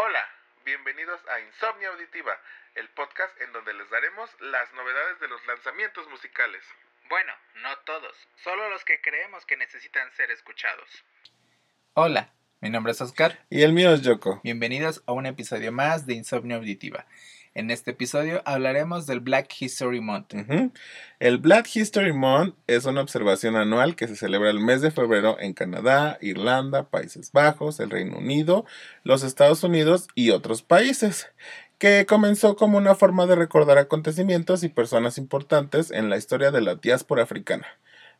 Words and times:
Hola, 0.00 0.24
bienvenidos 0.64 1.20
a 1.26 1.40
Insomnia 1.40 1.88
Auditiva, 1.88 2.30
el 2.76 2.88
podcast 2.90 3.36
en 3.40 3.52
donde 3.52 3.74
les 3.74 3.90
daremos 3.90 4.30
las 4.38 4.72
novedades 4.74 5.18
de 5.18 5.26
los 5.26 5.44
lanzamientos 5.44 6.08
musicales. 6.08 6.62
Bueno, 7.08 7.32
no 7.64 7.76
todos, 7.78 8.16
solo 8.44 8.70
los 8.70 8.84
que 8.84 9.00
creemos 9.00 9.44
que 9.44 9.56
necesitan 9.56 10.08
ser 10.12 10.30
escuchados. 10.30 10.88
Hola, 11.94 12.32
mi 12.60 12.70
nombre 12.70 12.92
es 12.92 13.00
Oscar. 13.00 13.44
Y 13.50 13.64
el 13.64 13.72
mío 13.72 13.92
es 13.92 14.02
Yoko. 14.02 14.40
Bienvenidos 14.44 15.02
a 15.04 15.10
un 15.10 15.26
episodio 15.26 15.72
más 15.72 16.06
de 16.06 16.14
Insomnia 16.14 16.58
Auditiva. 16.58 17.04
En 17.54 17.70
este 17.70 17.92
episodio 17.92 18.42
hablaremos 18.44 19.06
del 19.06 19.20
Black 19.20 19.48
History 19.58 20.00
Month. 20.00 20.34
El 21.18 21.38
Black 21.38 21.68
History 21.74 22.12
Month 22.12 22.54
es 22.66 22.84
una 22.84 23.00
observación 23.00 23.56
anual 23.56 23.96
que 23.96 24.06
se 24.06 24.16
celebra 24.16 24.50
el 24.50 24.60
mes 24.60 24.82
de 24.82 24.90
febrero 24.90 25.36
en 25.40 25.54
Canadá, 25.54 26.18
Irlanda, 26.20 26.88
Países 26.88 27.32
Bajos, 27.32 27.80
el 27.80 27.90
Reino 27.90 28.18
Unido, 28.18 28.64
los 29.02 29.22
Estados 29.22 29.64
Unidos 29.64 30.08
y 30.14 30.30
otros 30.30 30.62
países, 30.62 31.28
que 31.78 32.06
comenzó 32.06 32.56
como 32.56 32.78
una 32.78 32.94
forma 32.94 33.26
de 33.26 33.36
recordar 33.36 33.78
acontecimientos 33.78 34.62
y 34.62 34.68
personas 34.68 35.18
importantes 35.18 35.90
en 35.90 36.10
la 36.10 36.16
historia 36.16 36.50
de 36.50 36.60
la 36.60 36.74
diáspora 36.74 37.22
africana. 37.22 37.66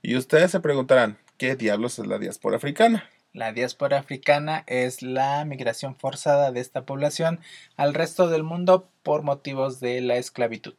Y 0.03 0.17
ustedes 0.17 0.51
se 0.51 0.61
preguntarán, 0.61 1.19
¿qué 1.37 1.57
diablos 1.57 1.99
es 1.99 2.07
la 2.07 2.19
diáspora 2.19 2.57
africana? 2.57 3.09
La 3.33 3.53
diáspora 3.53 3.99
africana 3.99 4.65
es 4.67 5.03
la 5.03 5.45
migración 5.45 5.95
forzada 5.95 6.51
de 6.51 6.61
esta 6.61 6.83
población 6.83 7.41
al 7.77 7.95
resto 7.95 8.29
del 8.29 8.43
mundo 8.43 8.89
por 9.03 9.23
motivos 9.23 9.81
de 9.81 10.01
la 10.01 10.17
esclavitud. 10.17 10.75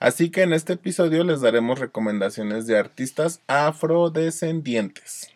Así 0.00 0.30
que 0.30 0.42
en 0.42 0.52
este 0.52 0.72
episodio 0.72 1.22
les 1.22 1.40
daremos 1.40 1.78
recomendaciones 1.78 2.66
de 2.66 2.78
artistas 2.78 3.40
afrodescendientes. 3.46 5.30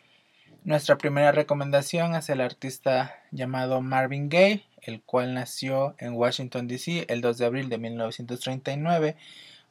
Nuestra 0.64 0.98
primera 0.98 1.32
recomendación 1.32 2.14
es 2.14 2.28
el 2.28 2.40
artista 2.40 3.14
llamado 3.30 3.80
Marvin 3.80 4.28
Gaye, 4.28 4.64
el 4.82 5.00
cual 5.02 5.34
nació 5.34 5.94
en 5.98 6.14
Washington, 6.14 6.66
D.C. 6.66 7.06
el 7.08 7.20
2 7.20 7.38
de 7.38 7.46
abril 7.46 7.68
de 7.68 7.78
1939. 7.78 9.16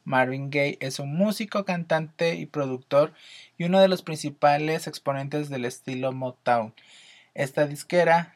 Marvin 0.08 0.48
Gaye 0.48 0.78
es 0.80 1.00
un 1.00 1.14
músico, 1.14 1.66
cantante 1.66 2.36
y 2.36 2.46
productor 2.46 3.12
y 3.58 3.64
uno 3.64 3.78
de 3.78 3.88
los 3.88 4.00
principales 4.00 4.86
exponentes 4.86 5.50
del 5.50 5.66
estilo 5.66 6.12
Motown. 6.12 6.72
Esta 7.34 7.66
disquera, 7.66 8.34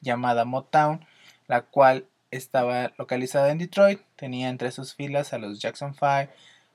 llamada 0.00 0.46
Motown, 0.46 1.04
la 1.46 1.60
cual 1.60 2.06
estaba 2.30 2.94
localizada 2.96 3.50
en 3.50 3.58
Detroit, 3.58 4.00
tenía 4.16 4.48
entre 4.48 4.70
sus 4.70 4.94
filas 4.94 5.34
a 5.34 5.38
los 5.38 5.60
Jackson 5.60 5.92
5, 5.92 6.32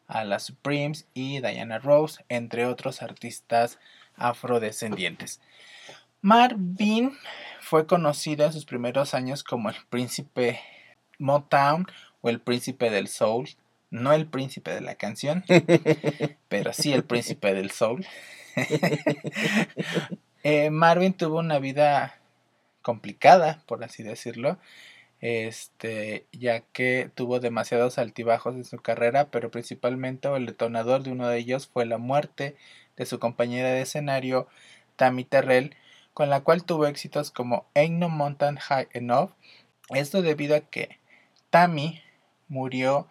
a 0.08 0.24
las 0.24 0.44
Supremes 0.44 1.08
y 1.16 1.40
Diana 1.40 1.80
Rose, 1.80 2.24
entre 2.30 2.68
otros 2.68 3.02
artistas 3.02 3.80
afrodescendientes. 4.16 5.42
Marvin 6.22 7.18
fue 7.62 7.88
conocido 7.88 8.46
en 8.46 8.54
sus 8.54 8.66
primeros 8.66 9.16
años 9.16 9.44
como 9.44 9.70
el 9.70 9.76
príncipe 9.90 10.60
Motown 11.18 11.88
o 12.22 12.30
el 12.30 12.40
príncipe 12.40 12.92
del 12.92 13.08
soul, 13.08 13.50
no 13.96 14.14
el 14.14 14.28
príncipe 14.28 14.72
de 14.72 14.82
la 14.82 14.96
canción, 14.96 15.44
pero 16.50 16.74
sí 16.74 16.94
el 16.94 17.04
príncipe 17.04 17.54
del 17.54 17.72
soul. 17.72 18.06
Eh, 20.48 20.70
Marvin 20.70 21.14
tuvo 21.14 21.40
una 21.40 21.58
vida 21.58 22.20
complicada, 22.84 23.64
por 23.66 23.84
así 23.84 24.04
decirlo, 24.04 24.60
este, 25.20 26.28
ya 26.32 26.60
que 26.60 27.10
tuvo 27.16 27.40
demasiados 27.40 27.98
altibajos 27.98 28.54
en 28.54 28.64
su 28.64 28.78
carrera, 28.78 29.32
pero 29.32 29.50
principalmente 29.50 30.28
el 30.28 30.46
detonador 30.46 31.02
de 31.02 31.12
uno 31.12 31.28
de 31.28 31.40
ellos 31.40 31.66
fue 31.66 31.88
la 31.88 31.98
muerte 31.98 32.56
de 32.96 33.08
su 33.08 33.18
compañera 33.18 33.70
de 33.70 33.82
escenario, 33.82 34.48
Tammy 34.98 35.24
Terrell, 35.24 35.76
con 36.14 36.30
la 36.30 36.42
cual 36.42 36.64
tuvo 36.64 36.86
éxitos 36.86 37.32
como 37.32 37.66
Ain't 37.74 37.98
No 37.98 38.10
Mountain 38.10 38.58
High 38.58 38.90
Enough. 38.94 39.32
Esto 39.90 40.22
debido 40.22 40.56
a 40.56 40.60
que 40.60 41.00
Tammy 41.50 42.04
murió 42.48 43.08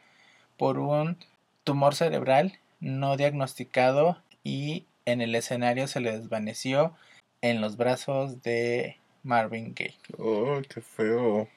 por 0.57 0.79
un 0.79 1.19
tumor 1.65 1.95
cerebral 1.95 2.59
no 2.81 3.17
diagnosticado 3.17 4.19
y 4.43 4.87
en 5.07 5.21
el 5.21 5.35
escenario 5.35 5.89
se 5.89 6.01
le 6.01 6.19
desvaneció 6.19 6.95
en 7.41 7.61
los 7.61 7.77
brazos 7.77 8.43
de 8.43 8.99
Marvin 9.23 9.75
Gaye. 9.75 9.99
Oh, 10.19 10.61
qué 10.69 10.81
feo. 10.81 11.49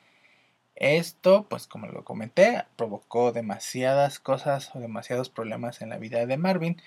Esto, 0.75 1.47
pues 1.49 1.65
como 1.67 1.87
lo 1.87 2.03
comenté, 2.03 2.63
provocó 2.75 3.31
demasiadas 3.31 4.19
cosas 4.19 4.75
o 4.75 4.79
demasiados 4.79 5.29
problemas 5.29 5.81
en 5.81 5.89
la 5.89 5.97
vida 5.97 6.25
de 6.25 6.37
Marvin. 6.37 6.81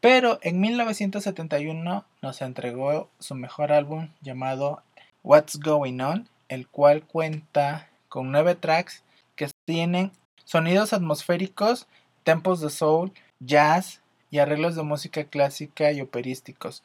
Pero 0.00 0.38
en 0.42 0.60
1971 0.60 2.04
nos 2.22 2.42
entregó 2.42 3.10
su 3.18 3.34
mejor 3.34 3.72
álbum 3.72 4.08
llamado 4.22 4.82
What's 5.24 5.58
Going 5.60 6.00
On, 6.00 6.28
el 6.48 6.68
cual 6.68 7.04
cuenta 7.04 7.88
con 8.08 8.32
nueve 8.32 8.54
tracks 8.54 9.02
que 9.36 9.48
tienen 9.66 10.12
sonidos 10.48 10.94
atmosféricos, 10.94 11.86
tempos 12.24 12.62
de 12.62 12.70
soul, 12.70 13.12
jazz 13.38 14.00
y 14.30 14.38
arreglos 14.38 14.76
de 14.76 14.82
música 14.82 15.24
clásica 15.24 15.92
y 15.92 16.00
operísticos. 16.00 16.82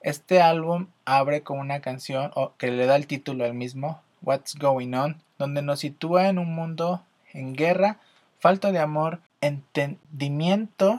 Este 0.00 0.40
álbum 0.40 0.86
abre 1.04 1.42
con 1.42 1.58
una 1.58 1.82
canción 1.82 2.32
que 2.56 2.70
le 2.70 2.86
da 2.86 2.96
el 2.96 3.06
título 3.06 3.44
al 3.44 3.52
mismo, 3.52 4.00
What's 4.22 4.54
Going 4.54 4.94
On, 4.94 5.22
donde 5.36 5.60
nos 5.60 5.80
sitúa 5.80 6.28
en 6.30 6.38
un 6.38 6.54
mundo 6.54 7.04
en 7.34 7.52
guerra, 7.52 8.00
falta 8.38 8.72
de 8.72 8.78
amor, 8.78 9.20
entendimiento 9.42 10.98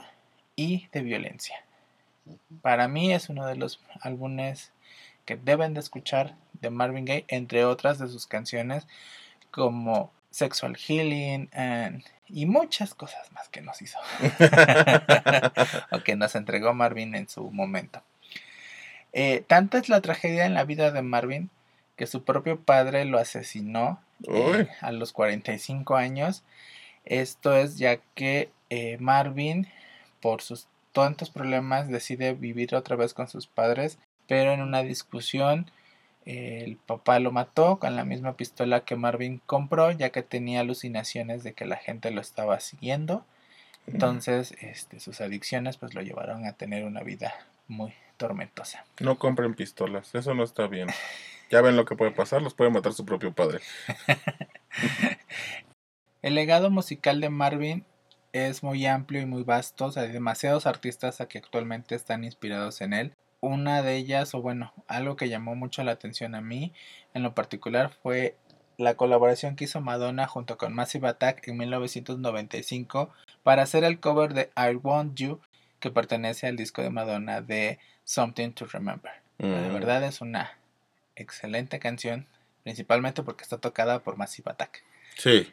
y 0.54 0.86
de 0.92 1.00
violencia. 1.00 1.64
Para 2.62 2.86
mí 2.86 3.12
es 3.12 3.28
uno 3.28 3.44
de 3.44 3.56
los 3.56 3.80
álbumes 4.00 4.70
que 5.24 5.34
deben 5.34 5.74
de 5.74 5.80
escuchar 5.80 6.36
de 6.60 6.70
Marvin 6.70 7.06
Gaye, 7.06 7.24
entre 7.26 7.64
otras 7.64 7.98
de 7.98 8.06
sus 8.06 8.28
canciones 8.28 8.86
como 9.50 10.12
Sexual 10.34 10.76
Healing 10.76 11.48
and- 11.52 12.02
y 12.28 12.46
muchas 12.46 12.94
cosas 12.94 13.30
más 13.32 13.48
que 13.48 13.60
nos 13.60 13.80
hizo 13.82 13.98
o 15.92 16.00
que 16.02 16.16
nos 16.16 16.34
entregó 16.34 16.74
Marvin 16.74 17.14
en 17.14 17.28
su 17.28 17.50
momento. 17.50 18.02
Eh, 19.12 19.44
tanta 19.46 19.78
es 19.78 19.88
la 19.88 20.00
tragedia 20.00 20.44
en 20.46 20.54
la 20.54 20.64
vida 20.64 20.90
de 20.90 21.02
Marvin 21.02 21.50
que 21.96 22.06
su 22.08 22.24
propio 22.24 22.58
padre 22.58 23.04
lo 23.04 23.18
asesinó 23.18 24.02
eh, 24.26 24.68
a 24.80 24.90
los 24.90 25.12
45 25.12 25.94
años. 25.96 26.42
Esto 27.04 27.54
es 27.56 27.78
ya 27.78 27.98
que 28.16 28.50
eh, 28.70 28.96
Marvin, 28.98 29.68
por 30.20 30.42
sus 30.42 30.66
tantos 30.92 31.30
problemas, 31.30 31.88
decide 31.88 32.32
vivir 32.32 32.74
otra 32.74 32.96
vez 32.96 33.14
con 33.14 33.28
sus 33.28 33.46
padres, 33.46 33.98
pero 34.26 34.52
en 34.52 34.62
una 34.62 34.82
discusión 34.82 35.70
el 36.24 36.76
papá 36.76 37.18
lo 37.18 37.32
mató 37.32 37.78
con 37.78 37.96
la 37.96 38.04
misma 38.04 38.36
pistola 38.36 38.84
que 38.84 38.96
Marvin 38.96 39.40
compró, 39.46 39.90
ya 39.90 40.10
que 40.10 40.22
tenía 40.22 40.60
alucinaciones 40.60 41.42
de 41.44 41.52
que 41.52 41.66
la 41.66 41.76
gente 41.76 42.10
lo 42.10 42.20
estaba 42.20 42.60
siguiendo. 42.60 43.24
Entonces, 43.86 44.54
este, 44.60 45.00
sus 45.00 45.20
adicciones 45.20 45.76
pues 45.76 45.94
lo 45.94 46.00
llevaron 46.00 46.46
a 46.46 46.54
tener 46.54 46.84
una 46.84 47.02
vida 47.02 47.34
muy 47.68 47.92
tormentosa. 48.16 48.84
No 49.00 49.18
compren 49.18 49.54
pistolas, 49.54 50.14
eso 50.14 50.34
no 50.34 50.44
está 50.44 50.66
bien. 50.66 50.88
Ya 51.50 51.60
ven 51.60 51.76
lo 51.76 51.84
que 51.84 51.96
puede 51.96 52.10
pasar, 52.10 52.40
los 52.40 52.54
puede 52.54 52.70
matar 52.70 52.94
su 52.94 53.04
propio 53.04 53.32
padre. 53.32 53.60
El 56.22 56.34
legado 56.34 56.70
musical 56.70 57.20
de 57.20 57.28
Marvin 57.28 57.84
es 58.32 58.62
muy 58.62 58.86
amplio 58.86 59.20
y 59.20 59.26
muy 59.26 59.42
vasto, 59.42 59.86
o 59.86 59.92
sea, 59.92 60.04
hay 60.04 60.12
demasiados 60.12 60.66
artistas 60.66 61.20
a 61.20 61.28
que 61.28 61.38
actualmente 61.38 61.94
están 61.94 62.24
inspirados 62.24 62.80
en 62.80 62.94
él. 62.94 63.12
Una 63.44 63.82
de 63.82 63.96
ellas, 63.96 64.34
o 64.34 64.40
bueno, 64.40 64.72
algo 64.88 65.16
que 65.16 65.28
llamó 65.28 65.54
mucho 65.54 65.84
la 65.84 65.92
atención 65.92 66.34
a 66.34 66.40
mí 66.40 66.72
en 67.12 67.22
lo 67.22 67.34
particular 67.34 67.90
fue 68.02 68.36
la 68.78 68.94
colaboración 68.94 69.54
que 69.54 69.64
hizo 69.64 69.82
Madonna 69.82 70.26
junto 70.26 70.56
con 70.56 70.72
Massive 70.72 71.08
Attack 71.08 71.46
en 71.48 71.58
1995 71.58 73.12
para 73.42 73.62
hacer 73.62 73.84
el 73.84 74.00
cover 74.00 74.32
de 74.32 74.50
I 74.56 74.76
Want 74.76 75.14
You 75.18 75.40
que 75.78 75.90
pertenece 75.90 76.46
al 76.46 76.56
disco 76.56 76.80
de 76.80 76.88
Madonna 76.88 77.42
de 77.42 77.78
Something 78.04 78.52
to 78.52 78.64
Remember. 78.64 79.12
De 79.36 79.46
Mm. 79.46 79.74
verdad 79.74 80.02
es 80.04 80.22
una 80.22 80.56
excelente 81.14 81.78
canción, 81.78 82.26
principalmente 82.62 83.22
porque 83.22 83.42
está 83.42 83.58
tocada 83.58 83.98
por 83.98 84.16
Massive 84.16 84.50
Attack. 84.52 84.82
Sí, 85.18 85.52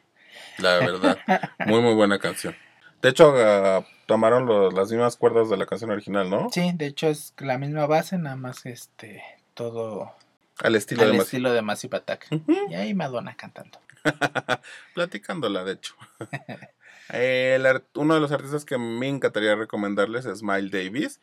la 0.60 0.78
verdad. 0.78 1.18
Muy, 1.68 1.82
muy 1.82 1.94
buena 1.94 2.20
canción. 2.20 2.56
De 3.02 3.10
hecho, 3.10 3.34
ah, 3.36 3.86
tomaron 4.06 4.74
las 4.76 4.92
mismas 4.92 5.16
cuerdas 5.18 5.50
de 5.50 5.58
la 5.58 5.66
canción 5.66 5.90
original, 5.92 6.30
¿no? 6.30 6.50
Sí, 6.52 6.72
de 6.76 6.86
hecho 6.88 7.08
es 7.08 7.34
la 7.40 7.58
misma 7.58 7.86
base, 7.88 8.18
nada 8.18 8.36
más 8.36 8.66
este 8.66 9.24
todo 9.54 10.14
Al 10.60 10.76
estilo 10.76 11.04
al 11.04 11.12
de 11.14 11.18
estilo 11.18 11.52
de 11.54 11.62
Massive 11.62 11.98
Attack. 11.98 12.28
Ujú. 12.32 12.56
Y 12.70 12.76
ahí 12.76 12.94
Madonna 12.94 13.36
cantando. 13.36 13.80
Platicándola, 14.94 15.64
de 15.64 15.74
hecho. 15.74 15.96
El 17.10 17.66
ar- 17.66 17.84
uno 17.96 18.14
de 18.14 18.22
los 18.22 18.32
artistas 18.32 18.64
que 18.64 18.78
me 18.78 19.08
encantaría 19.10 19.56
recomendarles 19.56 20.26
es 20.26 20.44
Miles 20.44 20.72
Davis, 20.72 21.20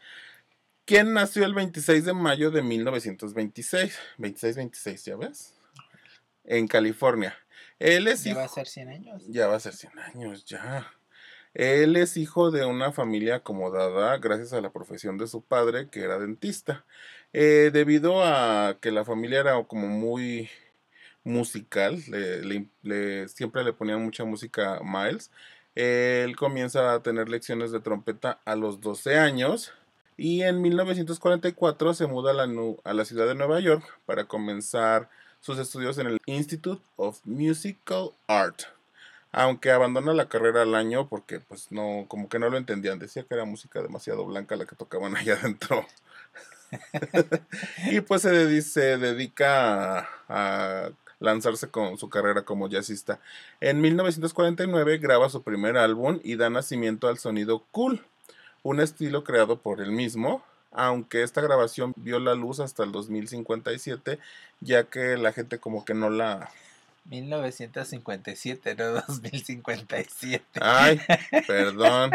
quien 0.84 1.14
nació 1.14 1.44
el 1.46 1.54
26 1.54 2.04
de 2.04 2.12
mayo 2.12 2.50
de 2.50 2.62
1926. 2.62 3.98
26-26, 4.18 5.04
¿ya 5.04 5.16
ves? 5.16 5.54
En 6.44 6.66
California. 6.68 7.34
Él 7.78 8.06
es 8.08 8.24
Ya 8.24 8.32
hijo... 8.32 8.40
va 8.40 8.44
a 8.46 8.48
ser 8.48 8.66
100 8.66 8.88
años. 8.90 9.22
Ya 9.28 9.46
va 9.46 9.56
a 9.56 9.60
ser 9.60 9.72
100 9.74 9.98
años, 9.98 10.44
ya. 10.44 10.86
Él 11.54 11.96
es 11.96 12.16
hijo 12.16 12.50
de 12.50 12.64
una 12.64 12.92
familia 12.92 13.36
acomodada 13.36 14.16
gracias 14.18 14.52
a 14.52 14.60
la 14.60 14.70
profesión 14.70 15.18
de 15.18 15.26
su 15.26 15.42
padre, 15.42 15.88
que 15.90 16.00
era 16.00 16.18
dentista. 16.18 16.84
Eh, 17.32 17.70
debido 17.72 18.24
a 18.24 18.78
que 18.80 18.90
la 18.92 19.04
familia 19.04 19.40
era 19.40 19.64
como 19.64 19.88
muy, 19.88 20.48
musical, 21.28 22.02
siempre 23.28 23.64
le 23.64 23.72
ponían 23.72 24.02
mucha 24.02 24.24
música 24.24 24.76
a 24.78 24.82
Miles. 24.82 25.30
Él 25.74 26.34
comienza 26.36 26.94
a 26.94 27.02
tener 27.02 27.28
lecciones 27.28 27.70
de 27.70 27.80
trompeta 27.80 28.40
a 28.44 28.56
los 28.56 28.80
12 28.80 29.16
años 29.16 29.72
y 30.16 30.42
en 30.42 30.60
1944 30.60 31.94
se 31.94 32.06
muda 32.06 32.32
a 32.84 32.94
la 32.94 33.04
ciudad 33.04 33.28
de 33.28 33.36
Nueva 33.36 33.60
York 33.60 33.84
para 34.04 34.24
comenzar 34.24 35.08
sus 35.40 35.58
estudios 35.58 35.98
en 35.98 36.08
el 36.08 36.18
Institute 36.26 36.82
of 36.96 37.20
Musical 37.24 38.10
Art. 38.26 38.77
Aunque 39.32 39.70
abandona 39.70 40.14
la 40.14 40.28
carrera 40.28 40.62
al 40.62 40.74
año 40.74 41.08
porque 41.08 41.40
pues 41.40 41.70
no, 41.72 42.06
como 42.08 42.28
que 42.28 42.38
no 42.38 42.48
lo 42.50 42.56
entendían, 42.56 42.98
decía 42.98 43.24
que 43.24 43.34
era 43.34 43.44
música 43.44 43.82
demasiado 43.82 44.24
blanca 44.26 44.56
la 44.56 44.66
que 44.66 44.76
tocaban 44.76 45.16
allá 45.18 45.34
adentro. 45.34 45.86
y 47.90 48.00
pues 48.00 48.22
se, 48.22 48.30
dedi- 48.30 48.62
se 48.62 48.98
dedica 48.98 49.98
a, 50.00 50.08
a 50.28 50.90
lanzarse 51.20 51.68
con 51.70 51.98
su 51.98 52.08
carrera 52.08 52.42
como 52.42 52.68
jazzista. 52.68 53.20
En 53.60 53.80
1949 53.80 54.98
graba 54.98 55.28
su 55.30 55.42
primer 55.42 55.76
álbum 55.76 56.20
y 56.22 56.36
da 56.36 56.50
nacimiento 56.50 57.08
al 57.08 57.18
sonido 57.18 57.64
cool, 57.72 58.04
un 58.62 58.80
estilo 58.80 59.24
creado 59.24 59.58
por 59.60 59.80
él 59.80 59.92
mismo, 59.92 60.42
aunque 60.72 61.22
esta 61.22 61.40
grabación 61.40 61.94
vio 61.96 62.18
la 62.20 62.34
luz 62.34 62.60
hasta 62.60 62.84
el 62.84 62.92
2057, 62.92 64.18
ya 64.60 64.84
que 64.84 65.16
la 65.16 65.32
gente 65.32 65.58
como 65.58 65.84
que 65.84 65.94
no 65.94 66.10
la... 66.10 66.50
1957, 67.08 68.74
no 68.76 68.92
2057. 69.08 70.44
Ay, 70.60 71.00
perdón, 71.46 72.10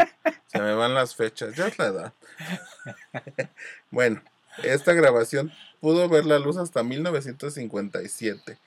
se 0.46 0.60
me 0.60 0.74
van 0.74 0.94
las 0.94 1.14
fechas, 1.14 1.54
ya 1.54 1.68
es 1.68 1.78
la 1.78 1.86
edad. 1.86 2.12
Bueno, 3.90 4.20
esta 4.62 4.92
grabación 4.92 5.52
pudo 5.80 6.08
ver 6.08 6.26
la 6.26 6.38
luz 6.38 6.56
hasta 6.56 6.82
1957. 6.82 8.58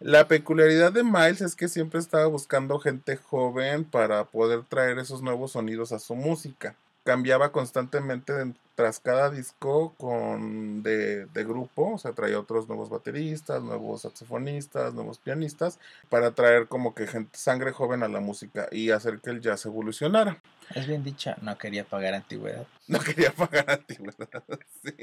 La 0.00 0.28
peculiaridad 0.28 0.92
de 0.92 1.02
Miles 1.02 1.40
es 1.40 1.56
que 1.56 1.66
siempre 1.66 1.98
estaba 1.98 2.26
buscando 2.26 2.78
gente 2.78 3.16
joven 3.16 3.84
para 3.84 4.24
poder 4.24 4.62
traer 4.62 4.98
esos 5.00 5.22
nuevos 5.22 5.52
sonidos 5.52 5.90
a 5.90 5.98
su 5.98 6.14
música. 6.14 6.76
Cambiaba 7.08 7.52
constantemente 7.52 8.34
de- 8.34 8.52
tras 8.74 9.00
cada 9.00 9.30
disco 9.30 9.94
con 9.96 10.82
de, 10.82 11.24
de 11.24 11.44
grupo, 11.44 11.94
o 11.94 11.98
sea, 11.98 12.12
traía 12.12 12.38
otros 12.38 12.68
nuevos 12.68 12.90
bateristas, 12.90 13.62
nuevos 13.62 14.02
saxofonistas, 14.02 14.92
nuevos 14.92 15.16
pianistas, 15.16 15.78
para 16.10 16.32
traer 16.32 16.68
como 16.68 16.94
que 16.94 17.06
gente, 17.06 17.30
sangre 17.38 17.72
joven 17.72 18.02
a 18.02 18.08
la 18.08 18.20
música 18.20 18.68
y 18.70 18.90
hacer 18.90 19.20
que 19.20 19.30
el 19.30 19.40
jazz 19.40 19.64
evolucionara. 19.64 20.36
Es 20.74 20.86
bien 20.86 21.02
dicho, 21.02 21.30
no 21.40 21.56
quería 21.56 21.84
pagar 21.84 22.12
antigüedad. 22.12 22.66
No 22.88 23.00
quería 23.00 23.32
pagar 23.32 23.70
antigüedad. 23.70 24.44
sí. 24.84 24.94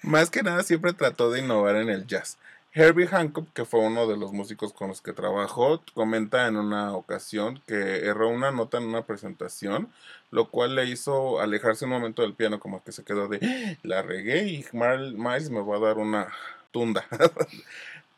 Más 0.00 0.30
que 0.30 0.42
nada 0.42 0.62
siempre 0.62 0.94
trató 0.94 1.30
de 1.30 1.40
innovar 1.40 1.76
en 1.76 1.90
el 1.90 2.06
jazz. 2.06 2.38
Herbie 2.72 3.06
Hancock, 3.08 3.52
que 3.52 3.64
fue 3.64 3.80
uno 3.80 4.06
de 4.06 4.16
los 4.16 4.32
músicos 4.32 4.72
con 4.72 4.88
los 4.88 5.00
que 5.02 5.12
trabajó, 5.12 5.82
comenta 5.94 6.46
en 6.46 6.56
una 6.56 6.94
ocasión 6.94 7.60
que 7.66 8.06
erró 8.06 8.28
una 8.28 8.52
nota 8.52 8.78
en 8.78 8.84
una 8.84 9.02
presentación, 9.02 9.88
lo 10.30 10.48
cual 10.50 10.76
le 10.76 10.84
hizo 10.86 11.40
alejarse 11.40 11.84
un 11.84 11.90
momento 11.90 12.22
del 12.22 12.34
piano, 12.34 12.60
como 12.60 12.82
que 12.84 12.92
se 12.92 13.04
quedó 13.04 13.26
de, 13.28 13.38
"Ah, 13.42 13.78
la 13.82 14.02
regué 14.02 14.46
y 14.48 14.64
Miles 14.72 15.50
me 15.50 15.62
va 15.62 15.76
a 15.76 15.80
dar 15.80 15.98
una 15.98 16.28
tunda. 16.70 17.04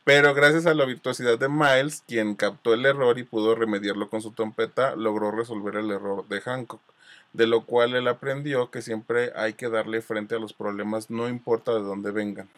Pero 0.04 0.34
gracias 0.34 0.66
a 0.66 0.74
la 0.74 0.84
virtuosidad 0.84 1.38
de 1.38 1.48
Miles, 1.48 2.02
quien 2.06 2.34
captó 2.34 2.74
el 2.74 2.84
error 2.86 3.18
y 3.18 3.24
pudo 3.24 3.54
remediarlo 3.54 4.10
con 4.10 4.20
su 4.22 4.32
trompeta, 4.32 4.96
logró 4.96 5.30
resolver 5.30 5.76
el 5.76 5.90
error 5.90 6.26
de 6.28 6.40
Hancock 6.40 6.80
de 7.32 7.46
lo 7.46 7.64
cual 7.64 7.94
él 7.94 8.08
aprendió 8.08 8.70
que 8.70 8.82
siempre 8.82 9.32
hay 9.34 9.54
que 9.54 9.70
darle 9.70 10.02
frente 10.02 10.34
a 10.34 10.38
los 10.38 10.52
problemas, 10.52 11.08
no 11.10 11.28
importa 11.28 11.72
de 11.72 11.80
dónde 11.80 12.10
vengan. 12.10 12.48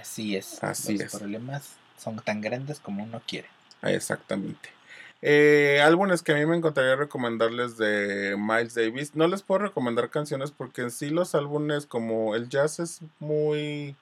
Así 0.00 0.36
es. 0.36 0.62
Así 0.62 0.94
los 0.98 1.06
es. 1.06 1.16
problemas 1.16 1.72
son 1.98 2.16
tan 2.20 2.40
grandes 2.40 2.80
como 2.80 3.02
uno 3.04 3.20
quiere. 3.26 3.48
Ah, 3.82 3.92
Exactamente. 3.92 4.70
Eh, 5.20 5.80
álbumes 5.84 6.22
que 6.22 6.30
a 6.30 6.36
mí 6.36 6.46
me 6.46 6.56
encantaría 6.56 6.94
recomendarles 6.94 7.76
de 7.76 8.36
Miles 8.38 8.74
Davis. 8.74 9.16
No 9.16 9.26
les 9.26 9.42
puedo 9.42 9.58
recomendar 9.60 10.10
canciones 10.10 10.52
porque 10.52 10.82
en 10.82 10.92
sí 10.92 11.10
los 11.10 11.34
álbumes, 11.34 11.86
como 11.86 12.36
el 12.36 12.48
jazz 12.48 12.78
es 12.78 13.00
muy, 13.18 13.96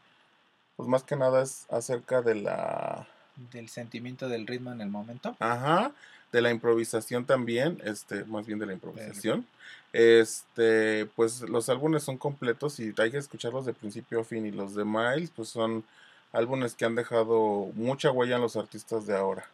pues 0.76 0.88
más 0.90 1.04
que 1.04 1.16
nada 1.16 1.42
es 1.42 1.64
acerca 1.70 2.20
de 2.20 2.34
la, 2.34 3.08
Del 3.50 3.70
sentimiento 3.70 4.28
del 4.28 4.46
ritmo 4.46 4.72
en 4.72 4.82
el 4.82 4.88
momento. 4.90 5.34
ajá, 5.38 5.92
de 6.32 6.42
la 6.42 6.50
improvisación 6.50 7.24
también, 7.24 7.80
este, 7.84 8.24
más 8.24 8.44
bien 8.44 8.58
de 8.58 8.66
la 8.66 8.74
improvisación. 8.74 9.46
Este, 9.96 11.06
pues 11.16 11.40
los 11.40 11.70
álbumes 11.70 12.02
son 12.02 12.18
completos 12.18 12.78
y 12.80 12.92
hay 12.98 13.10
que 13.10 13.16
escucharlos 13.16 13.64
de 13.64 13.72
principio 13.72 14.20
a 14.20 14.24
fin. 14.24 14.44
Y 14.44 14.50
los 14.50 14.74
de 14.74 14.84
Miles, 14.84 15.30
pues 15.34 15.48
son 15.48 15.84
álbumes 16.32 16.74
que 16.74 16.84
han 16.84 16.94
dejado 16.94 17.70
mucha 17.74 18.10
huella 18.10 18.36
en 18.36 18.42
los 18.42 18.56
artistas 18.56 19.06
de 19.06 19.16
ahora. 19.16 19.48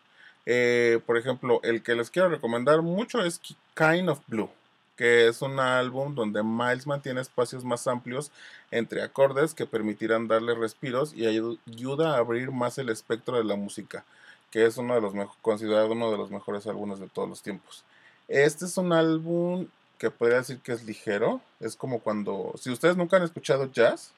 Eh, 0.44 1.00
por 1.06 1.16
ejemplo, 1.16 1.60
el 1.62 1.82
que 1.84 1.94
les 1.94 2.10
quiero 2.10 2.28
recomendar 2.28 2.82
mucho 2.82 3.24
es 3.24 3.38
Ki- 3.38 3.56
Kind 3.76 4.08
of 4.08 4.18
Blue, 4.26 4.50
que 4.96 5.28
es 5.28 5.42
un 5.42 5.60
álbum 5.60 6.16
donde 6.16 6.42
Miles 6.42 6.88
mantiene 6.88 7.20
espacios 7.20 7.64
más 7.64 7.86
amplios 7.86 8.32
entre 8.72 9.02
acordes 9.02 9.54
que 9.54 9.66
permitirán 9.66 10.26
darle 10.26 10.56
respiros 10.56 11.14
y 11.14 11.22
ayu- 11.22 11.58
ayuda 11.68 12.16
a 12.16 12.18
abrir 12.18 12.50
más 12.50 12.78
el 12.78 12.88
espectro 12.88 13.36
de 13.38 13.44
la 13.44 13.54
música, 13.54 14.04
que 14.50 14.66
es 14.66 14.76
uno 14.76 14.96
de 14.96 15.00
los 15.02 15.14
considerado 15.40 15.92
uno 15.92 16.10
de 16.10 16.18
los 16.18 16.32
mejores 16.32 16.66
álbumes 16.66 16.98
de 16.98 17.08
todos 17.08 17.28
los 17.28 17.42
tiempos. 17.42 17.84
Este 18.26 18.64
es 18.64 18.76
un 18.76 18.92
álbum 18.92 19.68
que 20.02 20.10
podría 20.10 20.38
decir 20.38 20.58
que 20.58 20.72
es 20.72 20.82
ligero, 20.82 21.40
es 21.60 21.76
como 21.76 22.00
cuando, 22.00 22.54
si 22.60 22.70
ustedes 22.70 22.96
nunca 22.96 23.18
han 23.18 23.22
escuchado 23.22 23.70
jazz, 23.70 24.10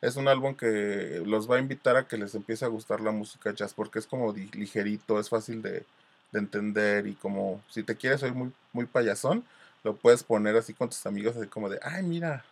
es 0.00 0.16
un 0.16 0.26
álbum 0.26 0.56
que 0.56 1.22
los 1.24 1.48
va 1.48 1.54
a 1.54 1.60
invitar 1.60 1.96
a 1.96 2.08
que 2.08 2.16
les 2.16 2.34
empiece 2.34 2.64
a 2.64 2.68
gustar 2.68 3.00
la 3.00 3.12
música 3.12 3.54
jazz 3.54 3.72
porque 3.72 4.00
es 4.00 4.08
como 4.08 4.32
ligerito, 4.32 5.20
es 5.20 5.28
fácil 5.28 5.62
de, 5.62 5.84
de 6.32 6.38
entender 6.40 7.06
y 7.06 7.14
como 7.14 7.62
si 7.70 7.84
te 7.84 7.94
quieres 7.94 8.24
oír 8.24 8.32
muy, 8.32 8.50
muy 8.72 8.86
payasón, 8.86 9.44
lo 9.84 9.94
puedes 9.94 10.24
poner 10.24 10.56
así 10.56 10.74
con 10.74 10.88
tus 10.88 11.06
amigos 11.06 11.36
así 11.36 11.46
como 11.46 11.68
de, 11.68 11.78
ay 11.80 12.02
mira, 12.02 12.44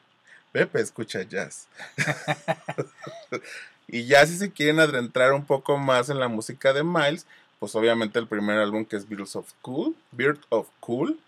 Pepe 0.53 0.81
escucha 0.81 1.23
jazz. 1.23 1.67
y 3.89 4.05
ya 4.05 4.25
si 4.25 4.37
se 4.37 4.53
quieren 4.53 4.79
adentrar 4.79 5.33
un 5.33 5.45
poco 5.45 5.79
más 5.79 6.11
en 6.11 6.21
la 6.21 6.29
música 6.29 6.73
de 6.73 6.85
Miles, 6.85 7.27
pues 7.59 7.75
obviamente 7.75 8.21
el 8.21 8.29
primer 8.29 8.57
álbum 8.59 8.85
que 8.85 8.95
es 8.95 9.09
Birds 9.09 9.35
of 9.35 9.51
Cool, 9.63 9.97
Bird 10.13 10.39
of 10.51 10.69
Cool 10.79 11.19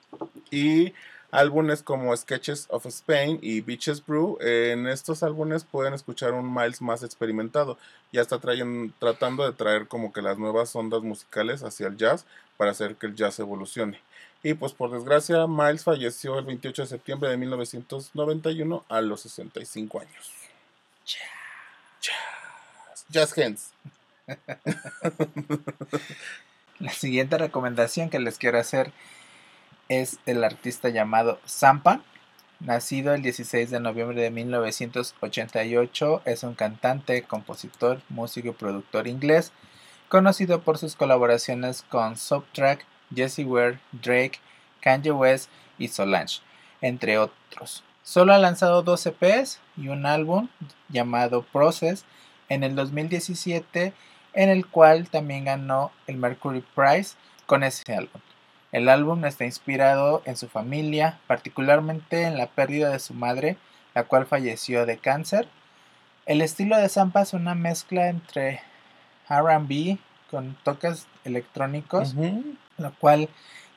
y 0.52 0.94
álbumes 1.30 1.82
como 1.82 2.16
Sketches 2.16 2.66
of 2.70 2.86
Spain 2.86 3.38
y 3.42 3.60
Beaches 3.60 4.04
Brew. 4.04 4.38
En 4.40 4.86
estos 4.86 5.22
álbumes 5.22 5.64
pueden 5.64 5.94
escuchar 5.94 6.32
un 6.32 6.52
Miles 6.52 6.82
más 6.82 7.02
experimentado. 7.02 7.78
Ya 8.12 8.22
está 8.22 8.38
tratando 8.38 9.44
de 9.44 9.52
traer 9.52 9.88
como 9.88 10.12
que 10.12 10.22
las 10.22 10.38
nuevas 10.38 10.74
ondas 10.74 11.02
musicales 11.02 11.62
hacia 11.62 11.86
el 11.86 11.96
jazz 11.96 12.26
para 12.56 12.72
hacer 12.72 12.96
que 12.96 13.06
el 13.06 13.14
jazz 13.14 13.38
evolucione. 13.38 14.00
Y 14.42 14.54
pues 14.54 14.72
por 14.72 14.90
desgracia, 14.90 15.46
Miles 15.46 15.84
falleció 15.84 16.38
el 16.38 16.46
28 16.46 16.82
de 16.82 16.88
septiembre 16.88 17.30
de 17.30 17.36
1991 17.36 18.84
a 18.88 19.00
los 19.00 19.20
65 19.20 20.00
años. 20.00 20.32
Jazz. 21.06 23.06
Jazz 23.08 23.38
Hands. 23.38 23.70
La 26.78 26.92
siguiente 26.92 27.36
recomendación 27.36 28.08
que 28.08 28.18
les 28.18 28.38
quiero 28.38 28.58
hacer 28.58 28.92
es 29.90 30.20
el 30.24 30.44
artista 30.44 30.88
llamado 30.88 31.40
Zampa. 31.46 32.00
Nacido 32.60 33.12
el 33.12 33.22
16 33.22 33.70
de 33.70 33.80
noviembre 33.80 34.22
de 34.22 34.30
1988, 34.30 36.22
es 36.24 36.42
un 36.44 36.54
cantante, 36.54 37.22
compositor, 37.24 38.00
músico 38.08 38.48
y 38.48 38.52
productor 38.52 39.08
inglés, 39.08 39.52
conocido 40.08 40.60
por 40.60 40.78
sus 40.78 40.94
colaboraciones 40.94 41.82
con 41.82 42.16
Subtrack, 42.16 42.86
Jessie 43.14 43.44
Ware, 43.44 43.80
Drake, 43.90 44.38
Kanye 44.80 45.10
West 45.10 45.50
y 45.78 45.88
Solange, 45.88 46.40
entre 46.80 47.18
otros. 47.18 47.82
Solo 48.04 48.32
ha 48.32 48.38
lanzado 48.38 48.82
dos 48.82 49.04
EPs 49.06 49.58
y 49.76 49.88
un 49.88 50.06
álbum 50.06 50.48
llamado 50.88 51.42
Process 51.42 52.04
en 52.48 52.62
el 52.62 52.76
2017 52.76 53.92
en 54.34 54.48
el 54.50 54.66
cual 54.66 55.08
también 55.08 55.46
ganó 55.46 55.90
el 56.06 56.16
Mercury 56.16 56.64
Prize 56.74 57.16
con 57.46 57.64
ese 57.64 57.92
álbum. 57.94 58.20
El 58.72 58.88
álbum 58.88 59.24
está 59.24 59.44
inspirado 59.44 60.22
en 60.26 60.36
su 60.36 60.48
familia, 60.48 61.18
particularmente 61.26 62.22
en 62.22 62.38
la 62.38 62.46
pérdida 62.46 62.90
de 62.90 62.98
su 63.00 63.14
madre, 63.14 63.56
la 63.94 64.04
cual 64.04 64.26
falleció 64.26 64.86
de 64.86 64.98
cáncer. 64.98 65.48
El 66.26 66.40
estilo 66.42 66.76
de 66.76 66.88
Zampa 66.88 67.22
es 67.22 67.32
una 67.32 67.54
mezcla 67.54 68.08
entre 68.08 68.60
RB 69.28 69.98
con 70.30 70.56
toques 70.62 71.06
electrónicos, 71.24 72.14
lo 72.78 72.94
cual 72.94 73.28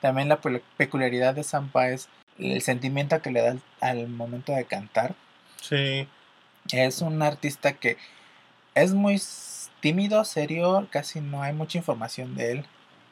también 0.01 0.29
la 0.29 0.41
pe- 0.41 0.61
peculiaridad 0.77 1.33
de 1.33 1.43
Zampa 1.43 1.89
es 1.89 2.09
el 2.37 2.61
sentimiento 2.61 3.21
que 3.21 3.31
le 3.31 3.41
da 3.41 3.51
al, 3.51 3.61
al 3.81 4.07
momento 4.07 4.51
de 4.53 4.65
cantar. 4.65 5.15
Sí. 5.61 6.07
Es 6.71 7.01
un 7.01 7.21
artista 7.21 7.73
que 7.73 7.97
es 8.75 8.93
muy 8.93 9.19
tímido, 9.79 10.23
serio, 10.25 10.87
casi 10.91 11.19
no 11.21 11.41
hay 11.41 11.53
mucha 11.53 11.77
información 11.77 12.35
de 12.35 12.51
él. 12.51 12.65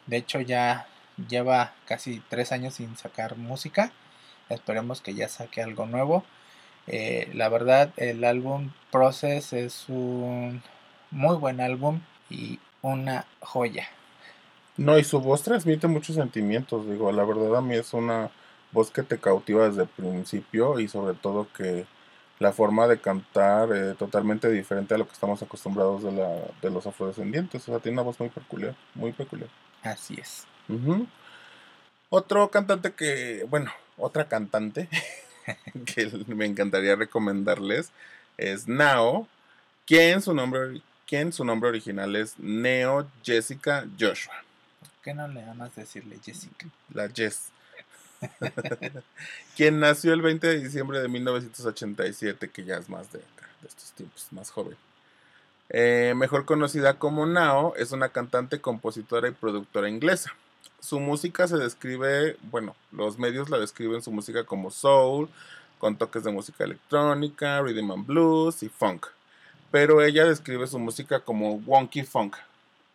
De 0.07 0.17
hecho, 0.17 0.39
ya 0.41 0.87
lleva 1.29 1.73
casi 1.85 2.21
tres 2.29 2.51
años 2.51 2.75
sin 2.75 2.97
sacar 2.97 3.37
música. 3.37 3.91
Esperemos 4.49 5.01
que 5.01 5.13
ya 5.13 5.27
saque 5.29 5.61
algo 5.61 5.85
nuevo. 5.85 6.23
Eh, 6.87 7.29
la 7.33 7.49
verdad, 7.49 7.93
el 7.97 8.23
álbum 8.23 8.71
Process 8.91 9.53
es 9.53 9.85
un 9.87 10.61
muy 11.11 11.35
buen 11.37 11.61
álbum 11.61 12.01
y 12.29 12.59
una 12.81 13.25
joya. 13.39 13.87
No, 14.77 14.97
y 14.97 15.03
su 15.03 15.19
voz 15.19 15.43
transmite 15.43 15.87
muchos 15.87 16.15
sentimientos, 16.15 16.87
digo, 16.89 17.11
la 17.11 17.23
verdad 17.23 17.57
a 17.57 17.61
mí 17.61 17.75
es 17.75 17.93
una 17.93 18.31
voz 18.71 18.89
que 18.89 19.03
te 19.03 19.19
cautiva 19.19 19.67
desde 19.67 19.83
el 19.83 19.87
principio 19.89 20.79
y 20.79 20.87
sobre 20.87 21.13
todo 21.13 21.47
que 21.55 21.85
la 22.39 22.53
forma 22.53 22.87
de 22.87 22.99
cantar 22.99 23.69
eh, 23.71 23.93
totalmente 23.93 24.49
diferente 24.49 24.95
a 24.95 24.97
lo 24.97 25.05
que 25.05 25.13
estamos 25.13 25.41
acostumbrados 25.43 26.03
de, 26.03 26.11
la, 26.13 26.29
de 26.61 26.71
los 26.71 26.87
afrodescendientes, 26.87 27.61
o 27.67 27.71
sea, 27.71 27.79
tiene 27.79 27.95
una 27.97 28.03
voz 28.03 28.19
muy 28.19 28.29
peculiar, 28.29 28.75
muy 28.95 29.11
peculiar. 29.11 29.49
Así 29.83 30.15
es. 30.19 30.47
Otro 32.09 32.49
cantante 32.51 32.91
que, 32.91 33.45
bueno, 33.49 33.71
otra 33.97 34.27
cantante 34.27 34.89
que 35.85 36.11
me 36.27 36.45
encantaría 36.45 36.95
recomendarles 36.95 37.91
es 38.37 38.67
Nao, 38.67 39.27
quien 39.85 40.21
su 40.21 40.33
nombre, 40.33 40.81
quien 41.07 41.31
su 41.33 41.45
nombre 41.45 41.69
original 41.69 42.15
es 42.15 42.37
Neo 42.39 43.07
Jessica 43.23 43.85
Joshua, 43.99 44.33
¿Por 44.79 44.89
qué 45.03 45.13
no 45.13 45.27
le 45.27 45.43
amas 45.43 45.75
decirle 45.75 46.19
Jessica? 46.23 46.67
la 46.93 47.09
Jess. 47.09 47.49
quien 49.55 49.79
nació 49.79 50.13
el 50.13 50.21
20 50.21 50.45
de 50.47 50.59
diciembre 50.59 50.99
de 51.01 51.07
1987, 51.07 52.49
que 52.49 52.63
ya 52.63 52.77
es 52.77 52.87
más 52.89 53.11
de, 53.11 53.19
de 53.19 53.67
estos 53.67 53.91
tiempos, 53.93 54.27
más 54.31 54.51
joven. 54.51 54.77
Eh, 55.69 56.13
mejor 56.15 56.45
conocida 56.45 56.99
como 56.99 57.25
Nao, 57.25 57.73
es 57.77 57.91
una 57.93 58.09
cantante, 58.09 58.59
compositora 58.59 59.29
y 59.29 59.31
productora 59.31 59.89
inglesa. 59.89 60.33
Su 60.79 60.99
música 60.99 61.47
se 61.47 61.57
describe, 61.57 62.37
bueno, 62.43 62.75
los 62.91 63.19
medios 63.19 63.49
la 63.49 63.59
describen 63.59 64.01
su 64.01 64.11
música 64.11 64.43
como 64.43 64.71
soul, 64.71 65.29
con 65.77 65.97
toques 65.97 66.23
de 66.23 66.31
música 66.31 66.63
electrónica, 66.63 67.61
rhythm 67.61 67.91
and 67.91 68.05
blues 68.05 68.63
y 68.63 68.69
funk. 68.69 69.07
Pero 69.71 70.01
ella 70.01 70.25
describe 70.25 70.67
su 70.67 70.79
música 70.79 71.19
como 71.19 71.55
wonky 71.55 72.03
funk. 72.03 72.35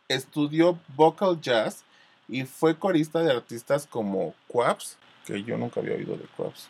Estudió 0.08 0.78
vocal 0.94 1.40
jazz 1.40 1.84
y 2.28 2.44
fue 2.44 2.78
corista 2.78 3.20
de 3.20 3.32
artistas 3.32 3.86
como 3.86 4.34
Quabs, 4.48 4.96
que 5.24 5.42
yo 5.42 5.56
nunca 5.56 5.80
había 5.80 5.94
oído 5.94 6.16
de 6.16 6.24
Quabs, 6.36 6.68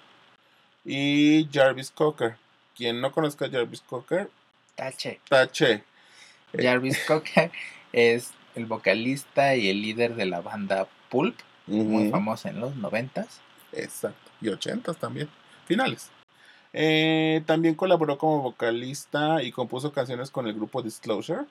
y 0.85 1.49
Jarvis 1.53 1.91
Cocker. 1.91 2.37
Quien 2.77 3.01
no 3.01 3.11
conozca 3.11 3.47
a 3.47 3.51
Jarvis 3.51 3.81
Cocker, 3.81 4.31
Tache. 4.75 5.21
tache. 5.29 5.83
Jarvis 6.53 6.99
Cocker 7.07 7.51
es 7.93 8.31
el 8.57 8.67
vocalista 8.67 9.55
y 9.55 9.69
el 9.69 9.83
líder 9.83 10.17
de 10.17 10.27
la 10.27 10.41
banda 10.41 10.89
Pulp, 11.11 11.37
muy 11.67 12.11
famosa 12.11 12.49
en 12.49 12.61
los 12.61 12.75
noventas. 12.75 13.41
Exacto. 13.73 14.31
Y 14.41 14.49
ochentas 14.49 14.97
también. 14.97 15.29
Finales. 15.67 16.11
Eh, 16.73 17.43
también 17.47 17.75
colaboró 17.75 18.19
como 18.19 18.43
vocalista 18.43 19.43
y 19.43 19.53
compuso 19.53 19.93
canciones 19.93 20.31
con 20.31 20.47
el 20.47 20.55
grupo 20.55 20.83
Disclosure. 20.83 21.45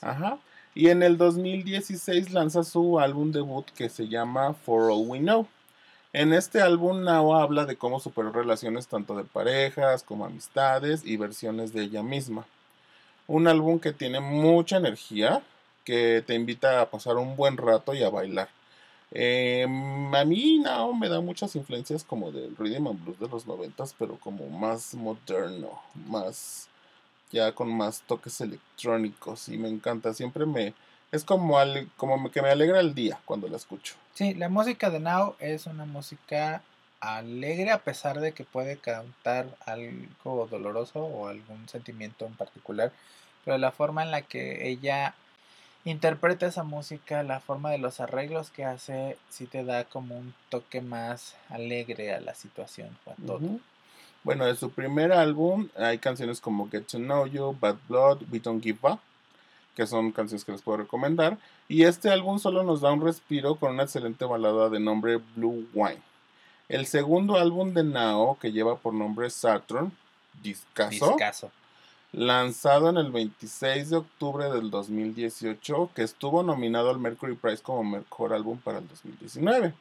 Ajá. 0.00 0.38
Y 0.74 0.88
en 0.88 1.02
el 1.02 1.18
2016 1.18 2.32
lanza 2.32 2.64
su 2.64 3.00
álbum 3.00 3.32
debut 3.32 3.66
que 3.70 3.88
se 3.88 4.08
llama 4.08 4.54
For 4.54 4.90
All 4.90 5.06
We 5.06 5.18
Know. 5.18 5.46
En 6.12 6.32
este 6.32 6.60
álbum 6.60 7.04
Nao 7.04 7.36
habla 7.36 7.66
de 7.66 7.76
cómo 7.76 8.00
superó 8.00 8.32
relaciones 8.32 8.88
tanto 8.88 9.16
de 9.16 9.24
parejas 9.24 10.02
como 10.02 10.24
amistades 10.24 11.04
y 11.04 11.16
versiones 11.16 11.72
de 11.72 11.82
ella 11.82 12.02
misma. 12.02 12.46
Un 13.26 13.46
álbum 13.46 13.78
que 13.78 13.92
tiene 13.92 14.20
mucha 14.20 14.76
energía, 14.76 15.42
que 15.90 16.22
te 16.24 16.34
invita 16.34 16.80
a 16.80 16.88
pasar 16.88 17.16
un 17.16 17.34
buen 17.34 17.56
rato 17.56 17.94
y 17.94 18.02
a 18.04 18.10
bailar. 18.10 18.48
Eh, 19.10 19.64
a 19.64 20.24
mí 20.24 20.60
Nao 20.60 20.92
me 20.94 21.08
da 21.08 21.20
muchas 21.20 21.56
influencias 21.56 22.04
como 22.04 22.30
del 22.30 22.56
rhythm 22.56 22.86
and 22.86 23.04
blues 23.04 23.18
de 23.18 23.26
los 23.28 23.44
noventas, 23.44 23.92
pero 23.98 24.16
como 24.20 24.48
más 24.50 24.94
moderno, 24.94 25.82
más 26.06 26.68
ya 27.32 27.50
con 27.52 27.72
más 27.76 28.02
toques 28.02 28.40
electrónicos 28.40 29.48
y 29.48 29.56
me 29.58 29.68
encanta, 29.68 30.14
siempre 30.14 30.46
me 30.46 30.74
es 31.10 31.24
como 31.24 31.58
al- 31.58 31.88
como 31.96 32.30
que 32.30 32.40
me 32.40 32.50
alegra 32.50 32.78
el 32.78 32.94
día 32.94 33.18
cuando 33.24 33.48
la 33.48 33.56
escucho. 33.56 33.94
Sí, 34.14 34.34
la 34.34 34.48
música 34.48 34.90
de 34.90 35.00
Now 35.00 35.34
es 35.40 35.66
una 35.66 35.86
música 35.86 36.62
alegre 37.00 37.72
a 37.72 37.78
pesar 37.82 38.20
de 38.20 38.30
que 38.30 38.44
puede 38.44 38.76
cantar 38.76 39.46
algo 39.66 40.46
doloroso 40.48 41.00
o 41.00 41.26
algún 41.26 41.68
sentimiento 41.68 42.26
en 42.26 42.34
particular, 42.34 42.92
pero 43.44 43.58
la 43.58 43.72
forma 43.72 44.04
en 44.04 44.12
la 44.12 44.22
que 44.22 44.68
ella 44.68 45.14
interpreta 45.84 46.46
esa 46.46 46.62
música, 46.62 47.22
la 47.22 47.40
forma 47.40 47.70
de 47.70 47.78
los 47.78 48.00
arreglos 48.00 48.50
que 48.50 48.64
hace, 48.64 49.16
sí 49.30 49.46
te 49.46 49.64
da 49.64 49.84
como 49.84 50.16
un 50.16 50.34
toque 50.48 50.80
más 50.80 51.36
alegre 51.48 52.14
a 52.14 52.20
la 52.20 52.34
situación 52.34 52.96
o 53.04 53.12
a 53.12 53.14
todo. 53.26 53.60
Bueno, 54.22 54.44
de 54.44 54.54
su 54.54 54.70
primer 54.70 55.12
álbum 55.12 55.68
hay 55.76 55.98
canciones 55.98 56.40
como 56.40 56.68
Get 56.68 56.86
to 56.86 56.98
Know 56.98 57.26
You, 57.26 57.56
Bad 57.58 57.76
Blood, 57.88 58.22
We 58.30 58.40
Don't 58.40 58.62
Give 58.62 58.78
Up, 58.82 59.00
que 59.74 59.86
son 59.86 60.12
canciones 60.12 60.44
que 60.44 60.52
les 60.52 60.60
puedo 60.60 60.78
recomendar. 60.78 61.38
Y 61.68 61.84
este 61.84 62.10
álbum 62.10 62.38
solo 62.38 62.62
nos 62.62 62.82
da 62.82 62.92
un 62.92 63.00
respiro 63.00 63.56
con 63.56 63.72
una 63.72 63.84
excelente 63.84 64.26
balada 64.26 64.68
de 64.68 64.80
nombre 64.80 65.20
Blue 65.36 65.66
Wine. 65.72 66.02
El 66.68 66.86
segundo 66.86 67.36
álbum 67.36 67.72
de 67.72 67.82
Nao, 67.82 68.38
que 68.38 68.52
lleva 68.52 68.76
por 68.76 68.92
nombre 68.92 69.30
Saturn, 69.30 69.90
Discazo. 70.42 71.16
Lanzado 72.12 72.90
en 72.90 72.96
el 72.96 73.10
26 73.12 73.90
de 73.90 73.96
octubre 73.96 74.50
del 74.50 74.70
2018, 74.70 75.90
que 75.94 76.02
estuvo 76.02 76.42
nominado 76.42 76.90
al 76.90 76.98
Mercury 76.98 77.36
Prize 77.36 77.62
como 77.62 77.84
mejor 77.84 78.32
álbum 78.32 78.58
para 78.58 78.78
el 78.78 78.88
2019. 78.88 79.74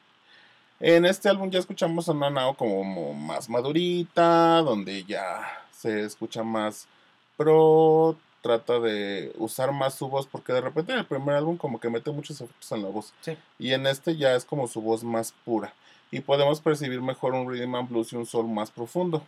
En 0.79 1.05
este 1.05 1.27
álbum 1.27 1.49
ya 1.49 1.59
escuchamos 1.59 2.07
a 2.07 2.13
una 2.13 2.29
Nao 2.29 2.53
como 2.53 3.13
más 3.13 3.49
madurita, 3.49 4.61
donde 4.61 5.03
ya 5.03 5.41
se 5.71 6.03
escucha 6.03 6.43
más 6.43 6.87
pro, 7.35 8.15
trata 8.41 8.79
de 8.79 9.33
usar 9.37 9.71
más 9.71 9.95
su 9.95 10.07
voz, 10.07 10.27
porque 10.27 10.53
de 10.53 10.61
repente 10.61 10.93
en 10.93 10.99
el 10.99 11.05
primer 11.05 11.35
álbum 11.35 11.57
como 11.57 11.79
que 11.79 11.89
mete 11.89 12.11
muchos 12.11 12.39
efectos 12.39 12.71
en 12.71 12.83
la 12.83 12.89
voz. 12.89 13.13
Sí. 13.21 13.37
Y 13.57 13.73
en 13.73 13.87
este 13.87 14.15
ya 14.15 14.35
es 14.35 14.45
como 14.45 14.67
su 14.67 14.81
voz 14.81 15.03
más 15.03 15.33
pura. 15.43 15.73
Y 16.11 16.21
podemos 16.21 16.61
percibir 16.61 17.01
mejor 17.01 17.33
un 17.33 17.49
rhythm 17.49 17.75
and 17.75 17.89
blues 17.89 18.13
y 18.13 18.15
un 18.15 18.25
soul 18.25 18.47
más 18.47 18.71
profundo. 18.71 19.23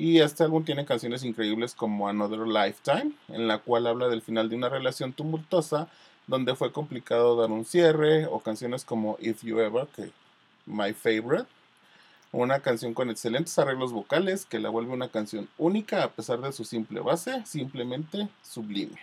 Y 0.00 0.20
este 0.20 0.44
álbum 0.44 0.64
tiene 0.64 0.86
canciones 0.86 1.24
increíbles 1.24 1.74
como 1.74 2.08
Another 2.08 2.46
Lifetime, 2.46 3.12
en 3.28 3.46
la 3.46 3.58
cual 3.58 3.86
habla 3.86 4.08
del 4.08 4.22
final 4.22 4.48
de 4.48 4.56
una 4.56 4.70
relación 4.70 5.12
tumultuosa, 5.12 5.88
donde 6.26 6.56
fue 6.56 6.72
complicado 6.72 7.36
dar 7.36 7.50
un 7.50 7.66
cierre, 7.66 8.24
o 8.24 8.40
canciones 8.40 8.86
como 8.86 9.18
If 9.20 9.42
You 9.42 9.58
Ever, 9.58 9.86
que 9.88 10.10
My 10.64 10.94
Favorite, 10.94 11.44
una 12.32 12.60
canción 12.60 12.94
con 12.94 13.10
excelentes 13.10 13.58
arreglos 13.58 13.92
vocales 13.92 14.46
que 14.46 14.58
la 14.58 14.70
vuelve 14.70 14.94
una 14.94 15.08
canción 15.08 15.50
única 15.58 16.02
a 16.02 16.08
pesar 16.08 16.40
de 16.40 16.52
su 16.54 16.64
simple 16.64 17.00
base, 17.00 17.44
simplemente 17.44 18.26
sublime. 18.42 18.98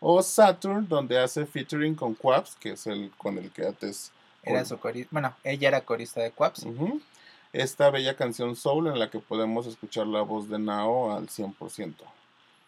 O 0.00 0.20
Saturn, 0.20 0.88
donde 0.88 1.16
hace 1.16 1.46
featuring 1.46 1.94
con 1.94 2.14
Quabs, 2.16 2.56
que 2.56 2.72
es 2.72 2.88
el 2.88 3.12
con 3.18 3.38
el 3.38 3.52
que 3.52 3.68
antes 3.68 4.10
Era 4.42 4.64
su 4.64 4.78
corista, 4.80 5.10
bueno, 5.12 5.32
ella 5.44 5.68
era 5.68 5.82
corista 5.82 6.22
de 6.22 6.32
Quaps. 6.32 6.64
Ujú. 6.64 7.00
Esta 7.54 7.88
bella 7.90 8.16
canción 8.16 8.56
soul 8.56 8.88
en 8.88 8.98
la 8.98 9.10
que 9.10 9.20
podemos 9.20 9.68
escuchar 9.68 10.08
la 10.08 10.22
voz 10.22 10.48
de 10.48 10.58
Nao 10.58 11.12
al 11.12 11.28
100%. 11.28 11.94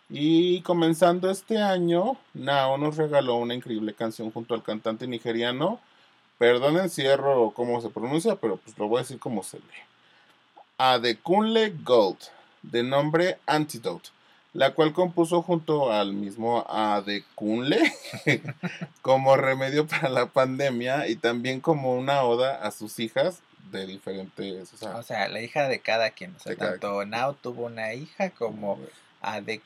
Y 0.09 0.61
comenzando 0.61 1.29
este 1.29 1.59
año, 1.61 2.17
Nao 2.35 2.79
nos 2.79 2.97
regaló 2.97 3.35
una 3.35 3.55
increíble 3.55 3.95
canción 3.95 4.31
junto 4.31 4.55
al 4.55 4.63
cantante 4.63 5.09
nigeriano. 5.09 5.81
Perdonen 6.39 6.89
si 6.89 7.05
erro 7.05 7.51
cómo 7.51 7.81
se 7.81 7.91
pronuncia, 7.91 8.37
pero 8.37 8.59
pues 8.59 8.79
lo 8.79 8.87
voy 8.87 8.99
a 8.99 9.03
decir 9.03 9.19
como 9.19 9.43
se 9.43 9.57
lee. 9.57 9.65
Adekunle 10.79 11.75
Gold, 11.83 12.19
de 12.63 12.85
nombre 12.85 13.39
Antidote, 13.45 14.11
la 14.53 14.73
cual 14.73 14.93
compuso 14.93 15.43
junto 15.43 15.91
al 15.91 16.13
mismo 16.13 16.65
Adekunle 16.69 17.93
como 19.03 19.37
remedio 19.37 19.85
para 19.89 20.11
la 20.11 20.27
pandemia 20.27 21.09
y 21.09 21.17
también 21.17 21.61
como 21.61 21.97
una 21.97 22.23
oda 22.23 22.65
a 22.65 22.71
sus 22.71 23.01
hijas 23.01 23.43
de 23.71 23.87
diferentes, 23.87 24.73
o 24.73 24.77
sea, 24.77 24.97
O 24.97 25.03
sea, 25.03 25.29
la 25.29 25.41
hija 25.41 25.69
de 25.69 25.81
cada 25.81 26.11
quien. 26.11 26.35
O 26.37 26.39
sea, 26.39 26.57
tanto 26.57 27.05
Now 27.05 27.35
tuvo 27.35 27.67
una 27.67 27.95
hija 27.95 28.31
como 28.31 28.79
Ade 29.21 29.61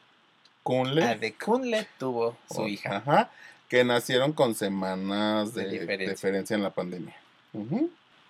Kunle 0.62 1.02
Adekunle 1.04 1.86
tuvo 1.98 2.36
su 2.52 2.68
hija. 2.68 2.96
ajá, 2.98 3.30
que 3.68 3.84
nacieron 3.84 4.32
con 4.32 4.54
semanas 4.54 5.54
de, 5.54 5.64
De 5.64 5.70
diferencia. 5.70 6.10
diferencia. 6.10 6.56
en 6.56 6.62
la 6.62 6.70
pandemia. 6.70 7.16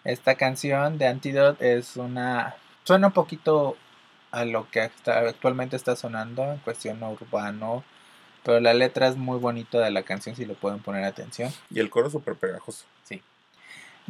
Esta 0.05 0.35
canción 0.37 0.99
de 0.99 1.07
Antidote 1.07 1.77
es 1.77 1.97
una. 1.97 2.55
Suena 2.85 3.09
un 3.09 3.13
poquito 3.13 3.77
a 4.31 4.45
lo 4.45 4.71
que 4.71 4.91
actualmente 5.07 5.77
está 5.77 5.97
sonando 5.97 6.45
en 6.53 6.59
cuestión 6.59 7.03
urbano. 7.03 7.85
Pero 8.43 8.59
la 8.61 8.73
letra 8.73 9.09
es 9.09 9.17
muy 9.17 9.39
bonita 9.39 9.81
de 9.81 9.91
la 9.91 10.03
canción 10.03 10.35
si 10.35 10.47
le 10.47 10.55
pueden 10.55 10.79
poner 10.81 11.05
atención. 11.05 11.53
Y 11.69 11.81
el 11.81 11.91
coro 11.91 12.09
súper 12.09 12.37
pegajoso. 12.37 12.87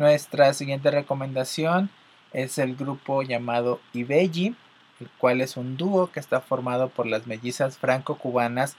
Nuestra 0.00 0.54
siguiente 0.54 0.90
recomendación 0.90 1.90
es 2.32 2.56
el 2.56 2.74
grupo 2.74 3.22
llamado 3.22 3.82
Ibeji, 3.92 4.56
el 4.98 5.10
cual 5.18 5.42
es 5.42 5.58
un 5.58 5.76
dúo 5.76 6.10
que 6.10 6.20
está 6.20 6.40
formado 6.40 6.88
por 6.88 7.06
las 7.06 7.26
mellizas 7.26 7.76
franco-cubanas 7.76 8.76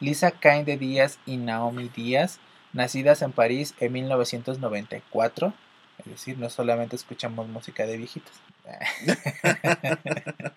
Lisa 0.00 0.32
Cain 0.32 0.64
de 0.64 0.76
Díaz 0.76 1.20
y 1.26 1.36
Naomi 1.36 1.90
Díaz, 1.94 2.40
nacidas 2.72 3.22
en 3.22 3.30
París 3.30 3.76
en 3.78 3.92
1994. 3.92 5.52
Es 5.98 6.06
decir, 6.06 6.38
no 6.38 6.50
solamente 6.50 6.96
escuchamos 6.96 7.46
música 7.46 7.86
de 7.86 7.96
viejitas. 7.96 8.32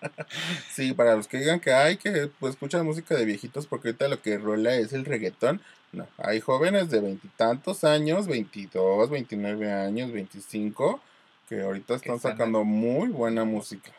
Sí, 0.70 0.92
para 0.92 1.16
los 1.16 1.26
que 1.26 1.38
digan 1.38 1.58
que 1.58 1.72
hay 1.72 1.96
que 1.96 2.30
pues, 2.38 2.54
escuchan 2.54 2.84
música 2.84 3.14
de 3.14 3.24
viejitos 3.24 3.66
porque 3.66 3.88
ahorita 3.88 4.08
lo 4.08 4.22
que 4.22 4.38
rola 4.38 4.74
es 4.74 4.92
el 4.92 5.04
reggaetón. 5.04 5.60
No, 5.92 6.06
hay 6.18 6.40
jóvenes 6.40 6.90
de 6.90 7.00
veintitantos 7.00 7.82
años, 7.82 8.26
22, 8.26 9.08
29 9.08 9.72
años, 9.72 10.12
25, 10.12 11.00
que 11.48 11.62
ahorita 11.62 11.94
están 11.94 12.16
están 12.16 12.32
sacando 12.32 12.64
muy 12.64 13.08
buena 13.08 13.44
música. 13.44 13.90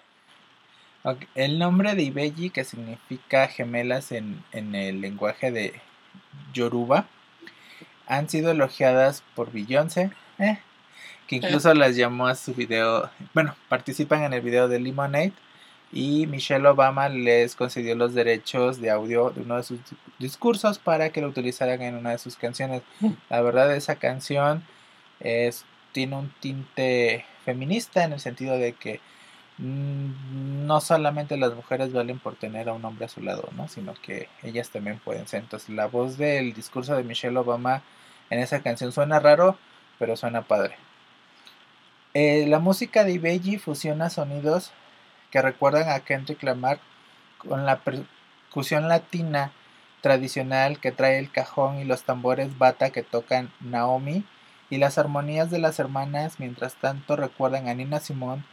El 1.33 1.57
nombre 1.57 1.95
de 1.95 2.03
Ibeji, 2.03 2.51
que 2.51 2.63
significa 2.63 3.47
gemelas 3.47 4.11
en, 4.11 4.43
en 4.51 4.75
el 4.75 5.01
lenguaje 5.01 5.51
de 5.51 5.73
Yoruba, 6.53 7.07
han 8.05 8.29
sido 8.29 8.51
elogiadas 8.51 9.23
por 9.35 9.51
Beyoncé, 9.51 10.11
eh, 10.37 10.59
que 11.29 11.35
incluso 11.35 11.71
las 11.75 11.95
llamó 11.95 12.25
a 12.25 12.33
su 12.33 12.55
video, 12.55 13.07
bueno, 13.35 13.55
participan 13.69 14.23
en 14.23 14.33
el 14.33 14.41
video 14.41 14.67
de 14.67 14.79
Lemonade 14.79 15.31
y 15.91 16.25
Michelle 16.25 16.67
Obama 16.67 17.07
les 17.07 17.55
concedió 17.55 17.93
los 17.93 18.15
derechos 18.15 18.81
de 18.81 18.89
audio 18.89 19.29
de 19.29 19.41
uno 19.41 19.57
de 19.57 19.61
sus 19.61 19.79
discursos 20.17 20.79
para 20.79 21.11
que 21.11 21.21
lo 21.21 21.27
utilizaran 21.27 21.83
en 21.83 21.93
una 21.93 22.09
de 22.09 22.17
sus 22.17 22.35
canciones. 22.35 22.81
Mm. 22.99 23.11
La 23.29 23.41
verdad 23.41 23.75
esa 23.75 23.97
canción 23.97 24.63
es, 25.19 25.65
tiene 25.91 26.15
un 26.15 26.33
tinte 26.39 27.23
feminista 27.45 28.03
en 28.03 28.13
el 28.13 28.19
sentido 28.19 28.57
de 28.57 28.73
que 28.73 28.99
mm, 29.59 30.65
no 30.65 30.81
solamente 30.81 31.37
las 31.37 31.53
mujeres 31.53 31.93
valen 31.93 32.17
por 32.17 32.37
tener 32.37 32.69
a 32.69 32.73
un 32.73 32.83
hombre 32.83 33.05
a 33.05 33.09
su 33.09 33.21
lado, 33.21 33.49
¿no? 33.55 33.67
sino 33.67 33.93
que 34.01 34.29
ellas 34.41 34.71
también 34.71 34.97
pueden 34.97 35.27
ser. 35.27 35.41
Entonces 35.41 35.69
la 35.69 35.85
voz 35.85 36.17
del 36.17 36.53
discurso 36.55 36.95
de 36.95 37.03
Michelle 37.03 37.37
Obama 37.37 37.83
en 38.31 38.39
esa 38.39 38.63
canción 38.63 38.91
suena 38.91 39.19
raro, 39.19 39.59
pero 39.99 40.15
suena 40.15 40.41
padre. 40.41 40.88
Eh, 42.21 42.47
la 42.47 42.59
música 42.59 43.05
de 43.05 43.13
Ibeji 43.13 43.59
fusiona 43.59 44.09
sonidos 44.09 44.73
que 45.31 45.41
recuerdan 45.41 45.87
a 45.87 46.01
Kendrick 46.01 46.43
Lamar 46.43 46.81
con 47.37 47.65
la 47.65 47.79
percusión 47.79 48.89
latina 48.89 49.53
tradicional 50.01 50.81
que 50.81 50.91
trae 50.91 51.17
el 51.17 51.31
cajón 51.31 51.79
y 51.79 51.85
los 51.85 52.03
tambores 52.03 52.57
bata 52.57 52.89
que 52.89 53.03
tocan 53.03 53.53
Naomi 53.61 54.25
y 54.69 54.79
las 54.79 54.97
armonías 54.97 55.49
de 55.49 55.59
las 55.59 55.79
hermanas 55.79 56.41
mientras 56.41 56.75
tanto 56.75 57.15
recuerdan 57.15 57.69
a 57.69 57.73
Nina 57.73 58.01
Simone, 58.01 58.43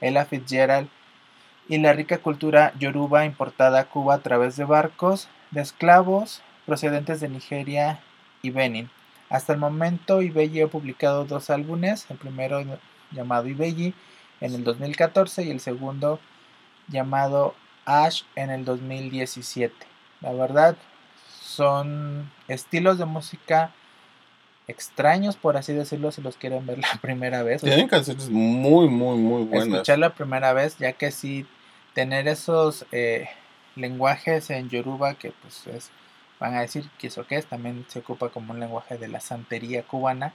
Ella 0.00 0.24
Fitzgerald 0.24 0.88
y 1.68 1.78
la 1.78 1.94
rica 1.94 2.18
cultura 2.18 2.74
yoruba 2.78 3.24
importada 3.24 3.80
a 3.80 3.88
Cuba 3.88 4.14
a 4.14 4.18
través 4.18 4.54
de 4.54 4.66
barcos 4.66 5.26
de 5.50 5.62
esclavos 5.62 6.42
procedentes 6.64 7.18
de 7.18 7.28
Nigeria 7.28 7.98
y 8.42 8.50
Benin. 8.50 8.88
Hasta 9.30 9.52
el 9.52 9.58
momento 9.58 10.22
Ibeji 10.22 10.60
ha 10.60 10.68
publicado 10.68 11.24
dos 11.24 11.50
álbumes, 11.50 12.06
el 12.08 12.18
primero 12.18 12.62
llamado 13.10 13.48
Ibeji 13.48 13.94
en 14.40 14.54
el 14.54 14.64
2014 14.64 15.44
y 15.44 15.50
el 15.50 15.60
segundo 15.60 16.20
llamado 16.88 17.54
Ash 17.84 18.22
en 18.34 18.50
el 18.50 18.64
2017. 18.64 19.74
La 20.20 20.32
verdad 20.32 20.76
son 21.40 22.30
estilos 22.48 22.98
de 22.98 23.04
música 23.04 23.72
extraños, 24.68 25.36
por 25.36 25.56
así 25.56 25.72
decirlo, 25.72 26.10
si 26.12 26.20
los 26.20 26.36
quieren 26.36 26.66
ver 26.66 26.78
la 26.80 26.98
primera 27.00 27.42
vez. 27.42 27.62
o 27.62 27.66
Tienen 27.66 27.88
canciones 27.88 28.28
muy, 28.30 28.88
muy, 28.88 29.16
muy 29.18 29.44
buenas. 29.44 29.68
escuchar 29.68 29.98
la 29.98 30.14
primera 30.14 30.52
vez, 30.52 30.76
ya 30.78 30.92
que 30.92 31.10
sí 31.10 31.46
tener 31.94 32.28
esos 32.28 32.84
eh, 32.92 33.28
lenguajes 33.74 34.50
en 34.50 34.68
Yoruba 34.68 35.14
que 35.14 35.32
pues 35.42 35.66
es, 35.68 35.90
van 36.38 36.54
a 36.54 36.60
decir 36.60 36.88
que 36.98 37.06
eso 37.06 37.26
que 37.26 37.36
es, 37.36 37.46
también 37.46 37.86
se 37.88 38.00
ocupa 38.00 38.28
como 38.28 38.52
un 38.52 38.60
lenguaje 38.60 38.98
de 38.98 39.08
la 39.08 39.20
santería 39.20 39.82
cubana, 39.82 40.34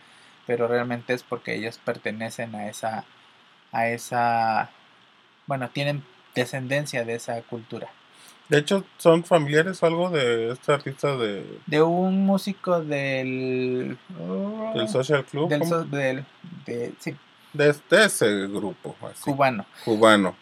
pero 0.51 0.67
realmente 0.67 1.13
es 1.13 1.23
porque 1.23 1.55
ellos 1.55 1.77
pertenecen 1.77 2.53
a 2.55 2.67
esa, 2.67 3.05
a 3.71 3.87
esa, 3.87 4.69
bueno, 5.47 5.69
tienen 5.69 6.03
descendencia 6.35 7.05
de 7.05 7.15
esa 7.15 7.41
cultura. 7.43 7.87
De 8.49 8.57
hecho, 8.57 8.83
son 8.97 9.23
familiares 9.23 9.81
algo 9.81 10.09
de 10.09 10.51
este 10.51 10.73
artista 10.73 11.15
de, 11.15 11.57
De 11.67 11.81
un 11.81 12.25
músico 12.25 12.81
del... 12.81 13.97
del 14.75 14.89
Social 14.89 15.23
Club. 15.23 15.47
del, 15.47 15.59
¿cómo? 15.59 15.71
so- 15.71 15.85
del- 15.85 16.25
de, 16.65 16.91
sí, 16.99 17.15
de, 17.53 17.73
de 17.89 18.03
ese 18.05 18.47
grupo, 18.47 18.93
así, 19.09 19.23
cubano. 19.31 19.65
cubano. 19.85 20.35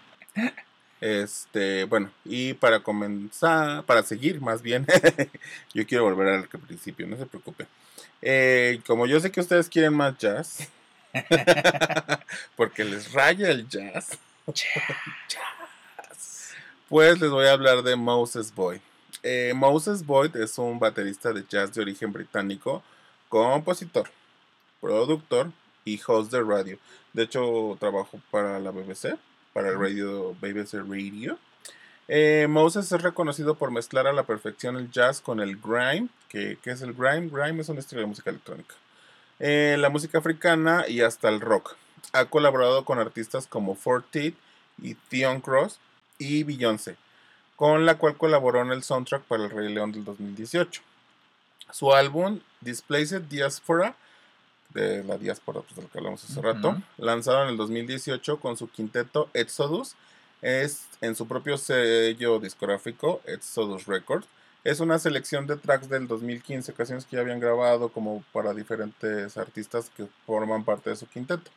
Este, 1.01 1.85
bueno, 1.85 2.11
y 2.25 2.53
para 2.53 2.81
comenzar, 2.81 3.83
para 3.83 4.03
seguir 4.03 4.41
más 4.41 4.61
bien, 4.61 4.85
yo 5.73 5.87
quiero 5.87 6.03
volver 6.03 6.27
al 6.27 6.47
principio, 6.47 7.07
no 7.07 7.17
se 7.17 7.25
preocupe. 7.25 7.67
Eh, 8.21 8.81
como 8.85 9.05
yo 9.05 9.19
sé 9.19 9.31
que 9.31 9.39
ustedes 9.39 9.69
quieren 9.69 9.93
más 9.93 10.17
jazz, 10.17 10.67
porque 12.55 12.83
les 12.83 13.13
raya 13.13 13.49
el 13.49 13.67
jazz, 13.67 14.19
pues 16.89 17.19
les 17.21 17.29
voy 17.29 17.45
a 17.47 17.53
hablar 17.53 17.81
de 17.83 17.95
Moses 17.95 18.53
Boyd. 18.53 18.79
Eh, 19.23 19.53
Moses 19.55 20.05
Boyd 20.05 20.35
es 20.35 20.57
un 20.57 20.79
baterista 20.79 21.31
de 21.31 21.45
jazz 21.47 21.73
de 21.73 21.81
origen 21.81 22.11
británico, 22.11 22.83
compositor, 23.29 24.09
productor 24.81 25.51
y 25.85 25.99
host 26.05 26.31
de 26.31 26.41
radio. 26.41 26.77
De 27.13 27.23
hecho, 27.23 27.77
trabajó 27.79 28.19
para 28.31 28.59
la 28.59 28.71
BBC, 28.71 29.17
para 29.59 29.71
el 29.71 29.77
radio 29.77 30.37
BBC 30.39 30.75
Radio. 30.87 31.37
Eh, 32.07 32.47
Moses 32.49 32.89
es 32.93 33.01
reconocido 33.01 33.55
por 33.55 33.71
mezclar 33.71 34.07
a 34.07 34.13
la 34.13 34.23
perfección 34.23 34.77
el 34.77 34.89
jazz 34.89 35.19
con 35.19 35.41
el 35.41 35.57
grime. 35.57 36.07
que 36.29 36.57
es 36.63 36.81
el 36.81 36.93
grime? 36.93 37.29
Grime 37.29 37.61
es 37.61 37.67
un 37.67 37.77
estilo 37.77 37.99
de 37.99 38.07
música 38.07 38.29
electrónica. 38.29 38.73
Eh, 39.37 39.75
la 39.77 39.89
música 39.89 40.19
africana 40.19 40.85
y 40.87 41.01
hasta 41.01 41.27
el 41.27 41.41
rock. 41.41 41.75
Ha 42.13 42.23
colaborado 42.23 42.85
con 42.85 42.99
artistas 42.99 43.47
como 43.47 43.75
Fortit 43.75 44.33
y 44.81 44.93
Theon 44.93 45.41
Cross 45.41 45.77
y 46.19 46.43
Beyoncé, 46.43 46.95
con 47.57 47.85
la 47.85 47.97
cual 47.97 48.15
colaboró 48.15 48.61
en 48.61 48.71
el 48.71 48.81
soundtrack 48.81 49.23
para 49.23 49.43
El 49.43 49.49
Rey 49.49 49.73
León 49.73 49.91
del 49.91 50.05
2018. 50.05 50.81
Su 51.73 51.93
álbum 51.93 52.39
Displaced 52.61 53.23
Diaspora, 53.23 53.97
de 54.73 55.03
la 55.03 55.17
diáspora 55.17 55.61
pues, 55.61 55.75
de 55.75 55.81
lo 55.81 55.89
que 55.89 55.97
hablamos 55.97 56.23
hace 56.23 56.41
rato, 56.41 56.69
Ujú. 56.69 56.81
lanzado 56.97 57.43
en 57.43 57.49
el 57.49 57.57
2018 57.57 58.39
con 58.39 58.55
su 58.57 58.69
quinteto 58.69 59.29
Exodus, 59.33 59.95
es 60.41 60.85
en 61.01 61.15
su 61.15 61.27
propio 61.27 61.57
sello 61.57 62.39
discográfico 62.39 63.21
Exodus 63.25 63.85
Records. 63.87 64.27
Es 64.63 64.79
una 64.79 64.99
selección 64.99 65.47
de 65.47 65.55
tracks 65.55 65.89
del 65.89 66.07
2015, 66.07 66.73
canciones 66.73 67.05
que 67.05 67.15
ya 67.15 67.21
habían 67.21 67.39
grabado 67.39 67.89
como 67.89 68.23
para 68.33 68.53
diferentes 68.53 69.37
artistas 69.37 69.89
que 69.95 70.05
forman 70.25 70.63
parte 70.63 70.89
de 70.89 70.95
su 70.97 71.07
quinteto. 71.07 71.49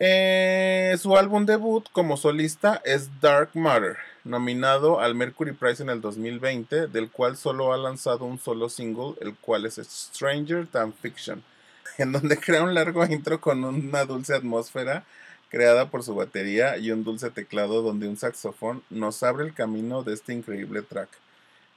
Eh, 0.00 0.96
su 1.00 1.16
álbum 1.16 1.44
debut 1.44 1.86
como 1.92 2.16
solista 2.16 2.80
es 2.84 3.20
Dark 3.20 3.50
Matter, 3.54 3.96
nominado 4.24 5.00
al 5.00 5.14
Mercury 5.14 5.52
Prize 5.52 5.82
en 5.82 5.90
el 5.90 6.00
2020, 6.00 6.86
del 6.86 7.10
cual 7.10 7.36
solo 7.36 7.72
ha 7.72 7.76
lanzado 7.76 8.24
un 8.24 8.38
solo 8.38 8.68
single, 8.68 9.14
el 9.20 9.34
cual 9.36 9.66
es 9.66 9.74
Stranger 9.74 10.66
Than 10.68 10.92
Fiction, 10.92 11.42
en 11.98 12.12
donde 12.12 12.38
crea 12.38 12.62
un 12.62 12.74
largo 12.74 13.04
intro 13.06 13.40
con 13.40 13.64
una 13.64 14.04
dulce 14.04 14.34
atmósfera 14.34 15.04
creada 15.50 15.90
por 15.90 16.02
su 16.02 16.14
batería 16.14 16.76
y 16.76 16.90
un 16.90 17.04
dulce 17.04 17.30
teclado 17.30 17.82
donde 17.82 18.08
un 18.08 18.16
saxofón 18.16 18.82
nos 18.90 19.22
abre 19.22 19.44
el 19.46 19.54
camino 19.54 20.02
de 20.02 20.14
este 20.14 20.34
increíble 20.34 20.82
track. 20.82 21.08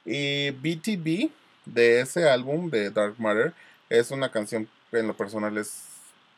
Y 0.06 0.52
BTB 0.52 1.32
de 1.66 2.02
ese 2.02 2.30
álbum 2.30 2.70
de 2.70 2.90
Dark 2.92 3.16
Matter 3.20 3.54
es 3.90 4.12
una 4.12 4.32
canción 4.32 4.68
en 4.92 5.08
lo 5.08 5.16
personal 5.16 5.58
es 5.58 5.84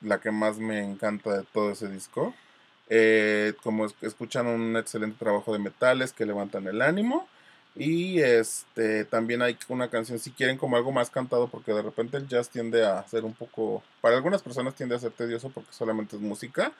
la 0.01 0.19
que 0.19 0.31
más 0.31 0.57
me 0.57 0.79
encanta 0.83 1.37
de 1.37 1.43
todo 1.53 1.71
ese 1.71 1.87
disco. 1.89 2.33
Eh, 2.89 3.53
como 3.63 3.85
es- 3.85 3.95
escuchan 4.01 4.47
un 4.47 4.75
excelente 4.77 5.17
trabajo 5.19 5.53
de 5.53 5.59
metales 5.59 6.11
que 6.13 6.25
levantan 6.25 6.67
el 6.67 6.81
ánimo. 6.81 7.27
Y 7.75 8.19
este 8.19 9.05
también 9.05 9.41
hay 9.41 9.57
una 9.67 9.89
canción 9.89 10.19
si 10.19 10.31
quieren 10.31 10.57
como 10.57 10.75
algo 10.75 10.91
más 10.91 11.09
cantado 11.09 11.47
porque 11.47 11.73
de 11.73 11.81
repente 11.81 12.17
el 12.17 12.27
jazz 12.27 12.49
tiende 12.49 12.85
a 12.85 13.07
ser 13.07 13.25
un 13.25 13.33
poco, 13.33 13.83
para 13.99 14.15
algunas 14.15 14.43
personas 14.43 14.75
tiende 14.75 14.95
a 14.95 14.99
ser 14.99 15.11
tedioso 15.11 15.49
porque 15.49 15.73
solamente 15.73 16.15
es 16.15 16.21
música. 16.21 16.71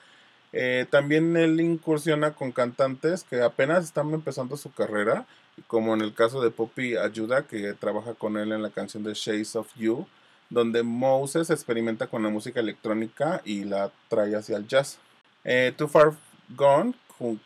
Eh, 0.52 0.86
también 0.92 1.36
él 1.36 1.60
incursiona 1.60 2.34
con 2.34 2.52
cantantes 2.52 3.24
que 3.24 3.42
apenas 3.42 3.86
están 3.86 4.14
empezando 4.14 4.56
su 4.56 4.72
carrera, 4.72 5.26
como 5.66 5.96
en 5.96 6.02
el 6.02 6.14
caso 6.14 6.42
de 6.42 6.52
Poppy 6.52 6.96
Ayuda, 6.96 7.48
que 7.48 7.74
trabaja 7.74 8.14
con 8.14 8.38
él 8.38 8.52
en 8.52 8.62
la 8.62 8.70
canción 8.70 9.04
de 9.04 9.16
Shades 9.16 9.56
of 9.56 9.74
You, 9.76 10.06
donde 10.52 10.84
Moses 10.84 11.50
experimenta 11.50 12.06
con 12.06 12.22
la 12.22 12.30
música 12.30 12.60
electrónica 12.60 13.42
y 13.44 13.64
la 13.64 13.92
trae 14.10 14.36
hacia 14.36 14.58
el 14.58 14.68
jazz. 14.68 15.00
Eh, 15.44 15.74
Too 15.76 15.88
Far 15.88 16.14
Gone, 16.56 16.94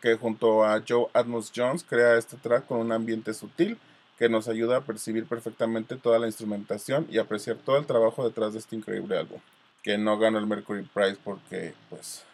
que 0.00 0.16
junto 0.16 0.64
a 0.64 0.82
Joe 0.86 1.06
Atmos 1.12 1.52
Jones 1.54 1.84
crea 1.88 2.16
este 2.16 2.36
track 2.36 2.66
con 2.66 2.78
un 2.78 2.92
ambiente 2.92 3.34
sutil 3.34 3.78
que 4.18 4.28
nos 4.28 4.48
ayuda 4.48 4.78
a 4.78 4.80
percibir 4.80 5.26
perfectamente 5.26 5.96
toda 5.96 6.18
la 6.18 6.26
instrumentación 6.26 7.06
y 7.08 7.18
apreciar 7.18 7.56
todo 7.56 7.78
el 7.78 7.86
trabajo 7.86 8.24
detrás 8.24 8.52
de 8.52 8.58
este 8.58 8.74
increíble 8.74 9.16
álbum, 9.16 9.38
que 9.82 9.96
no 9.96 10.18
ganó 10.18 10.38
el 10.38 10.46
Mercury 10.46 10.82
Prize 10.82 11.18
porque, 11.22 11.72
pues, 11.88 12.24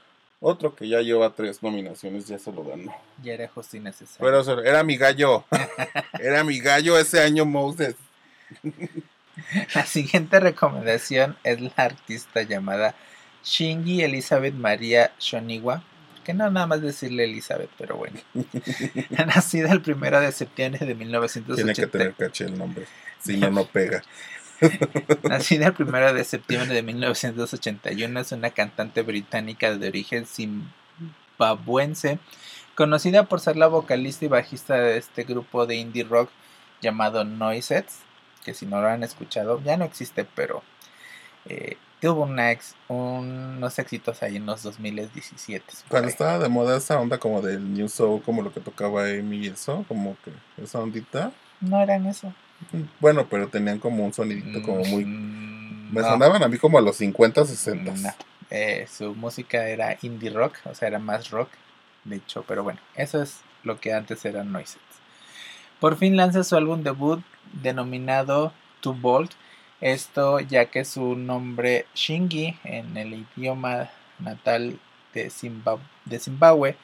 otro 0.41 0.75
que 0.75 0.89
ya 0.89 1.01
lleva 1.01 1.35
tres 1.35 1.63
nominaciones 1.63 2.27
ya 2.27 2.39
se 2.39 2.53
lo 2.53 2.65
ganó. 2.65 2.95
Ya 3.23 3.35
era 3.35 3.49
justo 3.49 3.77
y 3.77 3.81
necesario. 3.81 4.25
Pero 4.25 4.41
eso, 4.41 4.63
era 4.63 4.83
mi 4.83 4.97
gallo, 4.97 5.45
era 6.19 6.43
mi 6.43 6.59
gallo 6.61 6.99
ese 6.99 7.21
año 7.21 7.45
Moses. 7.45 7.97
La 9.75 9.85
siguiente 9.85 10.41
recomendación 10.41 11.37
es 11.45 11.61
la 11.61 11.73
artista 11.77 12.43
llamada 12.43 12.95
Shingi 13.43 14.03
Elizabeth 14.03 14.55
María 14.55 15.13
Shoniwa, 15.19 15.83
que 16.25 16.35
no 16.35 16.51
nada 16.51 16.67
más 16.67 16.83
decirle 16.83 17.25
Elizabeth, 17.25 17.71
pero 17.79 17.97
bueno. 17.97 18.19
Nacida 19.27 19.71
el 19.73 19.81
primero 19.81 20.21
de 20.21 20.33
septiembre 20.33 20.85
de 20.85 20.95
1980. 20.95 21.55
Tiene 21.55 21.75
que 21.75 21.87
tener 21.87 22.15
caché 22.15 22.45
el 22.47 22.59
nombre, 22.59 22.87
si 23.21 23.37
no, 23.37 23.51
no 23.51 23.67
pega. 23.67 24.03
Nacida 25.23 25.69
el 25.69 25.75
primero 25.75 26.13
de 26.13 26.25
septiembre 26.25 26.75
de 26.75 26.83
1981, 26.83 28.21
es 28.21 28.33
una 28.33 28.51
cantante 28.51 29.03
británica 29.03 29.77
de 29.77 29.89
origen 29.89 30.27
zimbabuense, 30.27 32.19
conocida 32.75 33.25
por 33.25 33.41
ser 33.41 33.57
la 33.57 33.69
vocalista 33.69 34.25
y 34.25 34.29
bajista 34.29 34.77
de 34.77 34.97
este 34.97 35.25
grupo 35.25 35.67
de 35.67 35.77
indie 35.77 36.05
rock 36.05 36.31
llamado 36.81 37.25
Noisettes, 37.25 38.01
que 38.45 38.55
si 38.55 38.67
no 38.67 38.81
lo 38.81 38.89
han 38.89 39.05
escuchado, 39.05 39.63
ya 39.63 39.77
no 39.77 39.85
existe, 39.85 40.25
pero 40.25 40.63
eh, 41.47 41.77
tuvo 42.05 42.25
una 42.25 42.53
ex, 42.53 42.75
unos 42.89 43.79
éxitos 43.79 44.23
ahí 44.23 44.37
en 44.37 44.45
los 44.45 44.63
2017. 44.63 45.65
por 45.65 45.89
Cuando 45.89 46.09
estaba 46.11 46.39
de 46.39 46.51
moda 46.51 46.77
esa 46.77 47.01
onda 47.01 47.17
como 47.17 47.41
del 47.41 47.73
New 47.73 47.89
Soul, 47.89 48.21
como 48.21 48.43
lo 48.43 48.53
que 48.53 48.61
tocaba 48.61 49.05
Amy 49.05 49.39
y 49.39 49.47
eso, 49.47 49.87
como 49.89 50.15
que 50.23 50.31
esa 50.63 50.81
ondita. 50.81 51.33
No 51.63 51.81
eran 51.81 52.05
eso. 52.05 52.35
Bueno, 53.01 53.27
pero 53.31 53.49
tenían 53.49 53.79
como 53.79 54.05
un 54.05 54.13
sonidito 54.13 54.63
como 54.63 54.85
muy... 54.85 55.07
Mm, 55.07 55.95
Me 55.95 56.03
no, 56.03 56.09
sonaban 56.11 56.43
a 56.43 56.49
mí 56.49 56.59
como 56.59 56.77
a 56.77 56.83
los 56.83 56.97
50, 56.97 57.47
60. 57.47 57.95
no. 57.95 58.11
Eh, 58.51 58.87
su 58.95 59.15
música 59.15 59.67
era 59.67 59.97
indie 60.03 60.29
rock, 60.29 60.59
o 60.67 60.75
sea, 60.75 60.89
era 60.89 60.99
más 60.99 61.31
rock, 61.31 61.49
de 62.05 62.17
hecho, 62.17 62.45
pero 62.47 62.63
bueno, 62.63 62.81
eso 62.97 63.23
es 63.23 63.41
lo 63.63 63.81
que 63.81 63.95
antes 63.95 64.23
era 64.27 64.45
Noises. 64.45 64.77
Por 65.81 65.97
fin 65.97 66.19
lanza 66.19 66.45
su 66.45 66.55
álbum 66.55 66.83
debut 66.83 67.25
denominado 67.63 68.53
To 68.83 68.93
Bold, 68.93 69.31
esto 69.85 70.41
ya 70.41 70.65
que 70.71 70.87
su 70.87 71.15
nombre 71.15 71.85
Shingi 71.95 72.59
en 72.65 72.97
el 72.97 73.27
idioma 73.37 73.91
natal 74.19 74.79
de, 75.13 75.29
Zimbab- 75.29 75.79
de 76.07 76.19
Zimbabue 76.19 76.75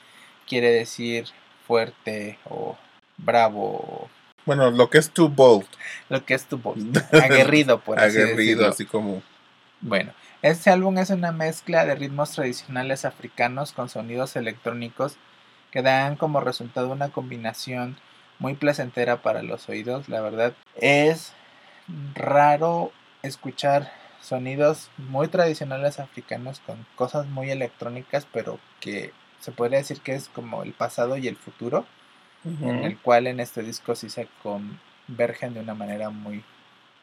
quiere 0.46 0.70
decir 0.70 1.24
fuerte 1.66 2.38
o 2.44 2.76
bravo, 3.16 4.10
Bueno, 4.44 4.70
lo 4.70 4.90
que 4.90 4.98
es 4.98 5.10
Too 5.10 5.30
Bold. 5.30 5.66
lo 6.10 6.24
que 6.26 6.34
es 6.34 6.44
To 6.44 6.58
Bold, 6.58 6.98
aguerrido 7.22 7.80
por 7.80 7.98
así 7.98 8.18
Aguerrido, 8.18 8.36
decirlo. 8.36 8.66
así 8.68 8.84
como... 8.84 9.22
Bueno, 9.80 10.12
este 10.42 10.68
álbum 10.68 10.98
es 10.98 11.08
una 11.08 11.32
mezcla 11.32 11.86
de 11.86 11.94
ritmos 11.94 12.32
tradicionales 12.32 13.06
africanos 13.06 13.72
con 13.72 13.88
sonidos 13.88 14.36
electrónicos 14.36 15.16
que 15.70 15.80
dan 15.80 16.16
como 16.16 16.40
resultado 16.40 16.90
una 16.90 17.08
combinación 17.08 17.96
muy 18.38 18.54
placentera 18.54 19.22
para 19.22 19.42
los 19.42 19.68
oídos. 19.70 20.08
La 20.10 20.20
verdad 20.20 20.52
es 20.76 21.32
raro 22.14 22.92
escuchar 23.22 23.92
sonidos 24.20 24.90
muy 24.96 25.28
tradicionales 25.28 25.98
africanos 25.98 26.60
con 26.60 26.86
cosas 26.94 27.26
muy 27.26 27.50
electrónicas, 27.50 28.26
pero 28.32 28.58
que 28.80 29.12
se 29.40 29.52
podría 29.52 29.78
decir 29.78 30.00
que 30.00 30.14
es 30.14 30.28
como 30.28 30.62
el 30.62 30.72
pasado 30.72 31.16
y 31.16 31.28
el 31.28 31.36
futuro, 31.36 31.86
en 32.44 32.84
el 32.84 32.98
cual 32.98 33.26
en 33.26 33.40
este 33.40 33.62
disco 33.62 33.94
sí 33.94 34.08
se 34.08 34.28
convergen 34.42 35.54
de 35.54 35.60
una 35.60 35.74
manera 35.74 36.10
muy 36.10 36.44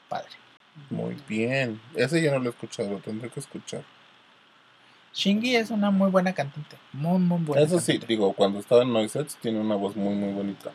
padre. 0.10 0.32
Muy 0.90 1.18
bien. 1.28 1.82
Ese 1.96 2.22
yo 2.22 2.32
no 2.32 2.40
lo 2.40 2.46
he 2.46 2.50
escuchado, 2.50 2.90
lo 2.92 3.00
tendré 3.00 3.30
que 3.30 3.40
escuchar. 3.40 3.84
Shingi 5.14 5.56
es 5.56 5.72
una 5.72 5.90
muy 5.90 6.12
buena 6.12 6.34
cantante. 6.34 6.78
Muy, 6.94 7.18
muy 7.18 7.40
buena. 7.40 7.66
Eso 7.66 7.80
sí, 7.80 8.00
digo, 8.08 8.34
cuando 8.34 8.60
estaba 8.60 8.84
en 8.84 8.94
Noisettes 8.94 9.36
tiene 9.38 9.60
una 9.60 9.76
voz 9.76 9.96
muy, 9.96 10.14
muy 10.14 10.32
bonita. 10.32 10.72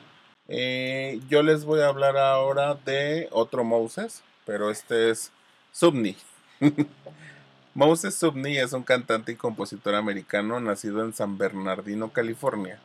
Eh, 0.54 1.18
yo 1.30 1.42
les 1.42 1.64
voy 1.64 1.80
a 1.80 1.88
hablar 1.88 2.18
ahora 2.18 2.74
de 2.74 3.26
otro 3.30 3.64
Moses, 3.64 4.22
pero 4.44 4.70
este 4.70 5.08
es 5.08 5.32
Subni. 5.72 6.14
Moses 7.74 8.16
Subni 8.16 8.58
es 8.58 8.74
un 8.74 8.82
cantante 8.82 9.32
y 9.32 9.36
compositor 9.36 9.94
americano 9.94 10.60
nacido 10.60 11.02
en 11.02 11.14
San 11.14 11.38
Bernardino, 11.38 12.12
California, 12.12 12.78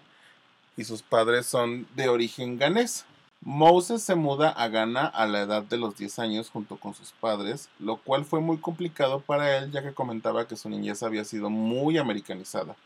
y 0.77 0.85
sus 0.85 1.01
padres 1.01 1.45
son 1.45 1.85
de 1.97 2.07
origen 2.07 2.57
ganés. 2.57 3.03
Moses 3.41 4.01
se 4.01 4.15
muda 4.15 4.49
a 4.49 4.69
Ghana 4.69 5.05
a 5.05 5.27
la 5.27 5.41
edad 5.41 5.63
de 5.63 5.75
los 5.75 5.97
10 5.97 6.19
años 6.19 6.49
junto 6.49 6.77
con 6.77 6.93
sus 6.93 7.11
padres, 7.11 7.67
lo 7.79 7.97
cual 7.97 8.23
fue 8.23 8.39
muy 8.39 8.59
complicado 8.59 9.19
para 9.19 9.57
él 9.57 9.73
ya 9.73 9.83
que 9.83 9.93
comentaba 9.93 10.47
que 10.47 10.55
su 10.55 10.69
niñez 10.69 11.03
había 11.03 11.25
sido 11.25 11.49
muy 11.49 11.97
americanizada 11.97 12.77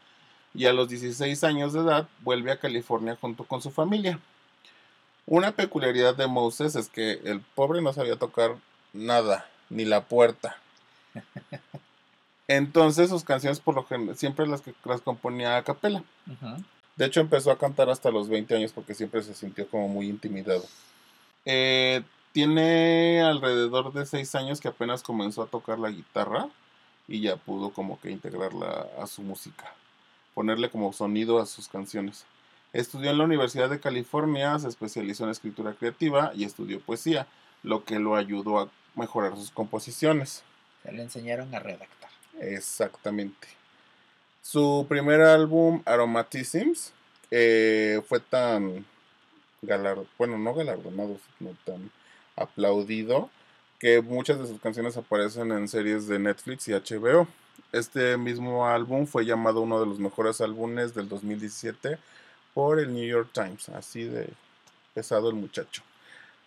y 0.55 0.65
a 0.65 0.73
los 0.73 0.89
16 0.89 1.43
años 1.43 1.73
de 1.73 1.81
edad 1.81 2.07
vuelve 2.21 2.51
a 2.51 2.59
California 2.59 3.15
junto 3.21 3.43
con 3.43 3.61
su 3.61 3.69
familia. 3.69 4.19
Una 5.31 5.53
peculiaridad 5.53 6.13
de 6.13 6.27
Moses 6.27 6.75
es 6.75 6.89
que 6.89 7.21
el 7.23 7.39
pobre 7.39 7.81
no 7.81 7.93
sabía 7.93 8.17
tocar 8.17 8.57
nada, 8.91 9.49
ni 9.69 9.85
la 9.85 10.01
puerta. 10.03 10.57
Entonces 12.49 13.09
sus 13.09 13.23
canciones 13.23 13.61
por 13.61 13.75
lo 13.75 13.85
general 13.85 14.17
siempre 14.17 14.45
las, 14.45 14.59
que- 14.61 14.73
las 14.83 14.99
componía 14.99 15.55
a 15.55 15.63
capela. 15.63 16.03
De 16.97 17.05
hecho 17.05 17.21
empezó 17.21 17.49
a 17.49 17.57
cantar 17.57 17.89
hasta 17.89 18.11
los 18.11 18.27
20 18.27 18.53
años 18.57 18.73
porque 18.73 18.93
siempre 18.93 19.23
se 19.23 19.33
sintió 19.33 19.69
como 19.69 19.87
muy 19.87 20.09
intimidado. 20.09 20.65
Eh, 21.45 22.03
tiene 22.33 23.21
alrededor 23.21 23.93
de 23.93 24.05
6 24.05 24.35
años 24.35 24.59
que 24.59 24.67
apenas 24.67 25.01
comenzó 25.01 25.43
a 25.43 25.47
tocar 25.47 25.79
la 25.79 25.91
guitarra 25.91 26.49
y 27.07 27.21
ya 27.21 27.37
pudo 27.37 27.69
como 27.71 28.01
que 28.01 28.11
integrarla 28.11 28.85
a 29.01 29.07
su 29.07 29.21
música, 29.21 29.73
ponerle 30.33 30.69
como 30.69 30.91
sonido 30.91 31.39
a 31.39 31.45
sus 31.45 31.69
canciones. 31.69 32.25
Estudió 32.73 33.11
en 33.11 33.17
la 33.17 33.25
Universidad 33.25 33.69
de 33.69 33.79
California, 33.79 34.57
se 34.57 34.69
especializó 34.69 35.25
en 35.25 35.31
escritura 35.31 35.73
creativa 35.73 36.31
y 36.33 36.45
estudió 36.45 36.79
poesía, 36.79 37.27
lo 37.63 37.83
que 37.83 37.99
lo 37.99 38.15
ayudó 38.15 38.59
a 38.59 38.69
mejorar 38.95 39.35
sus 39.35 39.51
composiciones. 39.51 40.43
Se 40.83 40.91
le 40.91 41.03
enseñaron 41.03 41.53
a 41.53 41.59
redactar. 41.59 42.09
Exactamente. 42.39 43.47
Su 44.41 44.85
primer 44.87 45.21
álbum, 45.21 45.81
Aromatisms, 45.85 46.93
eh, 47.29 48.01
fue 48.07 48.19
tan 48.19 48.85
galardonado, 49.61 50.07
bueno, 50.17 50.37
no 50.37 50.53
galardonado, 50.53 51.19
sino 51.37 51.55
tan 51.65 51.91
aplaudido 52.35 53.29
que 53.79 54.01
muchas 54.01 54.39
de 54.39 54.47
sus 54.47 54.59
canciones 54.59 54.97
aparecen 54.97 55.51
en 55.51 55.67
series 55.67 56.07
de 56.07 56.19
Netflix 56.19 56.67
y 56.67 56.73
HBO. 56.73 57.27
Este 57.71 58.17
mismo 58.17 58.65
álbum 58.65 59.05
fue 59.05 59.25
llamado 59.25 59.61
uno 59.61 59.79
de 59.79 59.85
los 59.85 59.99
mejores 59.99 60.41
álbumes 60.41 60.93
del 60.93 61.09
2017 61.09 61.97
por 62.53 62.79
el 62.79 62.93
New 62.93 63.05
York 63.05 63.29
Times, 63.33 63.69
así 63.69 64.03
de 64.03 64.29
pesado 64.93 65.29
el 65.29 65.35
muchacho. 65.35 65.83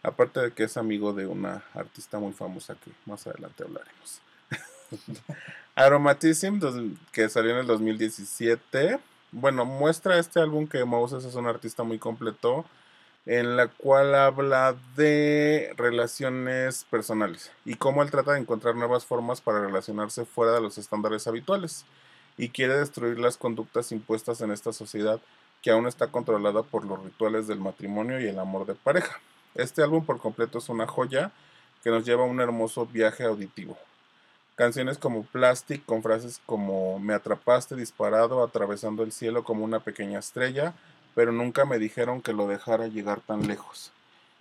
Aparte 0.03 0.40
de 0.40 0.53
que 0.53 0.64
es 0.64 0.77
amigo 0.77 1.12
de 1.12 1.27
una 1.27 1.64
artista 1.73 2.19
muy 2.19 2.33
famosa 2.33 2.75
que 2.75 2.90
más 3.07 3.27
adelante 3.27 3.64
hablaremos. 3.64 4.21
Aromatism, 5.75 6.61
que 7.11 7.29
salió 7.29 7.53
en 7.53 7.59
el 7.59 7.67
2017. 7.67 8.99
Bueno, 9.33 9.64
muestra 9.64 10.19
este 10.19 10.40
álbum 10.40 10.69
que 10.69 10.85
Moses 10.85 11.25
es 11.25 11.35
un 11.35 11.47
artista 11.47 11.83
muy 11.83 11.99
completo, 11.99 12.64
en 13.27 13.57
la 13.57 13.69
cual 13.69 14.14
habla 14.14 14.77
de 14.97 15.73
relaciones 15.77 16.85
personales 16.85 17.51
y 17.64 17.75
cómo 17.75 18.03
él 18.03 18.11
trata 18.11 18.33
de 18.33 18.40
encontrar 18.40 18.77
nuevas 18.77 19.07
formas 19.07 19.40
para 19.40 19.62
relacionarse 19.62 20.27
fuera 20.27 20.53
de 20.53 20.61
los 20.61 20.77
estándares 20.77 21.27
habituales 21.27 21.87
y 22.37 22.51
quiere 22.51 22.77
destruir 22.77 23.19
las 23.19 23.38
conductas 23.38 23.93
impuestas 23.93 24.43
en 24.43 24.51
esta 24.51 24.73
sociedad 24.73 25.21
que 25.64 25.70
aún 25.70 25.87
está 25.87 26.09
controlada 26.09 26.62
por 26.62 26.85
los 26.85 27.03
rituales 27.03 27.46
del 27.46 27.59
matrimonio 27.59 28.20
y 28.20 28.27
el 28.29 28.38
amor 28.38 28.66
de 28.66 28.74
pareja. 28.74 29.18
Este 29.55 29.83
álbum 29.83 30.05
por 30.05 30.18
completo 30.18 30.59
es 30.59 30.68
una 30.68 30.87
joya 30.87 31.33
que 31.83 31.88
nos 31.88 32.05
lleva 32.05 32.24
a 32.24 32.27
un 32.27 32.38
hermoso 32.38 32.85
viaje 32.85 33.24
auditivo. 33.24 33.79
Canciones 34.57 34.98
como 34.98 35.22
Plastic 35.22 35.83
con 35.87 36.03
frases 36.03 36.38
como 36.44 36.98
Me 36.98 37.14
atrapaste 37.14 37.77
disparado 37.77 38.42
atravesando 38.42 39.05
el 39.05 39.12
cielo 39.12 39.42
como 39.42 39.64
una 39.64 39.81
pequeña 39.81 40.18
estrella, 40.18 40.74
pero 41.14 41.33
nunca 41.33 41.64
me 41.64 41.79
dijeron 41.79 42.20
que 42.20 42.35
lo 42.35 42.46
dejara 42.46 42.88
llegar 42.88 43.22
tan 43.22 43.48
lejos. 43.48 43.90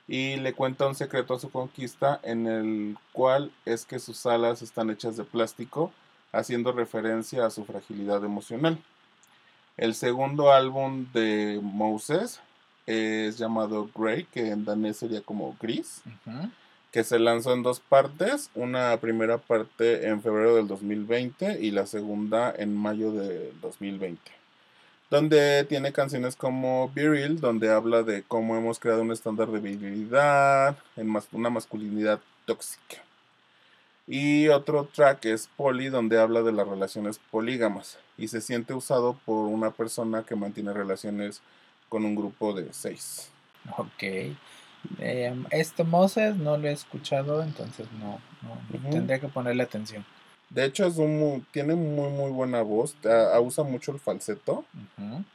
Y 0.09 0.35
le 0.35 0.51
cuenta 0.51 0.87
un 0.87 0.95
secreto 0.95 1.35
a 1.35 1.39
su 1.39 1.49
conquista 1.49 2.19
en 2.23 2.47
el 2.47 2.97
cual 3.13 3.53
es 3.63 3.85
que 3.85 3.99
sus 3.99 4.25
alas 4.25 4.61
están 4.61 4.89
hechas 4.89 5.15
de 5.15 5.23
plástico, 5.23 5.93
haciendo 6.33 6.73
referencia 6.73 7.45
a 7.45 7.49
su 7.49 7.63
fragilidad 7.63 8.25
emocional. 8.25 8.77
El 9.77 9.95
segundo 9.95 10.51
álbum 10.51 11.07
de 11.13 11.59
Moses 11.61 12.39
es 12.85 13.37
llamado 13.37 13.89
Grey, 13.95 14.25
que 14.25 14.49
en 14.51 14.65
danés 14.65 14.97
sería 14.97 15.21
como 15.21 15.55
gris 15.59 16.01
que 16.91 17.03
se 17.03 17.17
lanzó 17.17 17.53
en 17.53 17.63
dos 17.63 17.79
partes, 17.79 18.51
una 18.53 18.95
primera 18.97 19.39
parte 19.39 20.07
en 20.07 20.21
febrero 20.21 20.55
del 20.55 20.67
2020 20.67 21.59
y 21.59 21.71
la 21.71 21.87
segunda 21.87 22.53
en 22.55 22.75
mayo 22.75 23.11
del 23.11 23.51
2020, 23.61 24.21
donde 25.09 25.63
tiene 25.63 25.91
canciones 25.91 26.35
como 26.35 26.89
Viril, 26.89 27.39
donde 27.39 27.71
habla 27.71 28.03
de 28.03 28.21
cómo 28.21 28.55
hemos 28.57 28.77
creado 28.77 29.01
un 29.01 29.11
estándar 29.11 29.49
de 29.49 29.59
virilidad, 29.59 30.77
en 30.95 31.07
mas- 31.07 31.27
una 31.31 31.49
masculinidad 31.49 32.19
tóxica. 32.45 33.01
Y 34.07 34.49
otro 34.49 34.85
track 34.93 35.25
es 35.25 35.47
Poly, 35.55 35.87
donde 35.87 36.19
habla 36.19 36.41
de 36.41 36.51
las 36.51 36.67
relaciones 36.67 37.19
polígamas 37.31 37.97
y 38.17 38.27
se 38.27 38.41
siente 38.41 38.73
usado 38.73 39.17
por 39.25 39.47
una 39.47 39.71
persona 39.71 40.23
que 40.23 40.35
mantiene 40.35 40.73
relaciones 40.73 41.41
con 41.89 42.05
un 42.05 42.15
grupo 42.15 42.53
de 42.53 42.71
seis. 42.73 43.29
Ok. 43.77 44.03
Eh, 44.99 45.33
este 45.51 45.83
Moses 45.85 46.35
no 46.35 46.57
lo 46.57 46.67
he 46.67 46.73
escuchado, 46.73 47.41
entonces 47.41 47.87
no, 47.99 48.19
tendría 48.91 49.19
que 49.19 49.29
ponerle 49.29 49.63
atención. 49.63 50.05
De 50.49 50.65
hecho, 50.65 50.85
es 50.85 50.97
un 50.97 51.47
tiene 51.51 51.73
muy, 51.73 52.09
muy 52.09 52.31
buena 52.31 52.61
voz. 52.61 52.95
ah, 53.05 53.39
usa 53.39 53.63
mucho 53.63 53.91
el 53.91 53.99
falseto. 53.99 54.65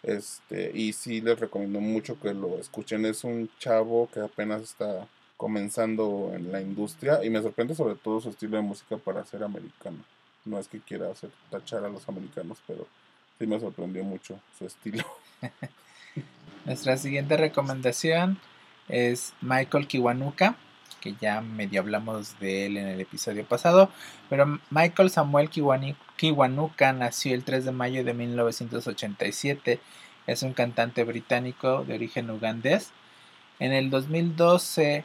Este, 0.02 0.70
y 0.74 0.92
sí 0.92 1.20
les 1.20 1.40
recomiendo 1.40 1.80
mucho 1.80 2.20
que 2.20 2.34
lo 2.34 2.58
escuchen. 2.58 3.04
Es 3.04 3.24
un 3.24 3.50
chavo 3.58 4.08
que 4.12 4.20
apenas 4.20 4.62
está 4.62 5.08
comenzando 5.38 6.32
en 6.34 6.50
la 6.50 6.60
industria 6.60 7.24
y 7.24 7.30
me 7.30 7.40
sorprende 7.40 7.74
sobre 7.74 7.94
todo 7.94 8.20
su 8.20 8.28
estilo 8.28 8.56
de 8.56 8.62
música 8.64 8.96
para 8.96 9.24
ser 9.24 9.44
americano. 9.44 9.98
No 10.44 10.58
es 10.58 10.66
que 10.66 10.80
quiera 10.80 11.10
hacer 11.10 11.30
tachar 11.48 11.84
a 11.84 11.88
los 11.88 12.06
americanos, 12.08 12.58
pero 12.66 12.86
sí 13.38 13.46
me 13.46 13.58
sorprendió 13.58 14.02
mucho 14.02 14.38
su 14.58 14.66
estilo. 14.66 15.04
Nuestra 16.66 16.96
siguiente 16.96 17.36
recomendación 17.36 18.38
es 18.88 19.32
Michael 19.40 19.86
Kiwanuka, 19.86 20.56
que 21.00 21.14
ya 21.20 21.40
medio 21.40 21.82
hablamos 21.82 22.38
de 22.40 22.66
él 22.66 22.76
en 22.76 22.88
el 22.88 23.00
episodio 23.00 23.44
pasado, 23.44 23.90
pero 24.28 24.58
Michael 24.70 25.08
Samuel 25.08 25.50
Kiwanuka 25.50 26.92
nació 26.92 27.34
el 27.34 27.44
3 27.44 27.64
de 27.64 27.70
mayo 27.70 28.02
de 28.02 28.12
1987, 28.12 29.78
es 30.26 30.42
un 30.42 30.52
cantante 30.52 31.04
británico 31.04 31.84
de 31.84 31.94
origen 31.94 32.28
ugandés. 32.28 32.90
En 33.60 33.72
el 33.72 33.88
2012 33.90 35.04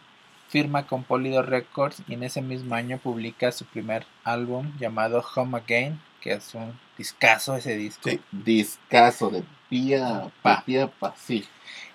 firma 0.53 0.85
con 0.85 1.03
Polydor 1.03 1.49
Records 1.49 2.03
y 2.07 2.13
en 2.13 2.21
ese 2.21 2.43
mismo 2.43 2.75
año 2.75 2.99
publica 2.99 3.51
su 3.51 3.65
primer 3.65 4.05
álbum 4.23 4.71
llamado 4.77 5.25
Home 5.35 5.57
Again, 5.57 5.99
que 6.21 6.33
es 6.33 6.53
un 6.53 6.79
discazo 6.95 7.55
ese 7.55 7.75
disco. 7.75 8.07
Sí, 8.07 8.21
discazo 8.31 9.31
de 9.31 9.43
pía 9.67 10.29
Pa. 10.43 10.61
pía 10.63 10.85
pa, 10.85 11.15
sí. 11.17 11.43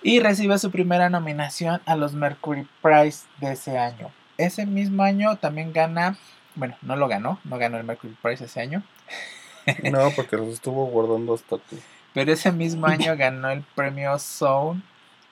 y 0.03 0.19
recibe 0.19 0.59
su 0.59 0.71
primera 0.71 1.09
nominación 1.09 1.79
a 1.85 1.95
los 1.95 2.13
Mercury 2.13 2.67
Prize 2.81 3.27
de 3.39 3.53
ese 3.53 3.77
año. 3.77 4.11
Ese 4.37 4.65
mismo 4.65 5.03
año 5.03 5.37
también 5.37 5.71
gana, 5.71 6.17
bueno, 6.55 6.75
no 6.81 6.97
lo 6.97 7.07
ganó, 7.07 7.39
no 7.45 7.57
ganó 7.59 7.77
el 7.77 7.85
Mercury 7.85 8.17
Prize 8.21 8.43
ese 8.43 8.59
año, 8.59 8.83
No, 9.89 10.11
porque 10.17 10.35
los 10.35 10.49
estuvo 10.49 10.85
guardando 10.87 11.33
hasta 11.33 11.59
que. 11.69 11.77
pero 12.13 12.33
ese 12.33 12.51
mismo 12.51 12.87
año 12.87 13.15
ganó 13.15 13.51
el 13.51 13.61
premio 13.73 14.19
Zone 14.19 14.81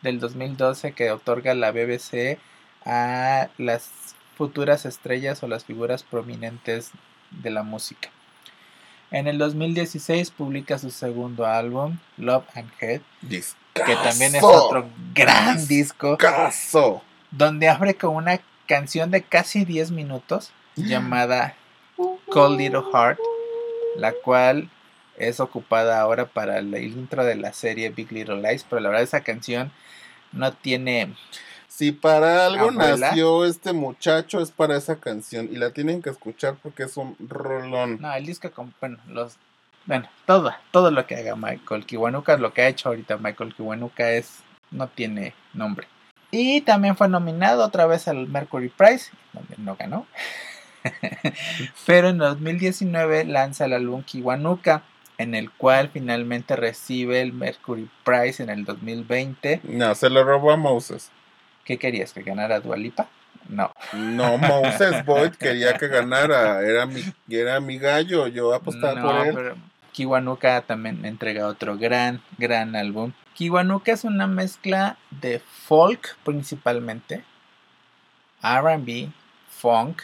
del 0.02 0.22
2012 0.22 0.94
que 0.94 1.12
otorga 1.12 1.54
la 1.56 1.72
BBC 1.72 2.40
a 2.88 3.50
las 3.58 4.16
futuras 4.38 4.86
estrellas 4.86 5.44
o 5.44 5.48
las 5.48 5.66
figuras 5.66 6.04
prominentes 6.04 6.92
de 7.32 7.50
la 7.50 7.64
música. 7.64 8.10
En 9.12 9.28
el 9.28 9.38
2016 9.38 10.32
publica 10.32 10.80
su 10.80 10.90
segundo 10.90 11.46
álbum, 11.46 11.98
Love 12.18 12.46
and 12.56 12.72
Head, 12.80 13.02
Discazo. 13.22 13.86
que 13.86 13.96
también 13.96 14.36
es 14.36 14.44
otro 14.44 14.90
gran 15.14 15.68
disco. 15.68 16.12
Discazo. 16.12 17.02
donde 17.32 17.68
abre 17.68 17.96
con 17.96 18.16
una 18.16 18.40
canción 18.68 19.12
de 19.12 19.22
casi 19.22 19.66
10 19.66 19.92
minutos 19.92 20.52
llamada 20.76 21.56
Cold 22.30 22.60
Little 22.60 22.84
Heart, 22.94 23.20
la 23.98 24.14
cual 24.14 24.70
es 25.18 25.40
ocupada 25.40 26.00
ahora 26.00 26.26
para 26.26 26.60
el 26.60 26.74
intro 26.76 27.26
de 27.26 27.36
la 27.36 27.52
serie 27.52 27.90
Big 27.90 28.12
Little 28.12 28.42
Lies, 28.42 28.66
pero 28.70 28.80
la 28.82 28.90
verdad 28.90 29.04
esa 29.04 29.22
canción 29.22 29.72
no 30.32 30.54
tiene... 30.54 31.16
Si 31.78 31.92
para 31.92 32.48
algo 32.48 32.70
Abuela. 32.70 32.98
nació 32.98 33.46
este 33.46 33.72
muchacho 33.72 34.42
es 34.42 34.50
para 34.50 34.76
esa 34.76 34.96
canción 35.00 35.48
y 35.52 35.58
la 35.58 35.74
tienen 35.74 36.02
que 36.02 36.10
escuchar 36.10 36.56
porque 36.64 36.82
es 36.82 36.98
un 36.98 37.16
rolón. 37.20 38.00
No, 38.02 38.12
el 38.16 38.26
disco 38.26 38.50
con... 38.50 38.74
Bueno, 38.80 38.98
los... 39.08 39.38
Bueno, 39.86 40.10
todo, 40.26 40.52
todo 40.72 40.90
lo 40.90 41.06
que 41.06 41.18
haga 41.18 41.36
Michael 41.36 41.86
Kiwanuka, 41.86 42.38
lo 42.38 42.52
que 42.52 42.64
ha 42.64 42.68
hecho 42.68 42.90
ahorita 42.90 43.18
Michael 43.18 43.54
Kiwanuka 43.54 44.10
es... 44.10 44.40
no 44.72 44.88
tiene 44.88 45.36
nombre. 45.54 45.88
Y 46.32 46.62
también 46.62 46.98
fue 46.98 47.10
nominado 47.10 47.64
otra 47.64 47.86
vez 47.86 48.08
al 48.08 48.28
Mercury 48.28 48.70
Prize, 48.70 49.12
donde 49.34 49.54
no 49.60 49.76
ganó. 49.76 50.08
Pero 51.86 52.10
en 52.10 52.18
2019 52.18 53.26
lanza 53.26 53.66
el 53.66 53.74
álbum 53.74 54.02
Kiwanuka, 54.02 54.82
en 55.20 55.36
el 55.36 55.52
cual 55.52 55.92
finalmente 55.94 56.56
recibe 56.56 57.22
el 57.22 57.34
Mercury 57.34 57.88
Prize 58.04 58.42
en 58.42 58.50
el 58.50 58.66
2020. 58.66 59.62
No, 59.66 59.94
se 59.94 60.10
lo 60.10 60.24
robó 60.24 60.50
a 60.50 60.58
Moses. 60.58 61.12
¿Qué 61.68 61.78
querías? 61.78 62.14
¿Que 62.14 62.22
ganara 62.24 62.62
Dualipa? 62.62 63.10
No. 63.50 63.74
No, 63.92 64.38
Moses 64.38 65.04
Boyd 65.06 65.32
quería 65.32 65.74
que 65.74 65.90
ganara. 65.90 66.62
Era 66.62 66.86
mi, 66.86 67.04
era 67.30 67.60
mi 67.60 67.78
gallo. 67.78 68.28
Yo 68.28 68.54
apostaba 68.54 68.94
No, 69.02 69.06
por 69.06 69.28
él. 69.28 69.34
pero 69.36 69.56
Kiwanuka 69.92 70.62
también 70.62 71.04
entrega 71.04 71.46
otro 71.48 71.78
gran, 71.78 72.22
gran 72.38 72.78
álbum. 72.78 73.12
Kiwanuka 73.34 73.92
es 73.92 74.06
una 74.06 74.28
mezcla 74.28 74.96
de 75.12 75.40
folk 75.40 76.16
principalmente, 76.24 77.26
RB, 78.42 79.10
funk. 79.50 80.04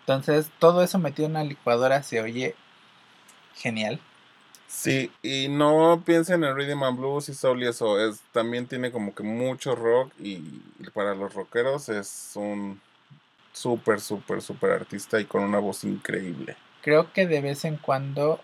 Entonces 0.00 0.50
todo 0.58 0.82
eso 0.82 0.98
metido 0.98 1.26
en 1.26 1.32
una 1.32 1.44
licuadora 1.44 2.02
se 2.02 2.20
oye 2.20 2.56
genial. 3.54 4.00
Sí, 4.74 5.10
y 5.22 5.48
no 5.48 6.02
piensen 6.04 6.42
en 6.42 6.54
Rhythm 6.54 6.82
and 6.82 6.98
Blues 6.98 7.28
y 7.28 7.34
Soul 7.34 7.62
y 7.62 7.68
eso. 7.68 7.98
Es, 7.98 8.20
también 8.32 8.66
tiene 8.66 8.90
como 8.90 9.14
que 9.14 9.22
mucho 9.22 9.76
rock 9.76 10.12
y 10.18 10.40
para 10.92 11.14
los 11.14 11.32
rockeros 11.32 11.88
es 11.88 12.32
un 12.34 12.80
súper, 13.52 14.00
súper, 14.00 14.42
súper 14.42 14.72
artista 14.72 15.20
y 15.20 15.26
con 15.26 15.44
una 15.44 15.60
voz 15.60 15.84
increíble. 15.84 16.56
Creo 16.82 17.12
que 17.12 17.26
de 17.26 17.40
vez 17.40 17.64
en 17.64 17.76
cuando 17.76 18.40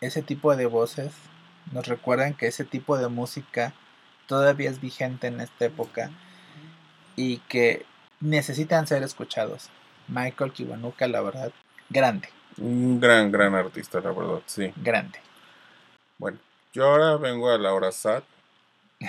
ese 0.00 0.22
tipo 0.22 0.56
de 0.56 0.66
voces 0.66 1.12
nos 1.70 1.86
recuerdan 1.86 2.32
que 2.34 2.46
ese 2.46 2.64
tipo 2.64 2.96
de 2.96 3.08
música 3.08 3.74
todavía 4.26 4.70
es 4.70 4.80
vigente 4.80 5.26
en 5.26 5.40
esta 5.40 5.66
época 5.66 6.10
y 7.14 7.38
que 7.48 7.84
necesitan 8.20 8.86
ser 8.86 9.02
escuchados. 9.02 9.68
Michael 10.08 10.52
Kiwanuka, 10.52 11.06
la 11.08 11.20
verdad, 11.20 11.52
grande, 11.90 12.30
Un 12.56 12.98
gran, 13.00 13.30
gran 13.30 13.54
artista, 13.54 14.00
la 14.00 14.12
verdad, 14.12 14.40
sí. 14.46 14.72
grande. 14.76 15.18
Bueno, 16.18 16.38
yo 16.72 16.84
ahora 16.84 17.16
vengo 17.16 17.50
a 17.50 17.58
la 17.58 17.72
hora 17.72 17.92
sad. 17.92 18.22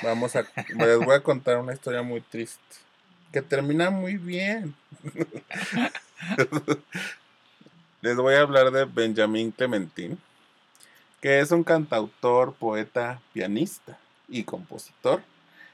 Vamos 0.03 0.35
a, 0.35 0.45
les 0.77 0.99
voy 0.99 1.15
a 1.15 1.23
contar 1.23 1.57
una 1.57 1.73
historia 1.73 2.01
muy 2.01 2.21
triste. 2.21 2.59
Que 3.31 3.41
termina 3.41 3.89
muy 3.89 4.17
bien. 4.17 4.75
les 8.01 8.15
voy 8.15 8.35
a 8.35 8.41
hablar 8.41 8.71
de 8.71 8.85
Benjamin 8.85 9.51
Clementin, 9.51 10.17
que 11.21 11.39
es 11.39 11.51
un 11.51 11.63
cantautor, 11.63 12.53
poeta, 12.53 13.21
pianista 13.33 13.97
y 14.27 14.43
compositor, 14.43 15.21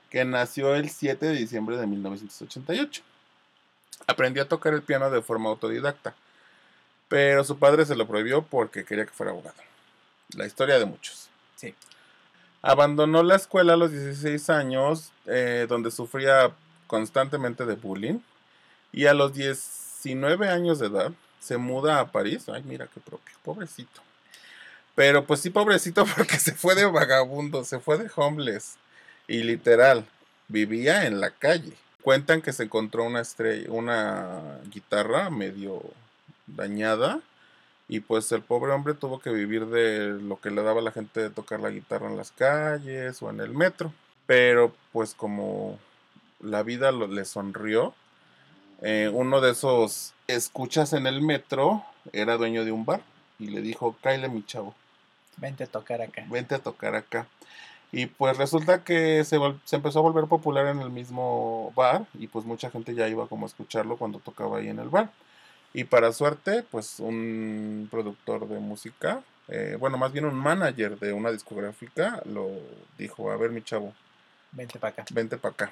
que 0.10 0.26
nació 0.26 0.76
el 0.76 0.90
7 0.90 1.26
de 1.26 1.36
diciembre 1.36 1.78
de 1.78 1.88
1988. 1.88 3.04
Aprendió 4.08 4.44
a 4.44 4.48
tocar 4.48 4.74
el 4.74 4.82
piano 4.82 5.10
de 5.10 5.22
forma 5.22 5.50
autodidacta, 5.50 6.16
pero 7.08 7.44
su 7.44 7.58
padre 7.60 7.86
se 7.86 7.96
lo 7.96 8.08
prohibió 8.08 8.42
porque 8.42 8.84
quería 8.84 9.06
que 9.06 9.12
fuera 9.12 9.32
abogado. 9.32 9.71
La 10.36 10.46
historia 10.46 10.80
de 10.80 10.86
muchos. 10.86 11.30
Sí. 11.56 11.76
Abandonó 12.62 13.24
la 13.24 13.36
escuela 13.36 13.74
a 13.74 13.78
los 13.78 13.92
16 13.92 14.50
años, 14.50 15.12
eh, 15.26 15.66
donde 15.68 15.92
sufría 15.92 16.52
constantemente 16.88 17.66
de 17.66 17.76
bullying. 17.76 18.20
Y 18.92 19.06
a 19.06 19.14
los 19.14 19.34
19 19.34 20.50
años 20.50 20.80
de 20.80 20.88
edad 20.88 21.12
se 21.40 21.58
muda 21.58 22.00
a 22.00 22.12
París. 22.12 22.48
Ay, 22.50 22.64
mira 22.64 22.88
qué 22.94 23.00
propio, 23.00 23.36
pobrecito. 23.44 24.02
Pero 24.96 25.26
pues 25.26 25.40
sí, 25.40 25.50
pobrecito, 25.50 26.06
porque 26.16 26.38
se 26.38 26.54
fue 26.54 26.76
de 26.76 26.86
vagabundo, 26.86 27.64
se 27.64 27.80
fue 27.80 27.98
de 27.98 28.10
homeless. 28.16 28.76
Y 29.28 29.44
literal, 29.44 30.06
vivía 30.48 31.06
en 31.06 31.20
la 31.20 31.32
calle. 31.32 31.74
Cuentan 32.02 32.42
que 32.42 32.54
se 32.54 32.64
encontró 32.64 33.04
una 33.04 33.22
estrella, 33.22 33.72
una 33.72 34.60
guitarra 34.72 35.30
medio 35.30 35.82
dañada. 36.48 37.20
Y 37.92 38.00
pues 38.00 38.32
el 38.32 38.42
pobre 38.42 38.72
hombre 38.72 38.94
tuvo 38.94 39.20
que 39.20 39.32
vivir 39.32 39.66
de 39.66 40.14
lo 40.22 40.40
que 40.40 40.50
le 40.50 40.64
daba 40.64 40.82
la 40.82 40.94
gente 40.94 41.20
de 41.20 41.30
tocar 41.30 41.60
la 41.60 41.72
guitarra 41.72 42.08
en 42.10 42.16
las 42.16 42.32
calles 42.32 43.22
o 43.22 43.30
en 43.30 43.42
el 43.42 43.54
metro. 43.54 43.92
Pero 44.26 44.74
pues 44.94 45.14
como 45.14 45.78
la 46.40 46.64
vida 46.64 46.94
lo- 46.94 47.08
le 47.08 47.26
sonrió, 47.26 47.94
eh, 48.82 49.12
uno 49.14 49.42
de 49.42 49.52
esos 49.52 50.14
escuchas 50.28 50.94
en 50.94 51.06
el 51.06 51.22
metro 51.22 51.84
era 52.14 52.38
dueño 52.38 52.64
de 52.64 52.72
un 52.72 52.86
bar 52.86 53.02
y 53.40 53.48
le 53.48 53.60
dijo, 53.62 53.94
Kyle 54.02 54.30
mi 54.30 54.46
chavo, 54.46 54.74
Vente 55.36 55.66
a 55.66 55.68
tocar 55.68 56.02
acá. 56.02 56.24
vente 56.30 56.56
a 56.56 56.60
tocar 56.60 56.96
acá. 56.96 57.28
Y 57.92 58.06
pues 58.06 58.38
resulta 58.38 58.86
que 58.86 59.26
se, 59.26 59.38
se 59.66 59.76
empezó 59.76 60.00
a 60.00 60.04
volver 60.04 60.28
popular 60.28 60.68
en 60.68 60.80
el 60.80 60.92
mismo 60.92 61.74
bar 61.76 62.06
y 62.18 62.28
pues 62.28 62.46
mucha 62.46 62.70
gente 62.72 62.96
ya 62.96 63.10
iba 63.10 63.28
como 63.28 63.46
a 63.46 63.50
escucharlo 63.50 63.98
cuando 63.98 64.20
tocaba 64.20 64.60
ahí 64.60 64.70
en 64.70 64.80
el 64.80 64.88
bar. 64.88 65.12
Y 65.74 65.86
para 65.86 66.12
suerte, 66.12 66.64
pues 66.70 67.00
un 67.00 67.88
productor 67.90 68.48
de 68.48 68.60
música, 68.60 69.22
eh, 69.48 69.78
bueno, 69.80 69.98
más 69.98 70.12
bien 70.12 70.26
un 70.26 70.36
manager 70.36 71.00
de 71.00 71.14
una 71.14 71.32
discográfica, 71.32 72.22
lo 72.26 72.50
dijo, 72.98 73.32
a 73.32 73.38
ver 73.38 73.52
mi 73.52 73.62
chavo, 73.62 73.94
Vente 74.52 74.80
para 74.80 74.92
acá. 74.94 75.06
vente 75.12 75.38
para 75.38 75.54
acá. 75.54 75.72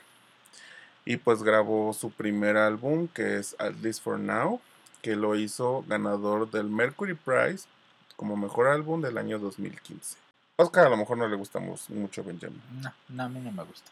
Y 1.06 1.18
pues 1.18 1.44
grabó 1.44 1.94
su 1.94 2.12
primer 2.12 2.56
álbum, 2.56 3.08
que 3.08 3.38
es 3.38 3.56
At 3.60 3.74
Least 3.82 4.04
For 4.04 4.20
Now, 4.20 4.62
que 5.02 5.16
lo 5.16 5.36
hizo 5.36 5.84
ganador 5.88 6.50
del 6.52 6.66
Mercury 6.70 7.14
Prize 7.16 7.68
como 8.16 8.36
mejor 8.38 8.68
álbum 8.68 9.02
del 9.02 9.18
año 9.18 9.40
2015. 9.40 10.16
Oscar 10.58 10.88
a 10.88 10.90
lo 10.90 10.98
mejor 10.98 11.18
no 11.18 11.28
le 11.28 11.36
gusta 11.38 11.60
mu- 11.60 11.78
mucho 11.90 12.24
Benjamin, 12.24 12.62
No, 12.82 12.94
no, 13.10 13.24
a 13.24 13.30
mí 13.30 13.40
no 13.40 13.52
me 13.52 13.64
gusta. 13.64 13.90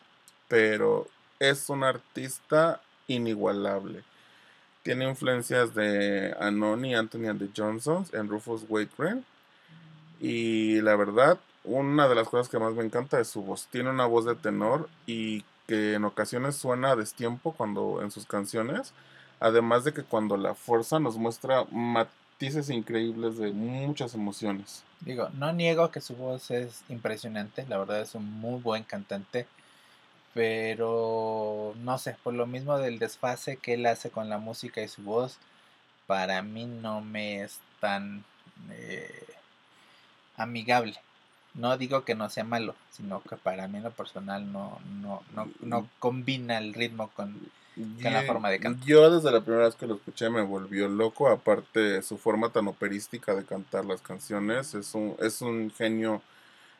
pero 0.50 1.08
es 1.39 1.70
un 1.70 1.84
artista 1.84 2.82
inigualable. 3.08 4.04
Tiene 4.88 5.04
influencias 5.04 5.76
de 5.76 6.34
Anoni, 6.39 6.95
Anthony 6.95 7.28
and 7.28 7.39
the 7.41 7.50
Johnsons, 7.54 8.13
en 8.13 8.30
Rufus 8.30 8.63
Wakeman. 8.69 9.26
Y 10.21 10.80
la 10.80 10.95
verdad, 10.95 11.38
una 11.65 12.08
de 12.08 12.15
las 12.15 12.30
cosas 12.30 12.47
que 12.47 12.58
más 12.58 12.73
me 12.73 12.86
encanta 12.86 13.19
es 13.19 13.28
su 13.28 13.41
voz. 13.41 13.67
Tiene 13.69 13.89
una 13.89 14.06
voz 14.06 14.23
de 14.23 14.36
tenor 14.36 14.88
y 15.06 15.43
que 15.67 15.95
en 15.95 16.06
ocasiones 16.06 16.56
suena 16.56 16.91
a 16.91 16.95
destiempo 16.95 17.52
cuando 17.52 18.02
en 18.02 18.12
sus 18.12 18.26
canciones. 18.26 18.93
Además 19.41 19.84
de 19.84 19.91
que 19.91 20.04
cuando 20.04 20.38
la 20.38 20.56
fuerza 20.56 21.02
nos 21.02 21.17
muestra 21.17 21.65
matices 21.69 22.69
increíbles 22.69 23.38
de 23.38 23.52
muchas 23.52 24.13
emociones. 24.13 24.86
Digo, 25.02 25.28
no 25.34 25.52
niego 25.52 25.91
que 25.91 26.00
su 26.00 26.15
voz 26.15 26.50
es 26.50 26.86
impresionante, 26.88 27.65
la 27.67 27.78
verdad 27.78 28.00
es 28.00 28.15
un 28.15 28.23
muy 28.39 28.62
buen 28.62 28.84
cantante, 28.84 29.47
pero 30.38 31.73
no 31.84 31.97
sé, 31.97 32.15
por 32.21 32.36
lo 32.36 32.45
mismo 32.45 32.78
del 32.78 33.00
desfase 33.00 33.58
que 33.58 33.73
él 33.73 33.88
hace 33.88 34.12
con 34.12 34.30
la 34.30 34.38
música 34.38 34.84
y 34.84 34.88
su 34.88 35.02
voz, 35.02 35.39
para 36.06 36.43
mí 36.43 36.67
no 36.67 37.02
me 37.02 37.41
es 37.41 37.58
tan 37.80 38.23
eh, 38.69 39.26
amigable. 40.36 40.93
No 41.56 41.76
digo 41.76 42.06
que 42.06 42.13
no 42.13 42.30
sea 42.30 42.43
malo, 42.43 42.76
sino 42.91 43.23
que 43.23 43.36
para 43.36 43.67
mí 43.67 43.78
en 43.78 43.86
lo 43.86 43.89
personal 43.89 44.52
no, 44.52 44.80
no, 45.02 45.23
no, 45.34 45.50
no 45.62 45.89
combina 45.97 46.60
el 46.60 46.76
ritmo 46.76 47.10
con, 47.15 47.36
con 47.76 48.13
la 48.13 48.21
forma 48.21 48.52
de 48.52 48.60
cantar. 48.60 48.88
Yo 48.88 49.10
desde 49.10 49.32
la 49.32 49.41
primera 49.41 49.65
vez 49.65 49.73
que 49.73 49.88
lo 49.88 49.95
escuché 49.95 50.30
me 50.30 50.43
volvió 50.43 50.88
loco, 50.88 51.30
aparte 51.30 52.04
su 52.04 52.19
forma 52.19 52.52
tan 52.52 52.67
operística 52.67 53.34
de 53.34 53.43
cantar 53.43 53.86
las 53.86 54.02
canciones, 54.02 54.76
es 54.76 54.93
un, 54.93 55.15
es 55.19 55.41
un 55.41 55.71
genio, 55.76 56.21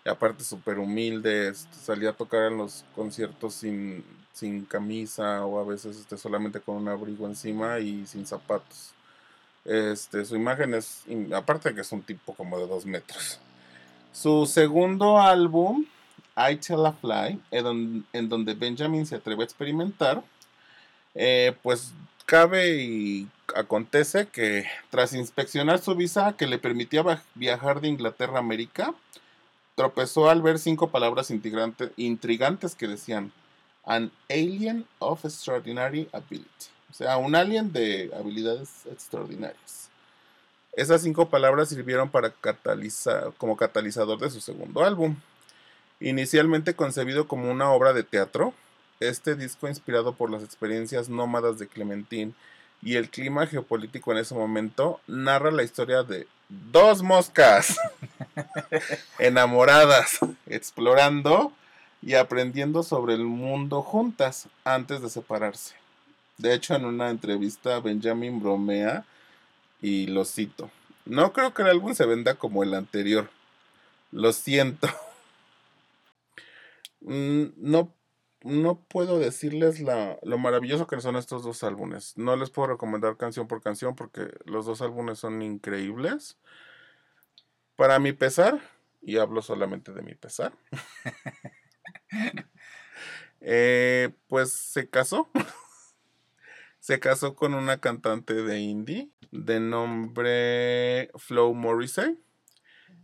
aparte 0.08 0.43
súper 0.43 0.80
humilde, 0.80 1.50
este, 1.50 1.76
salía 1.76 2.12
a 2.12 2.13
tocar 2.13 2.52
en 2.52 2.58
los 2.58 2.86
conciertos 2.96 3.54
sin, 3.54 4.04
sin 4.34 4.65
camisa 4.65 5.46
o 5.46 5.60
a 5.60 5.63
veces 5.65 5.98
este, 5.98 6.17
solamente 6.17 6.60
con 6.60 6.76
un 6.78 6.88
abrigo 6.88 7.28
encima 7.28 7.80
y 7.80 8.06
sin 8.06 8.26
zapatos. 8.26 8.91
Este, 9.65 10.24
su 10.24 10.36
imagen 10.36 10.74
es, 10.74 11.04
aparte 11.36 11.74
que 11.76 11.82
es 11.82 11.91
un 11.91 12.02
tipo 12.02 12.34
como 12.34 12.58
de 12.58 12.67
dos 12.67 12.86
metros. 12.86 13.39
Su 14.13 14.46
segundo 14.46 15.20
álbum, 15.20 15.86
I 16.38 16.56
Tell 16.56 16.86
a 16.86 16.93
Fly, 16.93 17.41
en 17.52 17.63
don- 17.63 18.06
en 18.13 18.30
donde 18.30 18.54
Benjamin 18.54 19.06
se 19.06 19.15
atreve 19.15 19.41
a 19.41 19.46
experimentar, 19.46 20.24
eh, 21.15 21.56
pues 21.63 21.93
cabe 22.26 22.78
y 22.78 23.28
acontece 23.56 24.28
que 24.28 24.65
tras 24.89 25.13
inspeccionar 25.13 25.80
su 25.80 25.96
visa 25.96 26.36
que 26.38 26.48
le 26.48 26.60
permitía 26.60 27.04
viajar 27.36 27.82
de 27.82 27.88
Inglaterra 27.88 28.36
a 28.36 28.39
América, 28.39 28.93
tropezó 29.78 30.28
al 30.28 30.42
ver 30.42 30.58
cinco 30.58 30.90
palabras 30.90 31.30
intrigantes, 31.30 32.76
que 32.76 32.88
decían 32.88 33.32
An 33.86 34.12
alien 34.28 34.88
of 34.98 35.24
extraordinary 35.24 36.10
ability. 36.12 36.66
O 36.90 36.94
sea, 36.94 37.18
un 37.18 37.36
alien 37.36 37.72
de 37.72 38.12
habilidades 38.18 38.88
extraordinarias. 38.88 39.90
Esas 40.74 41.04
cinco 41.04 41.30
palabras 41.30 41.70
sirvieron 41.70 42.10
para 42.10 42.32
catalizar, 42.32 43.32
como 43.38 43.56
catalizador 43.56 44.18
de 44.20 44.32
su 44.32 44.42
segundo 44.42 44.84
álbum. 44.84 45.16
Inicialmente 46.00 46.76
concebido 46.76 47.28
como 47.28 47.52
una 47.52 47.70
obra 47.72 47.94
de 47.94 48.04
teatro, 48.04 48.56
este 49.00 49.36
disco 49.36 49.68
inspirado 49.68 50.13
por 50.13 50.32
las 50.32 50.42
experiencias 50.44 51.08
nómadas 51.08 51.60
de 51.60 51.68
Clementine 51.68 52.34
y 52.82 52.96
el 52.96 53.12
clima 53.12 53.46
geopolítico 53.46 54.12
en 54.12 54.18
ese 54.18 54.34
momento 54.34 55.00
narra 55.06 55.52
la 55.52 55.63
historia 55.63 56.02
de 56.02 56.28
dos 56.50 57.04
moscas 57.04 57.78
enamoradas, 59.19 60.19
explorando 60.47 61.52
y 62.02 62.13
aprendiendo 62.15 62.84
sobre 62.84 63.15
el 63.15 63.26
mundo 63.26 63.82
juntas 63.82 64.47
antes 64.63 65.02
de 65.02 65.10
separarse. 65.10 65.76
De 66.38 66.54
hecho, 66.54 66.76
en 66.76 66.86
una 66.86 67.10
entrevista 67.10 67.80
Benjamin 67.80 68.41
bromea 68.41 69.06
y 69.82 70.08
lo 70.08 70.26
cito. 70.26 70.69
No 71.06 71.34
creo 71.34 71.54
que 71.54 71.63
el 71.63 71.69
álbum 71.69 71.95
se 71.95 72.06
venda 72.06 72.36
como 72.36 72.63
el 72.63 72.73
anterior. 72.73 73.30
Lo 74.12 74.34
siento. 74.34 74.88
Mm, 77.02 77.45
No, 77.58 77.93
no 78.43 78.80
puedo 78.88 79.19
decirles 79.19 79.80
la- 79.82 80.17
lo 80.23 80.38
maravilloso 80.38 80.88
que 80.88 81.00
son 81.02 81.15
estos 81.15 81.43
dos 81.43 81.63
álbumes. 81.63 82.17
No 82.17 82.36
les 82.36 82.50
puedo 82.50 82.69
recomendar 82.69 83.17
canción 83.17 83.47
por 83.47 83.62
canción 83.62 83.95
porque 83.95 84.30
los 84.45 84.65
dos 84.65 84.82
álbumes 84.82 85.19
son 85.19 85.41
increíbles. 85.41 86.38
Para 87.78 88.00
mi 88.00 88.12
pesar, 88.12 88.60
y 89.02 89.18
hablo 89.18 89.42
solamente 89.42 89.94
de 89.94 90.02
mi 90.02 90.16
pesar, 90.16 90.52
eh, 93.40 94.10
pues 94.28 94.52
se 94.52 94.90
casó. 94.90 95.30
se 96.80 97.00
casó 97.00 97.36
con 97.36 97.54
una 97.54 97.80
cantante 97.80 98.34
de 98.34 98.60
indie 98.60 99.10
de 99.32 99.60
nombre 99.60 101.12
Flo 101.16 101.54
Morrissey. 101.54 102.18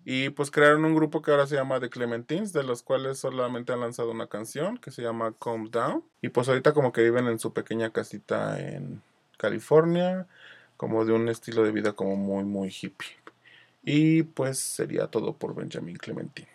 Y 0.05 0.29
pues 0.31 0.51
crearon 0.51 0.83
un 0.83 0.95
grupo 0.95 1.21
que 1.21 1.31
ahora 1.31 1.47
se 1.47 1.55
llama 1.55 1.79
The 1.79 1.89
Clementines, 1.89 2.51
de 2.51 2.63
los 2.63 2.81
cuales 2.81 3.19
solamente 3.19 3.71
han 3.73 3.79
lanzado 3.79 4.11
una 4.11 4.27
canción 4.27 4.77
que 4.77 4.91
se 4.91 5.01
llama 5.01 5.33
Calm 5.39 5.69
Down. 5.69 6.03
Y 6.21 6.29
pues 6.29 6.49
ahorita 6.49 6.73
como 6.73 6.91
que 6.91 7.03
viven 7.03 7.27
en 7.27 7.39
su 7.39 7.53
pequeña 7.53 7.91
casita 7.91 8.59
en 8.59 9.01
California, 9.37 10.27
como 10.77 11.05
de 11.05 11.13
un 11.13 11.29
estilo 11.29 11.63
de 11.63 11.71
vida 11.71 11.93
como 11.93 12.15
muy, 12.15 12.43
muy 12.43 12.69
hippie. 12.69 13.22
Y 13.83 14.23
pues 14.23 14.59
sería 14.59 15.07
todo 15.07 15.33
por 15.33 15.53
Benjamin 15.53 15.97
Clementine. 15.97 16.47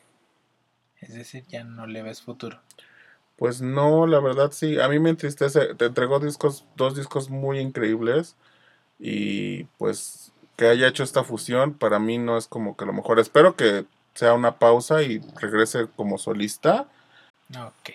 Es 1.00 1.14
decir, 1.14 1.44
ya 1.48 1.64
no 1.64 1.86
le 1.86 2.02
ves 2.02 2.22
futuro. 2.22 2.60
Pues 3.36 3.60
no, 3.60 4.06
la 4.06 4.18
verdad 4.18 4.50
sí, 4.50 4.80
a 4.80 4.88
mí 4.88 4.98
me 4.98 5.10
entristece. 5.10 5.74
Te 5.76 5.84
entregó 5.84 6.18
discos, 6.18 6.64
dos 6.76 6.96
discos 6.96 7.30
muy 7.30 7.60
increíbles 7.60 8.36
y 8.98 9.64
pues 9.78 10.32
que 10.56 10.66
haya 10.66 10.88
hecho 10.88 11.04
esta 11.04 11.22
fusión 11.22 11.74
para 11.74 12.00
mí 12.00 12.18
no 12.18 12.36
es 12.36 12.48
como 12.48 12.76
que 12.76 12.84
lo 12.84 12.92
mejor. 12.92 13.20
Espero 13.20 13.54
que 13.54 13.86
sea 14.14 14.34
una 14.34 14.58
pausa 14.58 15.02
y 15.02 15.20
regrese 15.40 15.86
como 15.94 16.18
solista. 16.18 16.88
Ok. 17.50 17.90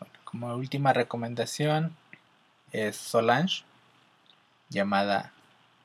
Bueno, 0.00 0.14
como 0.24 0.54
última 0.54 0.94
recomendación 0.94 1.94
es 2.72 2.96
Solange, 2.96 3.64
llamada 4.70 5.32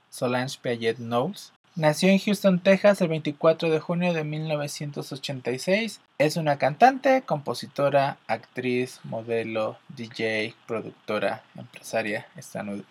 Solange 0.10 0.58
Piaget 0.62 0.98
Knowles. 0.98 1.52
Nació 1.76 2.10
en 2.10 2.20
Houston, 2.20 2.60
Texas, 2.60 3.00
el 3.00 3.08
24 3.08 3.70
de 3.70 3.80
junio 3.80 4.14
de 4.14 4.26
1986. 4.26 6.02
Es 6.18 6.36
una 6.36 6.58
cantante, 6.58 7.22
compositora, 7.22 8.18
actriz, 8.28 9.00
modelo, 9.06 9.78
DJ, 9.88 10.54
productora, 10.68 11.44
empresaria 11.56 12.28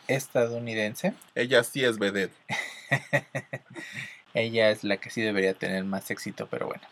estadounidense. 0.08 1.12
Ella 1.34 1.62
sí 1.62 1.84
es 1.84 1.98
vedette. 1.98 2.34
Ella 4.34 4.70
es 4.70 4.82
la 4.82 4.96
que 4.96 5.10
sí 5.10 5.20
debería 5.20 5.52
tener 5.52 5.84
más 5.84 6.10
éxito, 6.10 6.48
pero 6.50 6.66
bueno. 6.66 6.82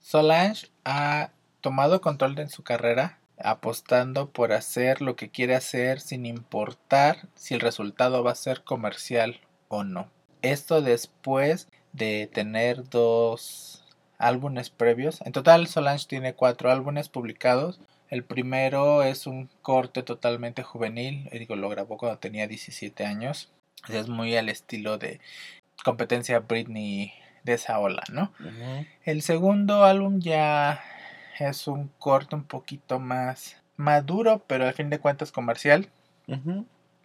Solange 0.00 0.68
ha 0.86 1.32
tomado 1.60 2.00
control 2.00 2.34
de 2.34 2.48
su 2.48 2.62
carrera, 2.62 3.18
apostando 3.36 4.30
por 4.30 4.52
hacer 4.52 5.02
lo 5.02 5.16
que 5.16 5.28
quiere 5.28 5.54
hacer 5.54 6.00
sin 6.00 6.24
importar 6.24 7.28
si 7.34 7.52
el 7.52 7.60
resultado 7.60 8.24
va 8.24 8.32
a 8.32 8.36
ser 8.36 8.64
comercial 8.64 9.40
o 9.68 9.84
no. 9.84 10.08
Esto 10.42 10.82
después 10.82 11.68
de 11.92 12.28
tener 12.32 12.88
dos 12.88 13.84
álbumes 14.18 14.70
previos. 14.70 15.20
En 15.22 15.32
total, 15.32 15.66
Solange 15.66 16.06
tiene 16.06 16.34
cuatro 16.34 16.70
álbumes 16.70 17.08
publicados. 17.08 17.80
El 18.08 18.24
primero 18.24 19.02
es 19.02 19.26
un 19.26 19.48
corte 19.62 20.02
totalmente 20.02 20.62
juvenil. 20.62 21.28
Digo, 21.32 21.56
lo 21.56 21.68
grabó 21.68 21.96
cuando 21.96 22.18
tenía 22.18 22.46
17 22.46 23.04
años. 23.04 23.50
Es 23.88 24.08
muy 24.08 24.36
al 24.36 24.48
estilo 24.48 24.98
de 24.98 25.20
competencia 25.84 26.40
Britney 26.40 27.12
de 27.44 27.54
esa 27.54 27.78
ola, 27.78 28.02
¿no? 28.12 28.32
El 29.04 29.22
segundo 29.22 29.84
álbum 29.84 30.20
ya 30.20 30.82
es 31.38 31.66
un 31.66 31.88
corte 31.98 32.34
un 32.34 32.44
poquito 32.44 32.98
más 32.98 33.56
maduro, 33.76 34.44
pero 34.46 34.66
al 34.66 34.74
fin 34.74 34.90
de 34.90 34.98
cuentas 34.98 35.32
comercial. 35.32 35.88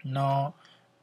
No 0.03 0.55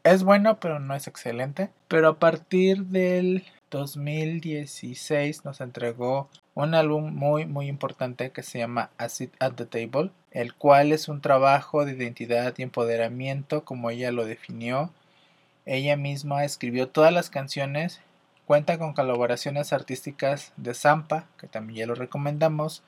es 0.04 0.24
bueno, 0.24 0.58
pero 0.60 0.78
no 0.80 0.94
es 0.94 1.06
excelente. 1.06 1.70
Pero 1.88 2.08
a 2.08 2.18
partir 2.18 2.84
del 2.86 3.44
2016 3.70 5.44
nos 5.44 5.60
entregó 5.60 6.28
un 6.54 6.74
álbum 6.74 7.14
muy 7.14 7.46
muy 7.46 7.68
importante 7.68 8.30
que 8.30 8.42
se 8.42 8.58
llama 8.58 8.90
A 8.98 9.08
Sit 9.08 9.32
at 9.40 9.54
the 9.54 9.64
Table, 9.64 10.10
el 10.30 10.54
cual 10.54 10.92
es 10.92 11.08
un 11.08 11.20
trabajo 11.20 11.84
de 11.84 11.92
identidad 11.92 12.54
y 12.58 12.62
empoderamiento 12.62 13.64
como 13.64 13.90
ella 13.90 14.12
lo 14.12 14.26
definió. 14.26 14.90
Ella 15.64 15.96
misma 15.96 16.44
escribió 16.44 16.88
todas 16.88 17.12
las 17.12 17.30
canciones, 17.30 18.00
cuenta 18.46 18.78
con 18.78 18.94
colaboraciones 18.94 19.72
artísticas 19.72 20.52
de 20.56 20.74
Zampa, 20.74 21.26
que 21.38 21.46
también 21.46 21.78
ya 21.78 21.86
lo 21.86 21.94
recomendamos, 21.94 22.82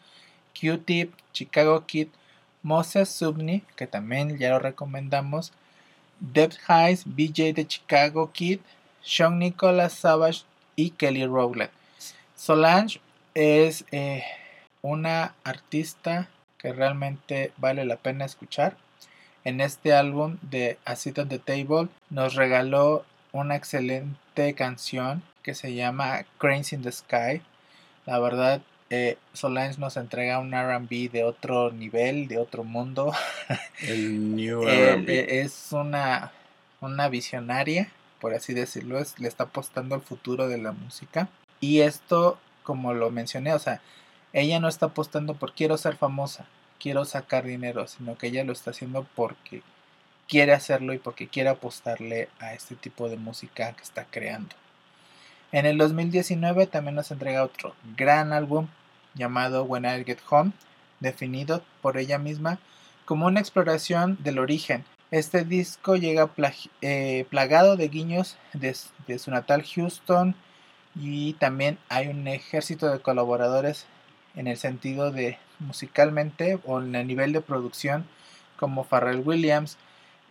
Q-Tip, 0.61 1.15
Chicago 1.33 1.87
Kid, 1.87 2.09
Moses 2.63 3.09
Subney, 3.09 3.63
que 3.77 3.87
también 3.87 4.39
ya 4.39 4.51
lo 4.51 4.59
recomendamos, 4.59 5.53
Deb 6.33 6.53
Hayes, 6.67 7.05
BJ 7.05 7.53
de 7.53 7.67
Chicago 7.67 8.33
Kid, 8.33 8.61
Sean 9.03 9.39
Nicholas 9.39 9.93
Savage 9.93 10.45
y 10.77 10.91
Kelly 10.91 11.27
Rowland. 11.27 11.71
Solange 12.35 13.01
es 13.35 13.85
eh, 13.93 14.25
una 14.81 15.35
artista 15.45 16.29
que 16.59 16.73
realmente 16.73 17.53
vale 17.59 17.85
la 17.85 17.97
pena 17.97 18.25
escuchar. 18.25 18.77
En 19.45 19.61
este 19.61 19.93
álbum 19.93 20.39
de 20.41 20.79
A 20.87 20.97
Seat 20.97 21.19
on 21.19 21.29
the 21.29 21.39
Table 21.39 21.89
nos 22.09 22.35
regaló 22.35 23.05
una 23.33 23.57
excelente 23.57 24.55
canción 24.55 25.23
que 25.43 25.55
se 25.55 25.75
llama 25.75 26.25
Cranes 26.39 26.73
in 26.73 26.83
the 26.83 26.93
Sky. 26.93 27.43
La 28.07 28.19
verdad, 28.19 28.63
eh, 28.91 29.17
Solange 29.33 29.79
nos 29.81 29.97
entrega 29.97 30.39
un 30.39 30.53
RB 30.53 31.11
de 31.11 31.25
otro 31.25 31.71
nivel, 31.73 32.29
de 32.29 32.39
otro 32.39 32.65
mundo. 32.65 33.13
El 33.81 34.35
New 34.37 34.67
Eh, 34.69 34.91
R&B. 34.93 35.21
eh, 35.21 35.41
es 35.41 35.69
una, 35.73 36.33
una 36.81 37.09
visionaria, 37.09 37.89
por 38.21 38.35
así 38.35 38.55
decirlo, 38.55 38.99
es, 38.99 39.19
le 39.19 39.29
está 39.29 39.45
apostando 39.45 39.95
al 39.95 40.03
futuro 40.03 40.49
de 40.49 40.59
la 40.59 40.73
música. 40.73 41.29
Y 41.61 41.81
esto, 41.81 42.39
como 42.63 42.95
lo 42.95 43.11
mencioné, 43.11 43.53
o 43.55 43.59
sea, 43.59 43.81
ella 44.33 44.61
no 44.61 44.69
está 44.69 44.87
apostando 44.87 45.35
por 45.35 45.53
quiero 45.55 45.77
ser 45.79 45.97
famosa, 45.97 46.47
quiero 46.81 47.05
sacar 47.05 47.45
dinero, 47.45 47.87
sino 47.87 48.17
que 48.19 48.27
ella 48.29 48.45
lo 48.45 48.53
está 48.53 48.71
haciendo 48.71 49.07
porque 49.15 49.63
quiere 50.29 50.53
hacerlo 50.53 50.93
y 50.93 50.99
porque 50.99 51.29
quiere 51.29 51.51
apostarle 51.51 52.29
a 52.41 52.55
este 52.55 52.75
tipo 52.77 53.09
de 53.09 53.17
música 53.17 53.73
que 53.73 53.83
está 53.83 54.05
creando. 54.11 54.55
En 55.55 55.67
el 55.67 55.79
2019 55.79 56.67
también 56.67 56.97
nos 56.97 57.13
entrega 57.13 57.45
otro 57.45 57.77
gran 57.97 58.33
álbum 58.33 58.67
llamado 59.15 59.63
When 59.63 59.85
I 59.85 60.03
Get 60.05 60.19
Home, 60.29 60.51
definido 60.99 61.63
por 61.81 61.97
ella 61.97 62.19
misma 62.19 62.59
como 63.05 63.27
una 63.27 63.39
exploración 63.39 64.19
del 64.21 64.41
origen. 64.41 64.85
Este 65.13 65.45
disco 65.45 65.95
llega 65.95 66.29
eh, 66.83 67.25
plagado 67.31 67.77
de 67.77 67.87
guiños 67.87 68.37
de 68.53 68.75
su 69.21 69.31
natal 69.31 69.63
Houston 69.63 70.35
y 70.97 71.35
también 71.35 71.79
hay 71.89 72.09
un 72.09 72.27
ejército 72.27 72.91
de 72.91 72.99
colaboradores 72.99 73.87
en 74.35 74.49
el 74.49 74.57
sentido 74.57 75.13
de 75.13 75.39
musicalmente 75.61 76.59
o 76.65 76.81
en 76.81 76.97
el 76.97 77.07
nivel 77.07 77.33
de 77.33 77.43
producción 77.43 78.09
como 78.57 78.83
Pharrell 78.83 79.23
Williams, 79.25 79.77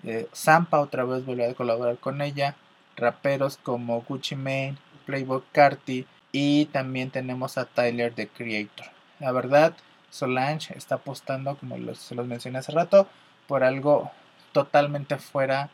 eh, 0.04 0.28
Zampa 0.36 0.82
otra 0.82 1.06
vez 1.06 1.26
volvió 1.26 1.50
a 1.50 1.54
colaborar 1.54 1.98
con 1.98 2.22
ella, 2.22 2.58
raperos 2.98 3.56
como 3.56 4.02
Gucci 4.02 4.36
Mane, 4.36 4.76
Playboy 5.06 5.44
Carti 5.52 6.06
y 6.32 6.66
también 6.68 7.12
tenemos 7.12 7.58
a 7.58 7.66
Tyler 7.66 8.14
the 8.14 8.28
Creator. 8.28 8.88
La 9.20 9.32
verdad, 9.32 9.76
Solange 10.10 10.78
está 10.78 10.96
apostando, 10.96 11.56
como 11.58 11.78
los- 11.78 12.00
se 12.00 12.16
los 12.16 12.28
mencioné 12.28 12.60
hace 12.60 12.72
rato, 12.72 13.08
por 13.48 13.64
algo 13.64 14.12
totalmente 14.52 15.18
fuera 15.18 15.70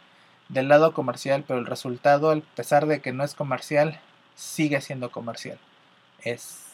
del 0.49 0.67
lado 0.67 0.93
comercial, 0.93 1.43
pero 1.47 1.59
el 1.59 1.65
resultado, 1.65 2.31
a 2.31 2.39
pesar 2.55 2.85
de 2.87 3.01
que 3.01 3.11
no 3.13 3.23
es 3.23 3.35
comercial, 3.35 3.99
sigue 4.35 4.81
siendo 4.81 5.11
comercial. 5.11 5.59
Es, 6.23 6.65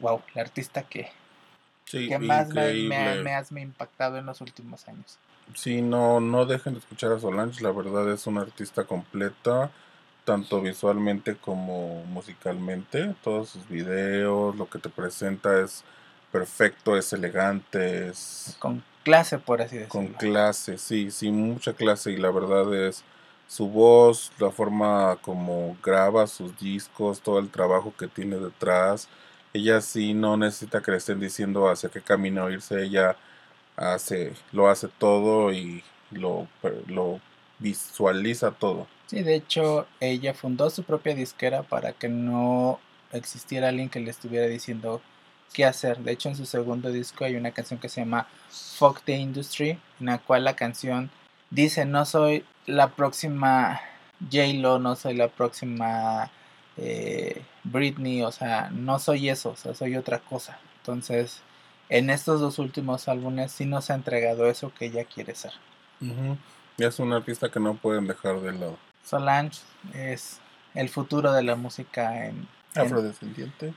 wow, 0.00 0.22
la 0.34 0.42
artista 0.42 0.82
que, 0.82 1.10
Sí, 1.84 2.08
que 2.08 2.18
más 2.18 2.48
me, 2.48 2.54
me, 2.54 2.78
increíble. 2.80 3.22
me 3.22 3.34
has 3.34 3.52
me 3.52 3.60
impactado 3.60 4.16
en 4.18 4.26
los 4.26 4.40
últimos 4.40 4.88
años. 4.88 5.18
Sí, 5.54 5.80
no, 5.82 6.18
no 6.20 6.44
dejen 6.44 6.72
de 6.74 6.80
escuchar 6.80 7.12
a 7.12 7.20
Solange, 7.20 7.62
la 7.62 7.70
verdad 7.70 8.10
es 8.12 8.26
una 8.26 8.40
artista 8.40 8.84
completa, 8.84 9.70
tanto 10.26 10.60
visualmente 10.60 11.36
como 11.36 12.04
musicalmente. 12.06 13.14
Todos 13.22 13.50
sus 13.50 13.66
videos, 13.68 14.54
lo 14.56 14.68
que 14.68 14.78
te 14.78 14.90
presenta 14.90 15.60
es 15.62 15.84
perfecto, 16.30 16.98
es 16.98 17.12
elegante, 17.14 18.08
es 18.08 18.56
Con 18.58 18.82
clase, 19.04 19.38
por 19.38 19.62
así 19.62 19.76
decirlo. 19.78 19.88
con 19.88 20.08
clase, 20.08 20.76
sí, 20.76 21.10
sí, 21.10 21.30
mucha 21.30 21.72
clase 21.72 22.10
y 22.12 22.16
la 22.16 22.30
verdad 22.30 22.74
es 22.74 23.04
su 23.46 23.68
voz, 23.68 24.32
la 24.38 24.50
forma 24.50 25.16
como 25.22 25.76
graba 25.82 26.26
sus 26.26 26.58
discos, 26.58 27.20
todo 27.20 27.38
el 27.38 27.48
trabajo 27.50 27.94
que 27.96 28.08
tiene 28.08 28.36
detrás. 28.36 29.08
Ella 29.52 29.80
sí 29.80 30.12
no 30.12 30.36
necesita 30.36 30.82
que 30.82 30.90
le 30.90 30.96
estén 30.98 31.20
diciendo 31.20 31.70
hacia 31.70 31.88
qué 31.88 32.02
camino 32.02 32.50
irse, 32.50 32.82
ella 32.82 33.16
hace, 33.76 34.34
lo 34.52 34.68
hace 34.68 34.88
todo 34.88 35.52
y 35.52 35.84
lo, 36.10 36.48
lo 36.88 37.20
visualiza 37.58 38.52
todo. 38.52 38.86
Sí, 39.06 39.22
de 39.22 39.36
hecho, 39.36 39.86
ella 40.00 40.34
fundó 40.34 40.68
su 40.70 40.82
propia 40.82 41.14
disquera 41.14 41.62
para 41.62 41.92
que 41.92 42.08
no 42.08 42.80
existiera 43.12 43.68
alguien 43.68 43.88
que 43.88 44.00
le 44.00 44.10
estuviera 44.10 44.46
diciendo 44.46 45.00
qué 45.52 45.64
hacer. 45.64 45.98
De 45.98 46.12
hecho, 46.12 46.28
en 46.28 46.36
su 46.36 46.44
segundo 46.44 46.90
disco 46.90 47.24
hay 47.24 47.36
una 47.36 47.52
canción 47.52 47.78
que 47.78 47.88
se 47.88 48.00
llama 48.00 48.26
Fuck 48.50 49.02
the 49.04 49.16
Industry, 49.16 49.78
en 50.00 50.06
la 50.06 50.18
cual 50.18 50.44
la 50.44 50.56
canción 50.56 51.10
dice, 51.50 51.84
no 51.84 52.04
soy 52.04 52.44
la 52.66 52.88
próxima 52.88 53.80
J-Lo, 54.20 54.78
no 54.78 54.96
soy 54.96 55.14
la 55.14 55.28
próxima 55.28 56.30
eh, 56.76 57.42
Britney, 57.64 58.22
o 58.22 58.32
sea, 58.32 58.70
no 58.70 58.98
soy 58.98 59.28
eso, 59.28 59.50
o 59.50 59.56
sea, 59.56 59.74
soy 59.74 59.96
otra 59.96 60.18
cosa. 60.18 60.58
Entonces, 60.78 61.40
en 61.88 62.10
estos 62.10 62.40
dos 62.40 62.58
últimos 62.58 63.08
álbumes 63.08 63.52
sí 63.52 63.64
nos 63.64 63.90
ha 63.90 63.94
entregado 63.94 64.46
eso 64.46 64.72
que 64.74 64.86
ella 64.86 65.04
quiere 65.04 65.34
ser. 65.34 65.52
Es 66.84 66.98
una 66.98 67.16
artista 67.16 67.50
que 67.50 67.60
no 67.60 67.74
pueden 67.74 68.06
dejar 68.06 68.40
de 68.40 68.52
lado. 68.52 68.78
Solange 69.04 69.60
es 69.94 70.40
el 70.74 70.88
futuro 70.88 71.32
de 71.32 71.42
la 71.42 71.56
música 71.56 72.26
en, 72.26 72.48
en, 72.74 72.82
Afrodescendiente. 72.82 73.72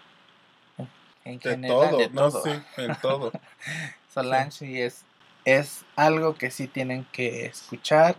en 1.23 1.39
De 1.39 1.49
general, 1.49 1.89
todo, 1.89 1.97
de 1.97 2.09
no 2.09 2.31
sí, 2.31 2.49
en 2.77 2.95
todo. 3.01 3.31
Solange 4.13 4.51
sí 4.51 4.81
es, 4.81 5.03
es 5.45 5.85
algo 5.95 6.35
que 6.35 6.51
sí 6.51 6.67
tienen 6.67 7.05
que 7.11 7.45
escuchar, 7.45 8.15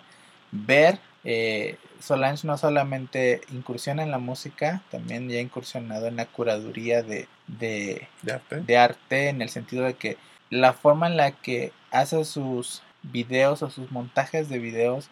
ver. 0.51 0.99
Eh, 1.25 1.77
Solange 2.01 2.47
no 2.47 2.57
solamente 2.57 3.43
incursiona 3.51 4.03
en 4.03 4.11
la 4.11 4.19
música, 4.19 4.83
también 4.91 5.29
ya 5.29 5.39
ha 5.39 5.43
incursionado 5.43 6.07
en 6.07 6.17
la 6.17 6.25
curaduría 6.25 7.03
de, 7.03 7.29
de, 7.47 8.09
De 8.23 8.33
arte. 8.33 8.61
de 8.61 8.79
arte, 8.79 9.29
en 9.29 9.43
el 9.43 9.51
sentido 9.51 9.85
de 9.85 9.95
que 9.95 10.17
la 10.49 10.73
forma 10.73 11.09
en 11.09 11.19
la 11.19 11.33
que 11.33 11.73
hace 11.91 12.25
sus 12.25 12.83
videos 13.03 13.63
o 13.63 13.71
sus 13.71 13.91
montajes 13.91 14.49
de 14.49 14.59
videos, 14.59 15.09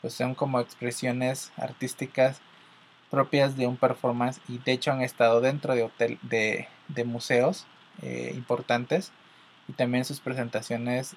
pues 0.00 0.14
son 0.14 0.34
como 0.34 0.60
expresiones 0.60 1.52
artísticas 1.56 2.40
propias 3.10 3.56
de 3.56 3.66
un 3.66 3.76
performance 3.76 4.40
y 4.48 4.58
de 4.58 4.72
hecho 4.72 4.92
han 4.92 5.00
estado 5.00 5.40
dentro 5.40 5.74
de 5.74 5.84
hotel 5.84 6.18
de, 6.22 6.68
de 6.88 7.04
museos 7.04 7.66
eh, 8.02 8.32
importantes 8.34 9.12
y 9.68 9.72
también 9.72 10.04
sus 10.04 10.20
presentaciones 10.20 11.14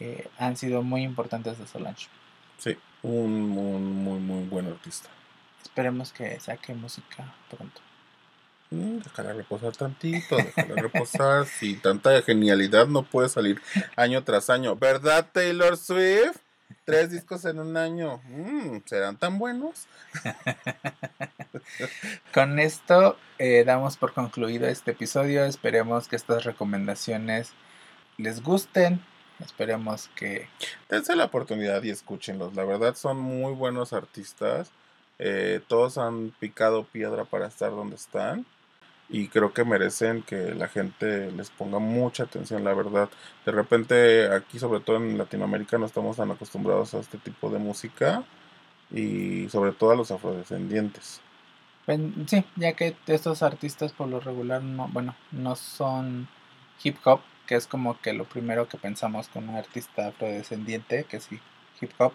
eh, 0.00 0.28
han 0.38 0.56
sido 0.56 0.82
muy 0.82 1.02
importantes 1.02 1.58
de 1.58 1.66
Solange. 1.66 2.08
Sí, 2.58 2.76
un, 3.02 3.56
un 3.56 4.04
muy, 4.04 4.18
muy 4.18 4.44
buen 4.44 4.66
artista. 4.66 5.08
Esperemos 5.62 6.12
que 6.12 6.38
saque 6.40 6.74
música 6.74 7.32
pronto. 7.48 7.80
Mm, 8.74 8.98
Déjala 8.98 9.32
reposar 9.34 9.76
tantito, 9.76 10.36
déjala 10.36 10.82
reposar. 10.82 11.46
Si 11.58 11.74
tanta 11.74 12.20
genialidad 12.22 12.88
no 12.88 13.04
puede 13.04 13.28
salir 13.28 13.60
año 13.96 14.24
tras 14.24 14.50
año. 14.50 14.74
¿Verdad, 14.74 15.28
Taylor 15.32 15.76
Swift? 15.76 16.38
Tres 16.84 17.10
discos 17.10 17.44
en 17.44 17.60
un 17.60 17.76
año. 17.76 18.20
Mm, 18.24 18.78
¿Serán 18.84 19.16
tan 19.16 19.38
buenos? 19.38 19.86
Con 22.34 22.58
esto 22.58 23.16
eh, 23.38 23.62
damos 23.64 23.96
por 23.96 24.12
concluido 24.12 24.66
este 24.66 24.90
episodio. 24.90 25.44
Esperemos 25.44 26.08
que 26.08 26.16
estas 26.16 26.44
recomendaciones 26.44 27.52
les 28.18 28.42
gusten. 28.42 29.00
Esperemos 29.40 30.10
que 30.16 30.48
Dense 30.88 31.14
la 31.16 31.26
oportunidad 31.26 31.82
y 31.82 31.90
escúchenlos. 31.90 32.54
La 32.54 32.64
verdad 32.64 32.96
son 32.96 33.18
muy 33.18 33.52
buenos 33.52 33.92
artistas. 33.92 34.70
Eh, 35.18 35.60
todos 35.68 35.96
han 35.96 36.30
picado 36.40 36.84
piedra 36.84 37.24
para 37.24 37.46
estar 37.46 37.70
donde 37.70 37.96
están. 37.96 38.46
Y 39.08 39.28
creo 39.28 39.52
que 39.52 39.64
merecen 39.64 40.22
que 40.22 40.54
la 40.54 40.68
gente 40.68 41.30
les 41.32 41.50
ponga 41.50 41.78
mucha 41.78 42.24
atención, 42.24 42.64
la 42.64 42.74
verdad. 42.74 43.10
De 43.44 43.52
repente 43.52 44.28
aquí, 44.32 44.58
sobre 44.58 44.80
todo 44.80 44.96
en 44.96 45.18
Latinoamérica, 45.18 45.78
no 45.78 45.86
estamos 45.86 46.16
tan 46.16 46.30
acostumbrados 46.30 46.94
a 46.94 47.00
este 47.00 47.18
tipo 47.18 47.50
de 47.50 47.58
música. 47.58 48.24
Y 48.90 49.48
sobre 49.50 49.72
todo 49.72 49.92
a 49.92 49.96
los 49.96 50.10
afrodescendientes. 50.12 51.22
Sí, 52.26 52.44
ya 52.56 52.72
que 52.74 52.96
estos 53.06 53.42
artistas 53.42 53.92
por 53.92 54.08
lo 54.08 54.18
regular 54.20 54.62
no, 54.62 54.88
bueno, 54.88 55.14
no 55.30 55.54
son 55.56 56.28
hip 56.82 56.96
hop, 57.04 57.20
que 57.46 57.56
es 57.56 57.66
como 57.66 58.00
que 58.00 58.14
lo 58.14 58.24
primero 58.24 58.68
que 58.68 58.78
pensamos 58.78 59.28
con 59.28 59.48
un 59.50 59.56
artista 59.56 60.08
afrodescendiente, 60.08 61.04
que 61.04 61.18
hi- 61.18 61.40
hip 61.80 61.90
hop. 61.98 62.14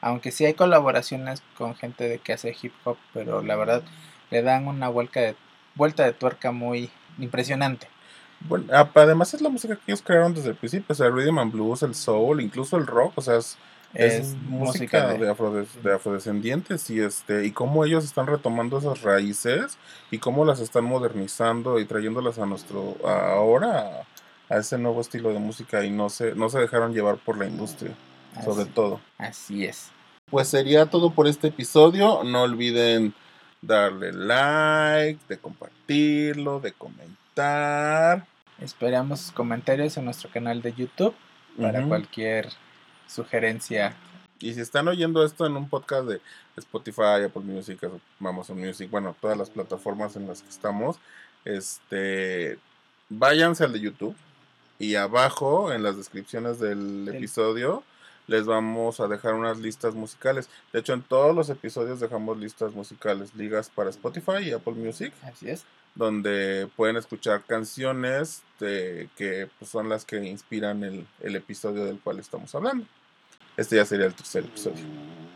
Aunque 0.00 0.32
sí 0.32 0.44
hay 0.46 0.54
colaboraciones 0.54 1.42
con 1.56 1.76
gente 1.76 2.08
de 2.08 2.20
que 2.20 2.34
hace 2.34 2.56
hip 2.62 2.74
hop, 2.84 2.98
pero 3.14 3.42
la 3.42 3.56
verdad 3.56 3.84
le 4.30 4.42
dan 4.42 4.68
una 4.68 4.88
vuelta 4.88 5.20
de, 5.20 5.36
vuelta 5.76 6.04
de 6.04 6.12
tuerca 6.12 6.50
muy 6.52 6.90
impresionante. 7.18 7.88
Bueno, 8.40 8.66
además 8.94 9.32
es 9.32 9.40
la 9.40 9.48
música 9.48 9.76
que 9.76 9.82
ellos 9.88 10.02
crearon 10.02 10.34
desde 10.34 10.50
el 10.50 10.56
principio. 10.56 10.86
O 10.92 10.94
sea, 10.94 11.06
el 11.06 11.14
rhythm 11.14 11.38
and 11.38 11.52
blues, 11.52 11.82
el 11.82 11.94
soul, 11.94 12.40
incluso 12.40 12.76
el 12.76 12.86
rock. 12.86 13.12
O 13.16 13.22
sea, 13.22 13.36
es, 13.36 13.56
es, 13.94 14.12
Es 14.14 14.34
música 14.34 15.06
música 15.06 15.06
de, 15.08 15.18
de- 15.18 15.30
afrodes- 15.32 15.80
de 15.82 15.94
afrodescendientes 15.94 16.90
y 16.90 17.00
este 17.00 17.46
y 17.46 17.52
cómo 17.52 17.84
ellos 17.84 18.04
están 18.04 18.26
retomando 18.26 18.78
esas 18.78 19.00
raíces 19.02 19.78
y 20.10 20.18
cómo 20.18 20.44
las 20.44 20.60
están 20.60 20.84
modernizando 20.84 21.78
y 21.80 21.86
trayéndolas 21.86 22.38
a 22.38 22.44
nuestro 22.46 22.96
a 23.06 23.32
ahora 23.32 24.02
a, 24.50 24.56
ese 24.58 24.76
nuevo 24.76 25.00
estilo 25.00 25.30
de 25.32 25.38
música 25.38 25.84
y 25.84 25.90
no 25.90 26.10
se 26.10 26.34
no 26.34 26.50
se 26.50 26.58
dejaron 26.58 26.92
llevar 26.92 27.16
por 27.16 27.38
la 27.38 27.46
industria 27.46 27.92
sobre 28.44 28.66
todo 28.66 29.00
Así 29.18 29.64
es. 29.64 29.90
pues 30.30 30.48
sería 30.48 30.86
todo 30.86 31.10
por 31.10 31.26
este 31.26 31.48
episodio 31.48 32.22
no 32.22 32.42
olviden 32.42 33.14
darle 33.62 34.12
like 34.12 35.20
de 35.28 35.38
compartirlo 35.38 36.60
de 36.60 36.72
comentar 36.72 38.26
Esperamos 38.60 39.20
sus 39.20 39.32
comentarios 39.32 39.96
en 39.98 40.04
nuestro 40.06 40.30
canal 40.30 40.62
de 40.62 40.72
YouTube 40.72 41.14
para 41.60 41.84
cualquier 41.86 42.48
sugerencia. 43.06 43.94
Y 44.38 44.54
si 44.54 44.60
están 44.60 44.88
oyendo 44.88 45.24
esto 45.24 45.46
en 45.46 45.56
un 45.56 45.68
podcast 45.68 46.06
de 46.08 46.20
Spotify, 46.56 47.24
Apple 47.26 47.42
Music, 47.42 47.78
Amazon 48.20 48.58
Music, 48.58 48.90
bueno, 48.90 49.14
todas 49.20 49.36
las 49.36 49.50
plataformas 49.50 50.16
en 50.16 50.26
las 50.26 50.40
que 50.42 50.48
estamos, 50.48 50.96
este, 51.44 52.58
váyanse 53.08 53.64
al 53.64 53.72
de 53.72 53.80
YouTube 53.80 54.16
y 54.78 54.94
abajo 54.94 55.72
en 55.72 55.82
las 55.82 55.96
descripciones 55.96 56.58
del 56.58 57.04
Del- 57.06 57.16
episodio 57.16 57.82
les 58.26 58.44
vamos 58.46 59.00
a 59.00 59.06
dejar 59.08 59.34
unas 59.34 59.58
listas 59.58 59.94
musicales. 59.94 60.48
De 60.72 60.80
hecho, 60.80 60.92
en 60.94 61.02
todos 61.02 61.34
los 61.34 61.48
episodios 61.50 62.00
dejamos 62.00 62.38
listas 62.38 62.74
musicales, 62.74 63.34
ligas 63.34 63.70
para 63.74 63.90
Spotify 63.90 64.38
y 64.44 64.52
Apple 64.52 64.74
Music, 64.74 65.12
Así 65.22 65.48
es. 65.48 65.64
donde 65.94 66.68
pueden 66.76 66.96
escuchar 66.96 67.42
canciones 67.44 68.42
de- 68.60 69.08
que 69.16 69.48
pues, 69.58 69.70
son 69.70 69.88
las 69.88 70.04
que 70.04 70.24
inspiran 70.24 70.82
el, 70.84 71.06
el 71.20 71.36
episodio 71.36 71.84
del 71.84 71.98
cual 72.00 72.18
estamos 72.18 72.54
hablando. 72.54 72.84
Este 73.56 73.76
ya 73.76 73.84
sería 73.86 74.06
el 74.06 74.14
tercer 74.14 74.44
episodio. 74.44 74.84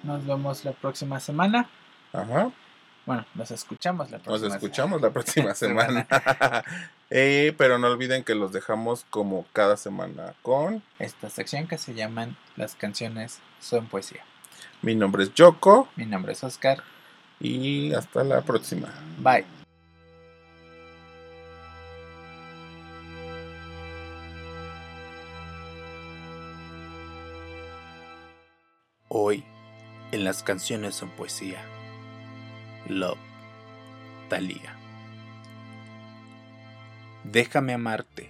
Nos 0.02 0.26
vemos 0.26 0.64
la 0.64 0.72
próxima 0.72 1.18
semana. 1.20 1.68
Ajá. 2.12 2.50
Bueno, 3.06 3.24
nos 3.34 3.50
escuchamos 3.50 4.10
la 4.10 4.18
Nos 4.18 4.26
próxima 4.26 4.54
escuchamos 4.54 5.00
la 5.00 5.10
próxima 5.10 5.54
semana. 5.54 6.06
Eh, 7.12 7.54
pero 7.58 7.76
no 7.76 7.88
olviden 7.88 8.22
que 8.22 8.36
los 8.36 8.52
dejamos 8.52 9.04
como 9.10 9.44
cada 9.52 9.76
semana 9.76 10.34
con. 10.42 10.80
Esta 11.00 11.28
sección 11.28 11.66
que 11.66 11.76
se 11.76 11.92
llaman 11.94 12.36
Las 12.54 12.76
canciones 12.76 13.40
son 13.58 13.86
poesía. 13.86 14.22
Mi 14.80 14.94
nombre 14.94 15.24
es 15.24 15.34
Yoko 15.34 15.88
Mi 15.96 16.06
nombre 16.06 16.34
es 16.34 16.44
Oscar. 16.44 16.84
y 17.40 17.92
hasta 17.94 18.22
la 18.22 18.42
próxima. 18.42 18.90
Bye. 19.18 19.44
Hoy, 29.08 29.44
en 30.12 30.24
las 30.24 30.42
canciones 30.42 30.94
son 30.94 31.10
poesía. 31.10 31.64
Love, 32.90 33.18
Thalía. 34.28 34.76
Déjame 37.22 37.72
amarte, 37.72 38.28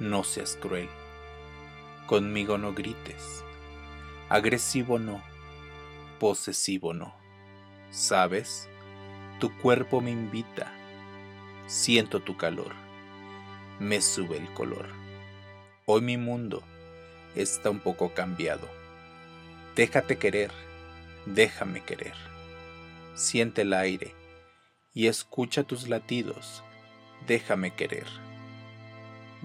no 0.00 0.22
seas 0.22 0.58
cruel. 0.60 0.90
Conmigo 2.06 2.58
no 2.58 2.74
grites. 2.74 3.42
Agresivo 4.28 4.98
no, 4.98 5.22
posesivo 6.20 6.92
no. 6.92 7.14
¿Sabes? 7.90 8.68
Tu 9.40 9.50
cuerpo 9.56 10.02
me 10.02 10.10
invita. 10.10 10.70
Siento 11.66 12.20
tu 12.20 12.36
calor. 12.36 12.74
Me 13.80 14.02
sube 14.02 14.36
el 14.36 14.52
color. 14.52 14.90
Hoy 15.86 16.02
mi 16.02 16.18
mundo 16.18 16.62
está 17.34 17.70
un 17.70 17.80
poco 17.80 18.12
cambiado. 18.12 18.68
Déjate 19.74 20.18
querer, 20.18 20.50
déjame 21.24 21.82
querer. 21.82 22.37
Siente 23.18 23.62
el 23.62 23.72
aire 23.72 24.14
y 24.94 25.08
escucha 25.08 25.64
tus 25.64 25.88
latidos. 25.88 26.62
Déjame 27.26 27.72
querer, 27.72 28.06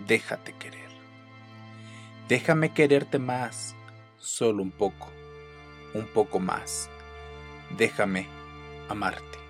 déjate 0.05 0.53
querer. 0.53 0.91
Déjame 2.29 2.71
quererte 2.71 3.17
más, 3.17 3.75
solo 4.19 4.61
un 4.61 4.69
poco, 4.69 5.09
un 5.95 6.05
poco 6.05 6.39
más. 6.39 6.87
Déjame 7.75 8.27
amarte. 8.89 9.42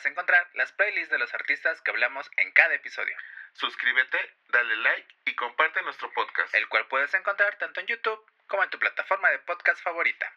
Podrás 0.00 0.06
encontrar 0.06 0.48
las 0.54 0.72
playlists 0.72 1.10
de 1.10 1.18
los 1.18 1.34
artistas 1.34 1.80
que 1.82 1.90
hablamos 1.90 2.30
en 2.38 2.50
cada 2.52 2.74
episodio, 2.74 3.14
Suscríbete, 3.52 4.18
dale 4.48 4.76
like 4.76 5.14
y 5.26 5.34
comparte 5.34 5.82
nuestro 5.82 6.10
podcast. 6.12 6.54
el 6.54 6.68
cual 6.68 6.86
puedes 6.88 7.12
encontrar 7.14 7.58
tanto 7.58 7.80
en 7.80 7.86
YouTube 7.86 8.24
como 8.46 8.62
en 8.62 8.70
tu 8.70 8.78
plataforma 8.78 9.30
de 9.30 9.40
podcast 9.40 9.82
favorita. 9.82 10.32